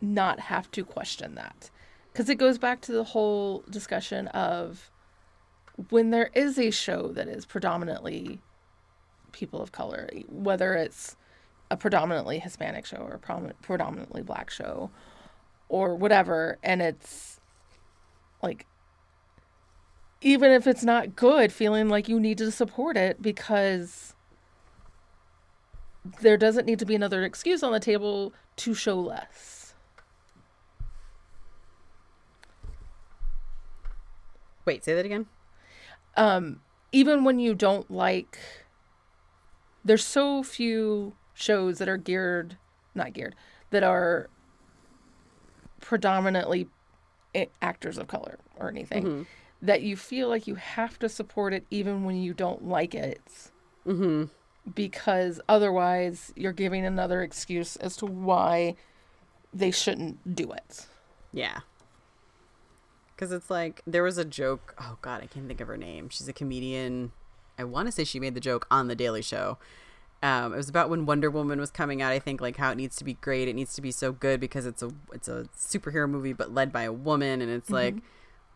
[0.00, 1.70] not have to question that.
[2.10, 4.90] Because it goes back to the whole discussion of
[5.90, 8.40] when there is a show that is predominantly
[9.32, 11.16] people of color, whether it's
[11.70, 14.90] a predominantly Hispanic show or a predominantly black show
[15.68, 17.40] or whatever, and it's
[18.42, 18.66] like
[20.20, 24.14] even if it's not good, feeling like you need to support it because
[26.20, 29.64] there doesn't need to be another excuse on the table to show less.
[34.64, 35.26] wait say that again
[36.16, 36.60] Um,
[36.92, 38.38] even when you don't like,
[39.84, 42.56] there's so few shows that are geared,
[42.94, 43.34] not geared,
[43.70, 44.28] that are
[45.80, 46.68] predominantly
[47.60, 49.26] actors of color or anything, Mhm.
[49.60, 53.50] that you feel like you have to support it even when you don't like it.
[53.86, 54.24] mm-hmm
[54.74, 58.74] because otherwise you're giving another excuse as to why
[59.52, 60.86] they shouldn't do it.
[61.32, 61.60] Yeah.
[63.14, 64.74] Because it's like, there was a joke.
[64.78, 66.08] Oh, God, I can't think of her name.
[66.08, 67.12] She's a comedian.
[67.58, 69.58] I want to say she made the joke on The Daily Show.
[70.24, 72.10] Um, it was about when Wonder Woman was coming out.
[72.10, 73.46] I think like how it needs to be great.
[73.46, 76.72] It needs to be so good because it's a it's a superhero movie, but led
[76.72, 77.42] by a woman.
[77.42, 77.96] And it's like,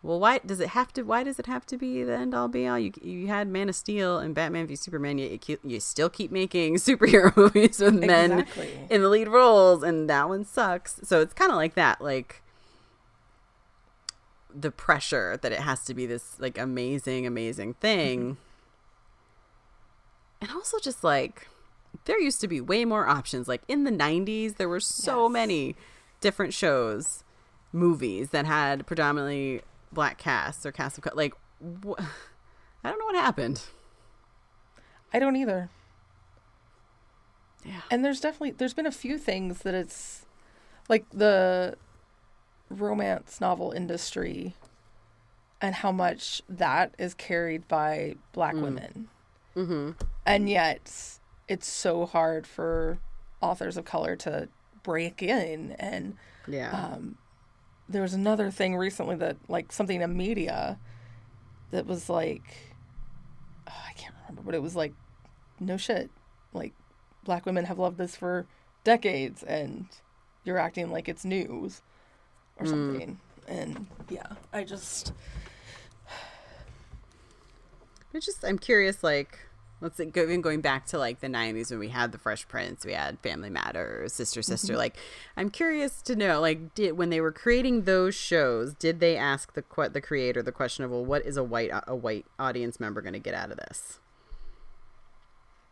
[0.03, 1.03] well, why does it have to?
[1.03, 2.79] Why does it have to be the end all be all?
[2.79, 5.19] You you had Man of Steel and Batman v Superman.
[5.19, 8.87] You you, you still keep making superhero movies with men Exactly.
[8.89, 12.43] in the lead roles and that one sucks so it's kind of like that like
[14.55, 18.39] the pressure that it has to be this like amazing amazing thing
[20.41, 21.47] and also just like
[22.05, 25.33] there used to be way more options like in the 90s there were so Yes.
[25.33, 25.77] many
[26.21, 27.25] different shows
[27.73, 29.63] movies that had predominantly
[29.93, 31.99] black casts or cast of co- like wh-
[32.85, 33.63] i don't know what happened
[35.13, 35.71] I don't either.
[37.65, 40.27] yeah And there's definitely there's been a few things that it's
[40.89, 41.77] like the
[42.71, 44.55] romance novel industry
[45.61, 49.09] and how much that is carried by black women.
[49.57, 49.93] mm-hmm
[50.27, 51.19] And yet
[51.49, 52.99] it's so hard for
[53.41, 54.49] authors of color to
[54.83, 56.17] break in and
[56.47, 56.71] yeah.
[56.71, 57.17] um,
[57.89, 60.79] there was another thing recently that like something in media
[61.71, 62.43] that was like
[63.69, 64.93] oh, I can't remember, but it was like
[65.61, 66.11] no shit,
[66.53, 66.73] like
[67.25, 68.47] black women have loved this for
[68.85, 69.87] decades, and
[70.45, 71.83] you're acting like it's news
[72.59, 73.19] or something.
[73.47, 75.13] And yeah, I just
[78.13, 79.39] It's just I'm curious, like
[79.81, 82.49] let's say go, even going back to like the '90s when we had the Fresh
[82.49, 84.53] Prince, we had Family Matters, Sister mm-hmm.
[84.53, 84.77] Sister.
[84.77, 84.97] Like,
[85.37, 89.55] I'm curious to know, like, did when they were creating those shows, did they ask
[89.55, 93.01] the the creator the question of, well, what is a white a white audience member
[93.01, 94.01] going to get out of this?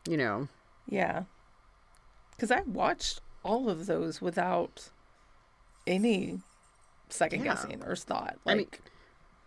[0.09, 0.49] you know.
[0.89, 1.25] Yeah.
[2.31, 4.91] Because I watched all of those without
[5.87, 6.41] any
[7.09, 7.55] second Yeah.
[7.55, 8.39] guessing or thought.
[8.47, 8.69] I Like, mean,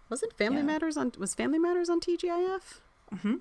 [0.10, 0.66] wasn't Family Yeah.
[0.66, 2.82] Matters on was Family Matters on TGIF?
[3.14, 3.36] Mm-hmm.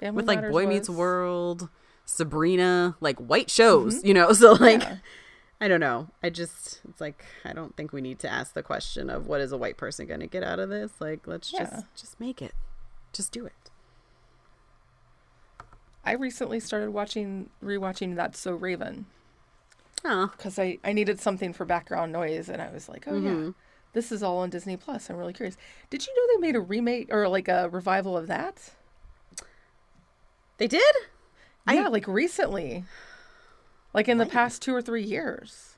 [0.00, 1.68] Family With like Matters Boy Meets World,
[2.06, 4.32] Sabrina, like white shows, you know.
[4.40, 4.96] So like Yeah.
[5.60, 6.08] I don't know.
[6.22, 9.40] I just it's like I don't think we need to ask the question of what
[9.42, 10.90] is a white person going to get out of this?
[11.00, 11.64] Like let's Yeah.
[11.70, 12.54] just just make it.
[13.12, 13.52] Just do it.
[16.04, 19.06] I recently started watching, rewatching That's So Raven
[20.02, 20.30] Oh.
[20.34, 23.54] because I, I needed something for background noise, and I was like, oh yeah, Mhm.
[23.92, 25.10] this is all on Disney Plus.
[25.10, 25.58] I'm really curious.
[25.90, 28.72] Did you know they made a remake or like a revival of that?
[30.60, 30.94] They did?
[31.66, 32.84] I- yeah, like recently,
[33.94, 35.74] like in the past two or three years.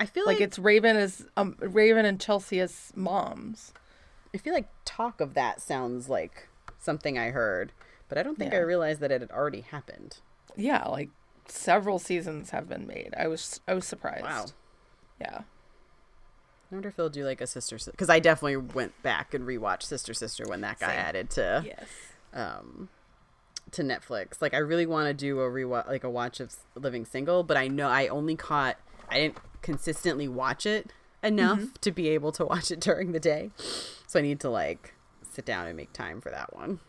[0.00, 3.72] I feel Like like, it's Raven is um Raven and Chelsea as moms.
[4.34, 7.72] I feel like talk of that sounds like something I heard,
[8.08, 10.18] but I don't think I realized that it had already happened.
[10.56, 11.10] Yeah, like
[11.48, 13.12] several seasons have been made.
[13.18, 14.22] I was I was surprised.
[14.24, 14.46] Wow.
[15.20, 15.40] Yeah.
[16.70, 19.82] I wonder if they'll do like a sister because I definitely went back and rewatched
[19.84, 20.98] Sister Sister when that got Same.
[20.98, 21.88] added to Yes.
[22.32, 22.88] um
[23.72, 24.40] to Netflix.
[24.42, 27.56] Like I really want to do a rewatch like a watch of Living Single, but
[27.56, 28.76] I know I only caught
[29.08, 30.92] I didn't consistently watch it
[31.22, 31.72] enough Mm-hmm.
[31.80, 33.50] to be able to watch it during the day.
[34.06, 34.94] So I need to like
[35.30, 36.80] sit down and make time for that one.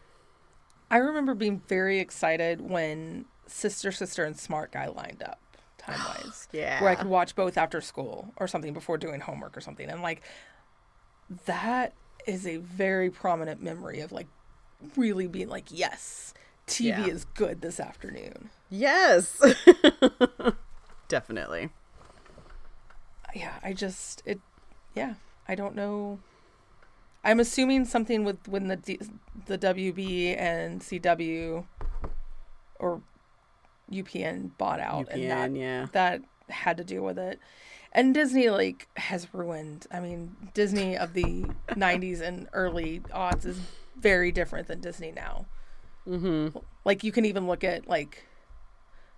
[0.92, 5.40] I remember being very excited when Sister Sister and Smart Guy lined up
[5.78, 6.48] time wise.
[6.52, 6.82] Yeah.
[6.82, 9.90] Where I could watch both after school or something before doing homework or something.
[9.90, 10.22] And like
[11.46, 11.94] that
[12.28, 14.28] is a very prominent memory of like
[14.96, 16.34] really being like, yes,
[16.70, 17.06] TV Yeah.
[17.08, 18.50] is good this afternoon.
[18.70, 19.42] Yes.
[21.08, 21.70] Definitely.
[23.36, 24.40] yeah i just it
[24.96, 25.14] yeah
[25.48, 26.18] i don't know
[27.24, 29.00] i'm assuming something with when the D,
[29.46, 31.64] the wb and cw
[32.80, 33.02] or
[33.92, 35.88] upn bought out and that yeah.
[35.92, 37.40] that had to do with it
[37.92, 41.24] and disney like has ruined i mean disney of the
[41.70, 43.60] 90s and early aughts is
[43.96, 45.46] very different than disney now
[46.10, 46.58] Mm-hmm.
[46.86, 48.26] like you can even look at like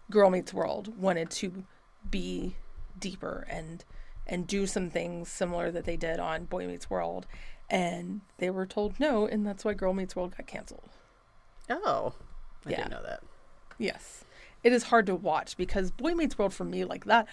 [0.09, 1.63] girl meets world wanted to
[2.09, 2.55] be
[2.99, 3.85] deeper and
[4.27, 7.27] and do some things similar that they did on boy meets world
[7.69, 10.89] and they were told no and that's why girl meets world got canceled
[11.69, 12.13] Oh.
[12.65, 12.75] I Yeah.
[12.77, 13.21] didn't know that.
[13.77, 14.25] yes
[14.63, 17.25] it is hard to watch because boy meets world for me like that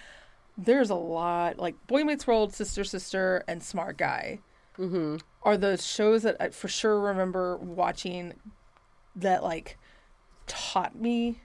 [0.57, 4.39] there's a lot like boy meets world sister sister and smart guy
[4.77, 5.17] Mm-hmm.
[5.43, 8.33] are the shows that I for sure remember watching
[9.21, 9.77] that like
[10.47, 11.39] taught me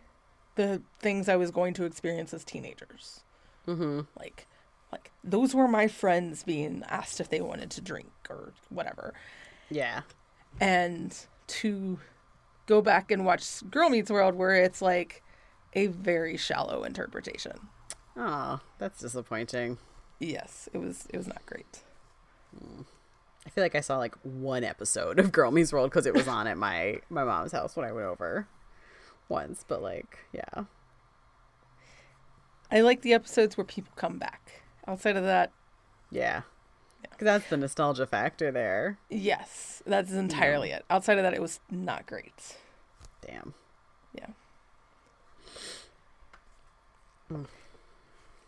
[0.57, 3.21] the things I was going to experience as teenagers.
[3.67, 4.01] Mm-hmm.
[4.19, 4.47] Like
[4.93, 9.15] like those were my friends being asked if they wanted to drink or whatever.
[9.71, 10.03] Yeah.
[10.61, 11.99] And to
[12.67, 15.23] go back and watch Girl Meets World where it's like
[15.73, 17.53] a very shallow interpretation.
[18.17, 19.79] Oh, that's disappointing.
[20.21, 21.83] Yes, it was it was not great.
[23.47, 26.27] I feel like I saw like one episode of Girl Meets World because it was
[26.29, 28.47] on at my my mom's house when I went over
[29.29, 29.65] once.
[29.67, 30.65] But like, yeah,
[32.71, 34.63] I like the episodes where people come back.
[34.87, 35.51] Outside of that,
[36.11, 36.43] yeah,
[37.03, 38.99] because that's the nostalgia factor there.
[39.11, 40.85] yes, that's entirely it.
[40.91, 42.57] Outside of that, it was not great.
[43.27, 43.55] Damn.
[44.15, 44.27] Yeah.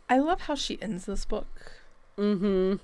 [0.09, 1.73] I love how she ends this book
[2.19, 2.77] Mm-hmm.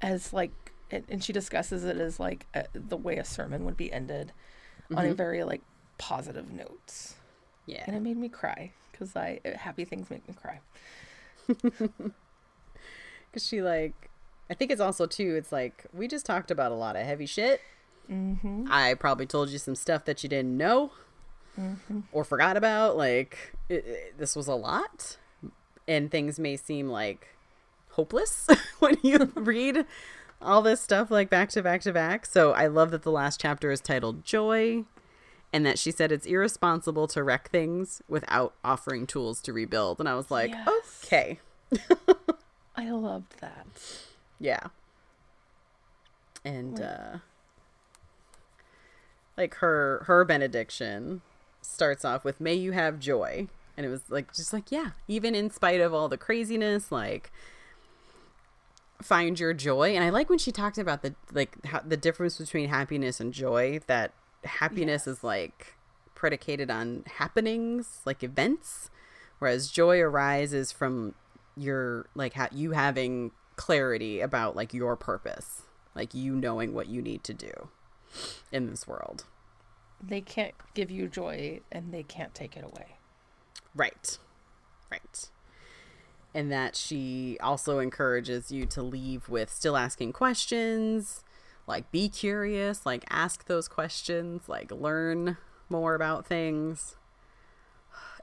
[0.00, 0.52] as like,
[0.90, 4.32] and, and she discusses it as like uh the way a sermon would be ended
[4.94, 5.62] on a very like
[5.98, 7.12] positive note,
[7.66, 7.84] Yeah.
[7.86, 10.60] and it made me cry because I uh, happy things make me cry.
[13.32, 14.10] Because she like,
[14.50, 15.36] I think it's also too.
[15.36, 17.60] It's like we just talked about a lot of heavy shit.
[18.10, 18.66] Mm-hmm.
[18.68, 20.92] I probably told you some stuff that you didn't know
[21.58, 22.00] Mm-hmm.
[22.12, 22.96] or forgot about.
[22.96, 25.18] Like it, it- this was a lot,
[25.86, 27.28] and things may seem like
[27.90, 28.48] hopeless
[28.78, 29.84] when you read
[30.42, 32.26] all this stuff like back to back to back.
[32.26, 34.84] So I love that the last chapter is titled Joy.
[35.52, 39.98] And that she said it's irresponsible to wreck things without offering tools to rebuild.
[39.98, 41.02] And I was like, Yes.
[41.04, 41.40] okay.
[42.76, 43.66] I loved that.
[44.38, 44.68] Yeah.
[46.44, 47.18] And uh
[49.36, 51.22] like her her benediction
[51.62, 53.48] starts off with may you have joy.
[53.76, 57.32] And it was like just like yeah, even in spite of all the craziness like
[59.02, 59.94] find your joy.
[59.94, 63.32] And I like when she talked about the like how, the difference between happiness and
[63.32, 64.12] joy that
[64.44, 65.74] happiness is like
[66.14, 68.90] predicated on happenings, like events,
[69.38, 71.14] whereas joy arises from
[71.56, 75.62] your like ha- you having clarity about like your purpose,
[75.94, 77.52] like you knowing what you need to do
[78.52, 79.24] in this world.
[80.02, 82.96] they can't give you joy and they can't take it away.
[83.74, 84.18] Right.
[84.90, 85.28] Right.
[86.32, 91.24] And that she also encourages you to leave with still asking questions,
[91.66, 95.36] like be curious, like ask those questions, like learn
[95.68, 96.96] more about things.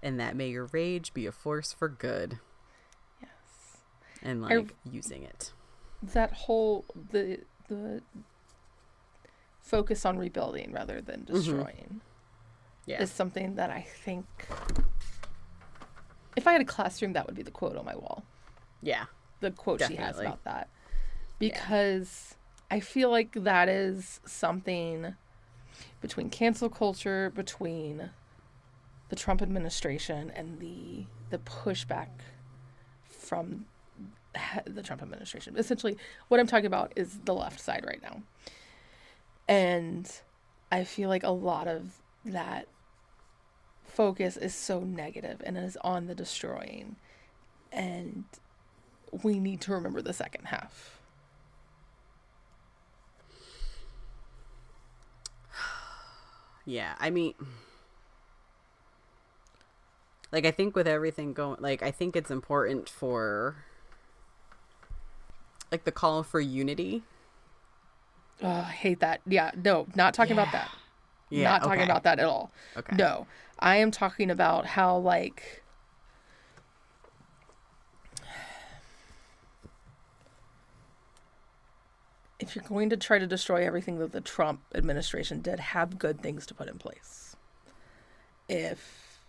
[0.01, 2.39] And that may your rage be a force for good.
[3.21, 3.81] Yes.
[4.21, 5.51] And like using it.
[6.01, 8.01] That whole the the
[9.61, 11.33] focus on rebuilding rather than mm-hmm.
[11.33, 12.01] destroying
[12.85, 13.01] Yeah.
[13.01, 14.25] is something that I think
[16.37, 18.23] if I had a classroom that would be the quote on my wall.
[18.81, 19.05] yeah.
[19.41, 20.69] the quote she has about that
[21.39, 22.35] because
[22.71, 25.15] I feel like that is something
[26.01, 28.11] between cancel culture, between
[29.09, 32.07] the Trump administration and the the pushback
[33.09, 33.65] from
[34.65, 35.55] the Trump administration.
[35.57, 35.97] Essentially,
[36.27, 38.21] what I'm talking about is the left side right now.
[39.47, 40.09] And
[40.71, 42.67] I feel like a lot of that
[43.97, 46.97] focus is so negative and is on the destroying.
[47.71, 48.25] And
[49.23, 50.99] we need to remember the second half.
[56.69, 57.33] Yeah, I mean,
[60.33, 63.55] like, I think with everything going, like, I think it's important for,
[65.71, 67.03] like, the call for unity.
[68.43, 69.21] Oh, I hate that.
[69.25, 70.69] Yeah, no, not talking about that.
[71.29, 71.89] Yeah, not talking okay.
[71.89, 72.51] about that at all.
[72.77, 72.95] Okay.
[72.95, 73.27] No,
[73.59, 75.63] I am talking about how, like,
[82.39, 86.21] if you're going to try to destroy everything that the Trump administration did, have good
[86.21, 87.35] things to put in place.
[88.47, 89.19] If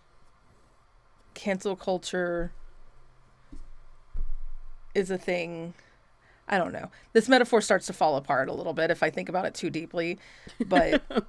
[1.33, 2.51] cancel culture
[4.93, 5.73] is a thing,
[6.47, 6.91] I don't know.
[7.13, 9.69] This metaphor starts to fall apart a little bit if I think about it too
[9.69, 10.19] deeply,
[10.65, 11.01] but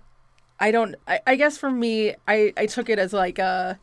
[0.60, 0.94] I don't.
[1.08, 3.78] I, I guess for me, I I took it as like a.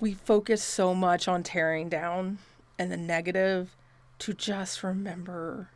[0.00, 2.38] We focus so much on tearing down
[2.78, 3.76] and the negative
[4.20, 5.70] to just remember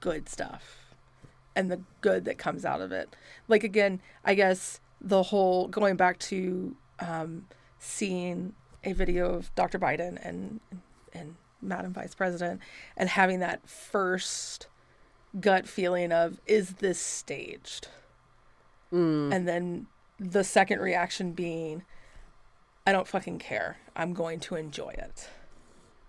[0.00, 0.94] good stuff
[1.54, 3.14] and the good that comes out of it.
[3.48, 7.46] Like again, I guess the whole going back to um,
[7.78, 8.54] seeing
[8.84, 9.78] a video of Dr.
[9.78, 10.60] Biden and
[11.12, 12.60] and Madam Vice President
[12.96, 14.66] and having that first
[15.38, 17.88] gut feeling of is this staged?
[18.92, 19.32] Mm.
[19.34, 19.86] And then
[20.18, 21.82] the second reaction being
[22.86, 23.76] I don't fucking care.
[23.94, 25.28] I'm going to enjoy it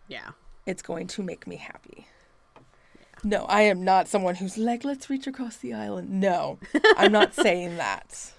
[0.08, 0.32] Yeah.
[0.66, 2.08] it's going to make me happy.
[3.24, 6.10] No, I am not someone who's like, let's reach across the island.
[6.10, 6.58] No,
[6.98, 8.32] I'm not saying that.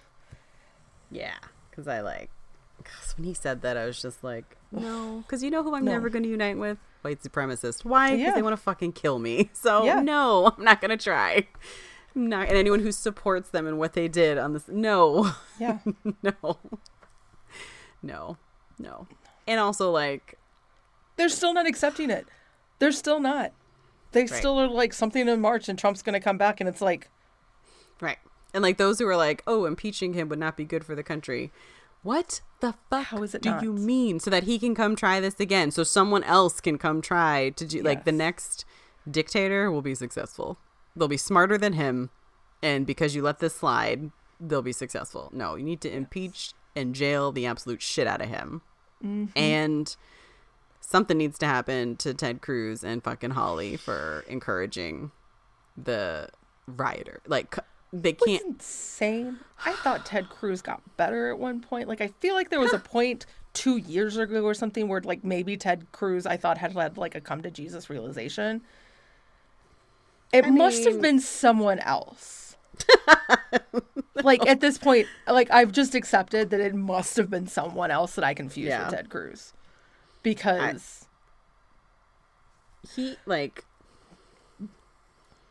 [1.10, 1.34] Yeah.
[1.70, 2.30] Because I, like,
[2.82, 5.22] cause when he said that, I was just like, no.
[5.24, 5.92] Because you know who I'm No.
[5.92, 6.78] never going to unite with?
[7.02, 7.84] White supremacist.
[7.84, 8.10] Why?
[8.12, 8.34] Because Yeah.
[8.34, 9.50] they want to fucking kill me.
[9.54, 10.00] So, Yeah.
[10.00, 11.46] no, I'm not going to try.
[12.16, 12.48] I'm not.
[12.48, 14.68] And anyone who supports them and what they did on this.
[14.68, 15.30] No.
[15.58, 15.78] Yeah.
[16.22, 16.58] no.
[18.02, 18.36] No.
[18.78, 19.06] No.
[19.46, 20.38] And also, like,
[21.16, 22.26] They're still not accepting it.
[22.78, 23.52] They're still not.
[24.12, 26.80] They still are like something in March and Trump's going to come back and it's
[26.82, 27.08] like,
[28.00, 28.18] Right.
[28.54, 31.02] And like those who are like, oh, impeaching him would not be good for the
[31.02, 31.50] country.
[32.02, 33.62] What the fuck How is it do not?
[33.62, 34.20] you mean?
[34.20, 35.70] So that he can come try this again.
[35.70, 38.64] So someone else can come try to do like the next
[39.10, 40.58] dictator will be successful.
[40.96, 42.10] They'll be smarter than him.
[42.62, 44.10] And because you let this slide,
[44.40, 45.30] they'll be successful.
[45.32, 48.62] No, you need to impeach and jail the absolute shit out of him.
[49.04, 49.36] Mm-hmm.
[49.36, 49.96] And
[50.80, 55.10] something needs to happen to Ted Cruz and fucking Hawley for encouraging
[55.76, 56.28] the
[56.66, 57.20] rioter.
[57.26, 57.56] Like
[57.92, 59.38] they it's can't insane.
[59.64, 61.88] I thought Ted Cruz got better at one point.
[61.88, 65.22] Like, I feel like there was a point two years ago or something where, like,
[65.24, 68.62] maybe Ted Cruz, I thought, had had, like, a come to Jesus realization.
[70.32, 72.56] It I must have been someone else.
[74.22, 78.14] Like, at this point, like, I've just accepted that it must have been someone else
[78.14, 78.84] that I confused Yeah.
[78.86, 79.52] with Ted Cruz.
[80.22, 81.06] Because
[82.94, 83.64] he like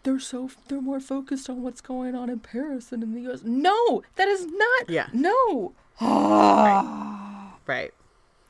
[0.04, 3.42] they're so, they're more focused on what's going on in Paris than in the US.
[3.44, 4.90] No, that is not.
[4.90, 5.08] Yeah.
[5.14, 5.74] No.
[6.02, 7.94] right right.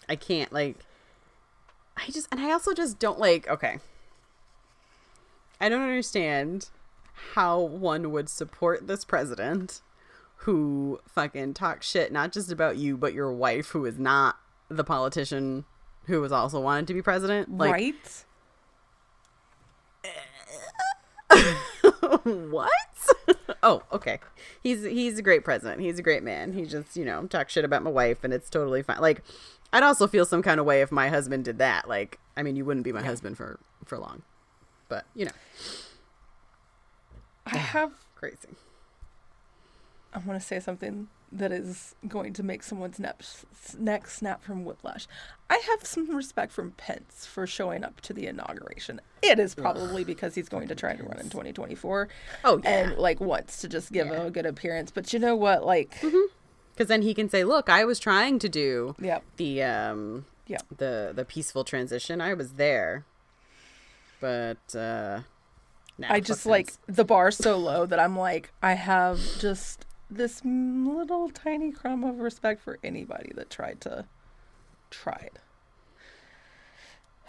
[0.07, 0.77] i can't like
[1.97, 3.79] i just and i also just don't like okay
[5.59, 6.69] i don't understand
[7.33, 9.81] how one would support this president
[10.37, 14.37] who fucking talks shit not just about you but your wife who is not
[14.69, 15.65] the politician
[16.05, 18.25] who was also wanted to be president like right?
[22.23, 22.71] what?
[23.63, 24.19] oh, okay.
[24.61, 25.81] He's he's a great president.
[25.81, 26.53] He's a great man.
[26.53, 28.99] He just, you know, talks shit about my wife and it's totally fine.
[28.99, 29.21] Like
[29.73, 31.87] I'd also feel some kind of way if my husband did that.
[31.87, 34.23] Like, I mean, you wouldn't be my husband for for long.
[34.89, 35.31] But, you know,
[37.45, 38.49] I have crazy.
[40.13, 43.21] I want to say something that is going to make someone's neck,
[43.77, 45.07] neck snap from whiplash.
[45.49, 48.99] I have some respect from Pence for showing up to the inauguration.
[49.21, 52.09] It is probably because he's going to try to run in 2024.
[52.43, 52.69] Oh, yeah.
[52.69, 54.23] And like wants to just give Yeah.
[54.23, 54.91] a good appearance.
[54.91, 55.65] But you know what?
[55.65, 55.93] Like,
[56.73, 59.23] Because then he can say, "Look, I was trying to do Yep.
[59.37, 60.63] the um, Yep.
[60.77, 62.19] the the peaceful transition.
[62.21, 63.05] I was there,
[64.19, 65.21] but uh,
[65.97, 66.45] nah, I just Pence.
[66.45, 72.03] like the bar so low that I'm like, I have just this little tiny crumb
[72.03, 74.05] of respect for anybody that tried to
[74.89, 75.39] tried.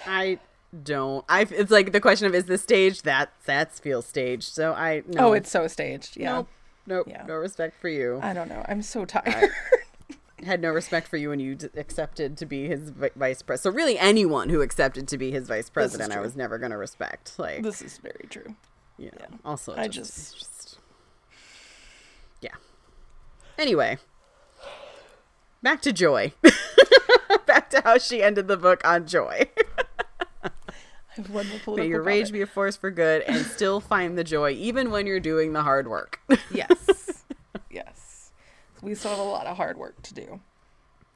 [0.06, 0.38] I
[0.82, 1.24] don't.
[1.28, 1.42] I.
[1.42, 3.04] It's like the question of is this staged?
[3.04, 4.52] That that feels staged.
[4.52, 5.28] So I no.
[5.28, 6.16] Oh, it's so staged.
[6.16, 6.32] Yeah.
[6.32, 6.48] nope,
[6.86, 7.06] nope.
[7.08, 7.24] Yeah.
[7.26, 8.18] No respect for you.
[8.22, 8.64] I don't know.
[8.68, 9.50] I'm so tired.
[10.44, 13.74] had no respect for you when you d- accepted to be his vi- vice president.
[13.74, 16.76] So really, anyone who accepted to be his vice president, I was never going to
[16.76, 17.38] respect.
[17.38, 18.56] Like, this is very true.
[18.98, 19.18] you know.
[19.20, 19.36] yeah.
[19.44, 20.78] Also, I just, just- just-
[22.40, 22.50] yeah.
[23.62, 23.96] Anyway,
[25.62, 26.32] back to Joy.
[27.46, 29.48] back to how she ended the book on Joy.
[31.16, 32.32] I've won the May your rage comment.
[32.32, 35.62] be a force for good, and still find the joy, even when you're doing the
[35.62, 36.18] hard work.
[36.50, 37.22] Yes.
[37.70, 38.32] yes.
[38.82, 40.40] We still have a lot of hard work to do.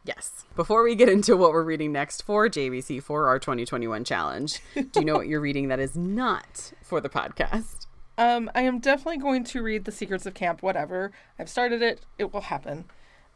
[0.04, 0.44] Yes.
[0.54, 4.88] Before we get into what we're reading next for JVC for our 2021 challenge, do
[4.94, 7.86] you know what you're reading that is not for the podcast?
[8.18, 11.12] Um, I am definitely going to read The Secrets of Camp, whatever.
[11.38, 12.86] I've started it, it will happen.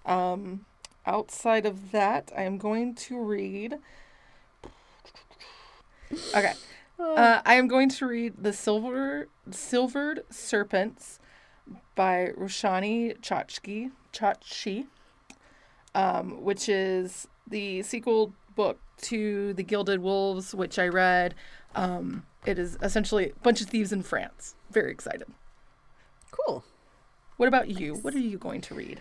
[0.06, 0.64] Um,
[1.06, 3.78] outside of that, I am going to read.
[6.34, 6.52] Okay.
[7.00, 11.18] Uh, I am going to read The Silver Silvered Serpents
[11.94, 14.84] by Roshani Chachki, Chachi,
[15.94, 21.34] um, which is the sequel book to The Gilded Wolves, which I read.
[21.74, 24.54] Um, it is essentially a bunch of thieves in France.
[24.70, 25.28] Very excited.
[26.30, 26.64] Cool.
[27.36, 27.94] What about you?
[27.94, 29.00] What are you going to read?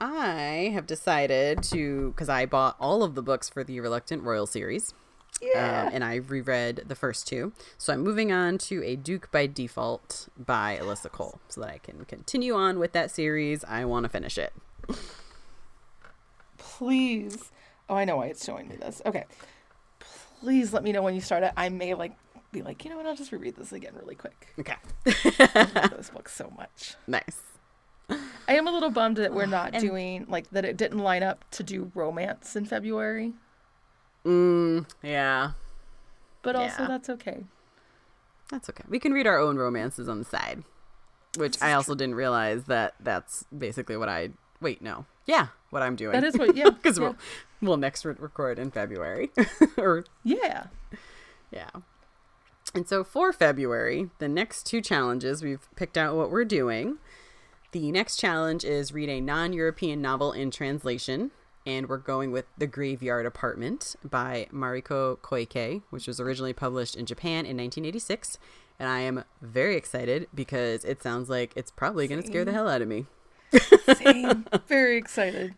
[0.00, 4.46] I have decided to, because I bought all of the books for the Reluctant Royal
[4.46, 4.94] series.
[5.42, 7.52] Um, and I reread the first two.
[7.76, 11.78] So I'm moving on to A Duke by Default by Alyssa Cole so that I
[11.78, 13.62] can continue on with that series.
[13.64, 14.54] I want to finish it.
[16.56, 17.50] Please.
[17.88, 19.02] Oh, I know why it's showing me this.
[19.04, 19.24] Okay.
[20.40, 21.52] Please let me know when you start it.
[21.56, 22.12] I may like
[22.54, 23.04] be like, you know what?
[23.06, 24.48] I'll just reread this again really quick.
[24.58, 24.76] Okay.
[25.06, 26.94] I love those books so much.
[27.06, 27.40] Nice.
[28.10, 30.64] I am a little bummed that we're not And- doing like that.
[30.64, 33.32] It didn't line up to do romance in February,
[34.24, 35.52] Mm, yeah.
[36.42, 36.88] but also Yeah.
[36.88, 37.44] that's okay.
[38.50, 38.84] That's okay.
[38.88, 40.64] We can read our own romances on the side,
[41.36, 44.30] which I also didn't realize that that's basically what I.
[44.60, 45.06] Wait, no.
[45.26, 46.12] Yeah, what I'm doing.
[46.12, 46.54] That is what.
[46.54, 46.70] Yeah.
[46.70, 47.04] because yeah.
[47.04, 47.16] we'll
[47.62, 49.30] we'll next re- record in February,
[49.78, 50.66] or yeah.
[51.50, 51.70] yeah.
[52.74, 56.98] And so for February, the next two challenges we've picked out what we're doing.
[57.70, 61.30] The next challenge is read a non-European novel in translation,
[61.64, 67.06] and we're going with The Graveyard Apartment by Mariko Koike, which was originally published in
[67.06, 68.38] Japan in 1986.
[68.78, 72.52] And I am very excited because it sounds like it's probably going to scare the
[72.52, 73.06] hell out of me.
[73.94, 74.46] Same.
[74.66, 75.54] Very excited.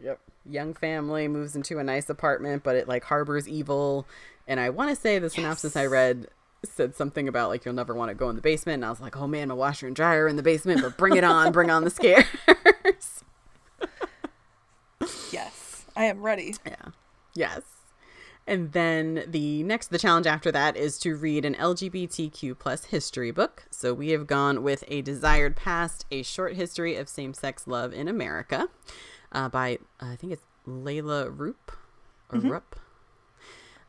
[0.00, 0.20] Yep.
[0.46, 4.06] Young family moves into a nice apartment, but it like harbors evil.
[4.46, 6.28] And I want to say the synopsis I read
[6.72, 8.76] said something about like you'll never want to go in the basement.
[8.76, 10.96] And I was like, oh man, my washer and dryer are in the basement, but
[10.96, 12.24] bring it on, bring on the scares.
[15.30, 15.84] Yes.
[15.96, 16.54] I am ready.
[16.66, 16.90] yeah.
[17.34, 17.62] Yes.
[18.46, 23.30] And then the next, the challenge after that is to read an LGBTQ plus history
[23.30, 23.64] book.
[23.70, 27.92] So we have gone with A Desired Past, A Short History of Same Sex Love
[27.92, 28.68] in America
[29.32, 31.72] uh, by, I think it's Leila Roop
[32.30, 32.76] or Rupp.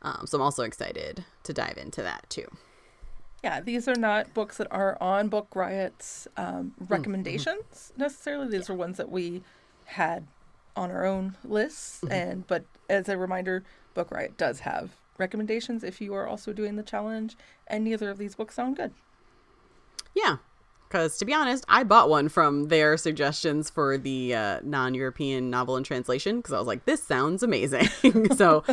[0.02, 2.46] Um, so I'm also excited to dive into that too.
[3.46, 8.48] Yeah, these are not books that are on Book Riot's um, recommendations necessarily.
[8.48, 9.44] These are ones that we
[9.84, 10.26] had
[10.74, 13.62] on our own lists, and but as a reminder,
[13.94, 17.36] Book Riot does have recommendations if you are also doing the challenge,
[17.68, 18.92] and neither of these books sound good.
[20.12, 20.38] Yeah.
[20.96, 25.50] Because to be honest, I bought one from their suggestions for the uh, non European
[25.50, 27.86] novel in translation because I was like, this sounds amazing.
[28.34, 28.64] so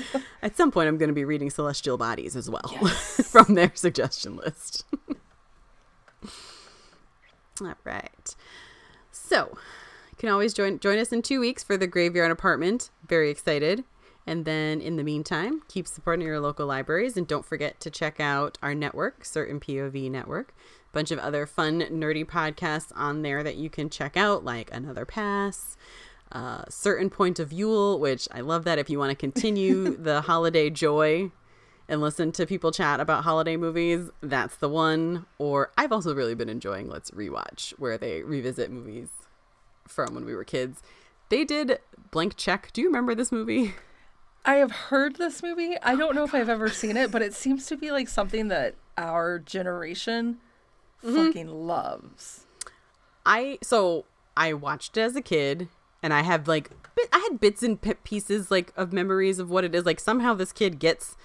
[0.41, 2.61] at some point, I'm going to be reading Celestial Bodies as well
[3.25, 4.85] from their suggestion list.
[7.61, 8.35] All right.
[9.11, 9.49] So
[10.11, 12.89] you can always join join us in two weeks for the Graveyard Apartment.
[13.05, 13.83] Very excited.
[14.25, 18.21] And then in the meantime, keep supporting your local libraries and don't forget to check
[18.21, 20.53] out our network, Certain POV Network.
[20.93, 25.05] Bunch of other fun, nerdy podcasts on there that you can check out, like Another
[25.05, 25.75] Pass,
[26.31, 30.21] uh, Certain Point of View, which I love that if you want to continue the
[30.21, 31.31] holiday joy
[31.89, 35.25] and listen to people chat about holiday movies, that's the one.
[35.39, 39.09] Or I've also really been enjoying Let's Rewatch, where they revisit movies
[39.87, 40.81] from when we were kids.
[41.29, 41.79] They did
[42.11, 42.71] Blank Check.
[42.71, 43.73] Do you remember this movie?
[44.45, 45.75] I have heard this movie.
[45.81, 48.49] I don't know if I've ever seen it, but it seems to be like something
[48.49, 50.37] that our generation
[51.03, 51.15] Mm-hmm.
[51.15, 52.45] fucking loves.
[53.25, 54.05] I so
[54.35, 55.67] I watched it as a kid,
[56.01, 59.63] and I have like bit, I had bits and pieces like of memories of what
[59.63, 59.85] it is.
[59.85, 61.15] Like somehow this kid gets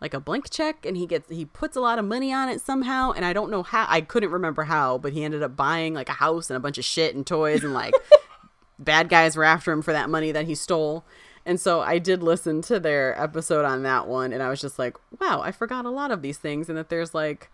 [0.00, 2.60] like a blank check, and he gets he puts a lot of money on it
[2.60, 3.86] somehow, and I don't know how.
[3.88, 6.78] I couldn't remember how, but he ended up buying like a house and a bunch
[6.78, 7.94] of shit and toys, and like
[8.78, 11.04] bad guys were after him for that money that he stole.
[11.46, 14.78] And so I did listen to their episode on that one, and I was just
[14.78, 17.50] like, wow, I forgot a lot of these things, and that there's like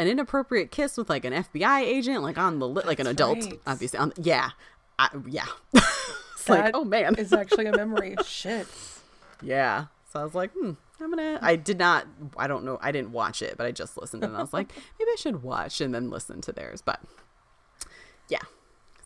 [0.00, 3.14] an inappropriate kiss with like an FBI agent, like on the li- like an That's
[3.14, 3.60] adult, right.
[3.66, 3.98] obviously.
[3.98, 4.50] On yeah,
[4.98, 5.46] I, yeah.
[5.74, 8.16] it's like, oh man, it's actually a memory.
[8.26, 8.66] Shit.
[9.42, 9.86] yeah.
[10.12, 11.38] So I was like, hmm, I'm gonna.
[11.40, 12.06] I did not.
[12.36, 12.78] I don't know.
[12.82, 15.42] I didn't watch it, but I just listened, and I was like, maybe I should
[15.42, 16.82] watch and then listen to theirs.
[16.82, 16.98] But
[18.28, 18.38] yeah.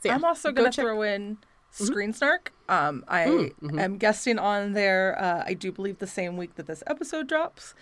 [0.01, 1.39] So, yeah, I'm also gonna check- throw in
[1.71, 2.53] Screen Snark.
[2.69, 3.79] Um, I Mm-hmm.
[3.79, 5.17] am guesting on there.
[5.21, 7.75] Uh, I do believe the same week that this episode drops,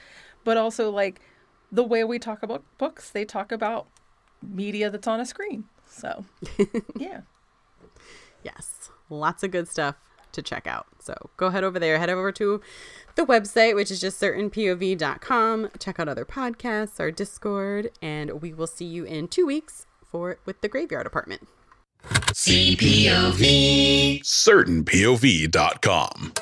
[0.44, 1.20] but also like
[1.72, 3.88] the way we talk about books, they talk about
[4.40, 5.64] media that's on a screen.
[5.86, 6.24] So
[6.96, 7.22] yeah,
[8.42, 9.96] Yes, lots of good stuff
[10.32, 10.86] to check out.
[10.98, 11.98] So go head over there.
[11.98, 12.60] Head over to
[13.14, 15.70] the website, which is just certainpov.com.
[15.78, 20.38] Check out other podcasts, our Discord, and we will see you in two weeks for
[20.44, 21.48] with the Graveyard Apartment.
[22.04, 24.20] CPOV.
[24.22, 26.32] CertainPOV.com.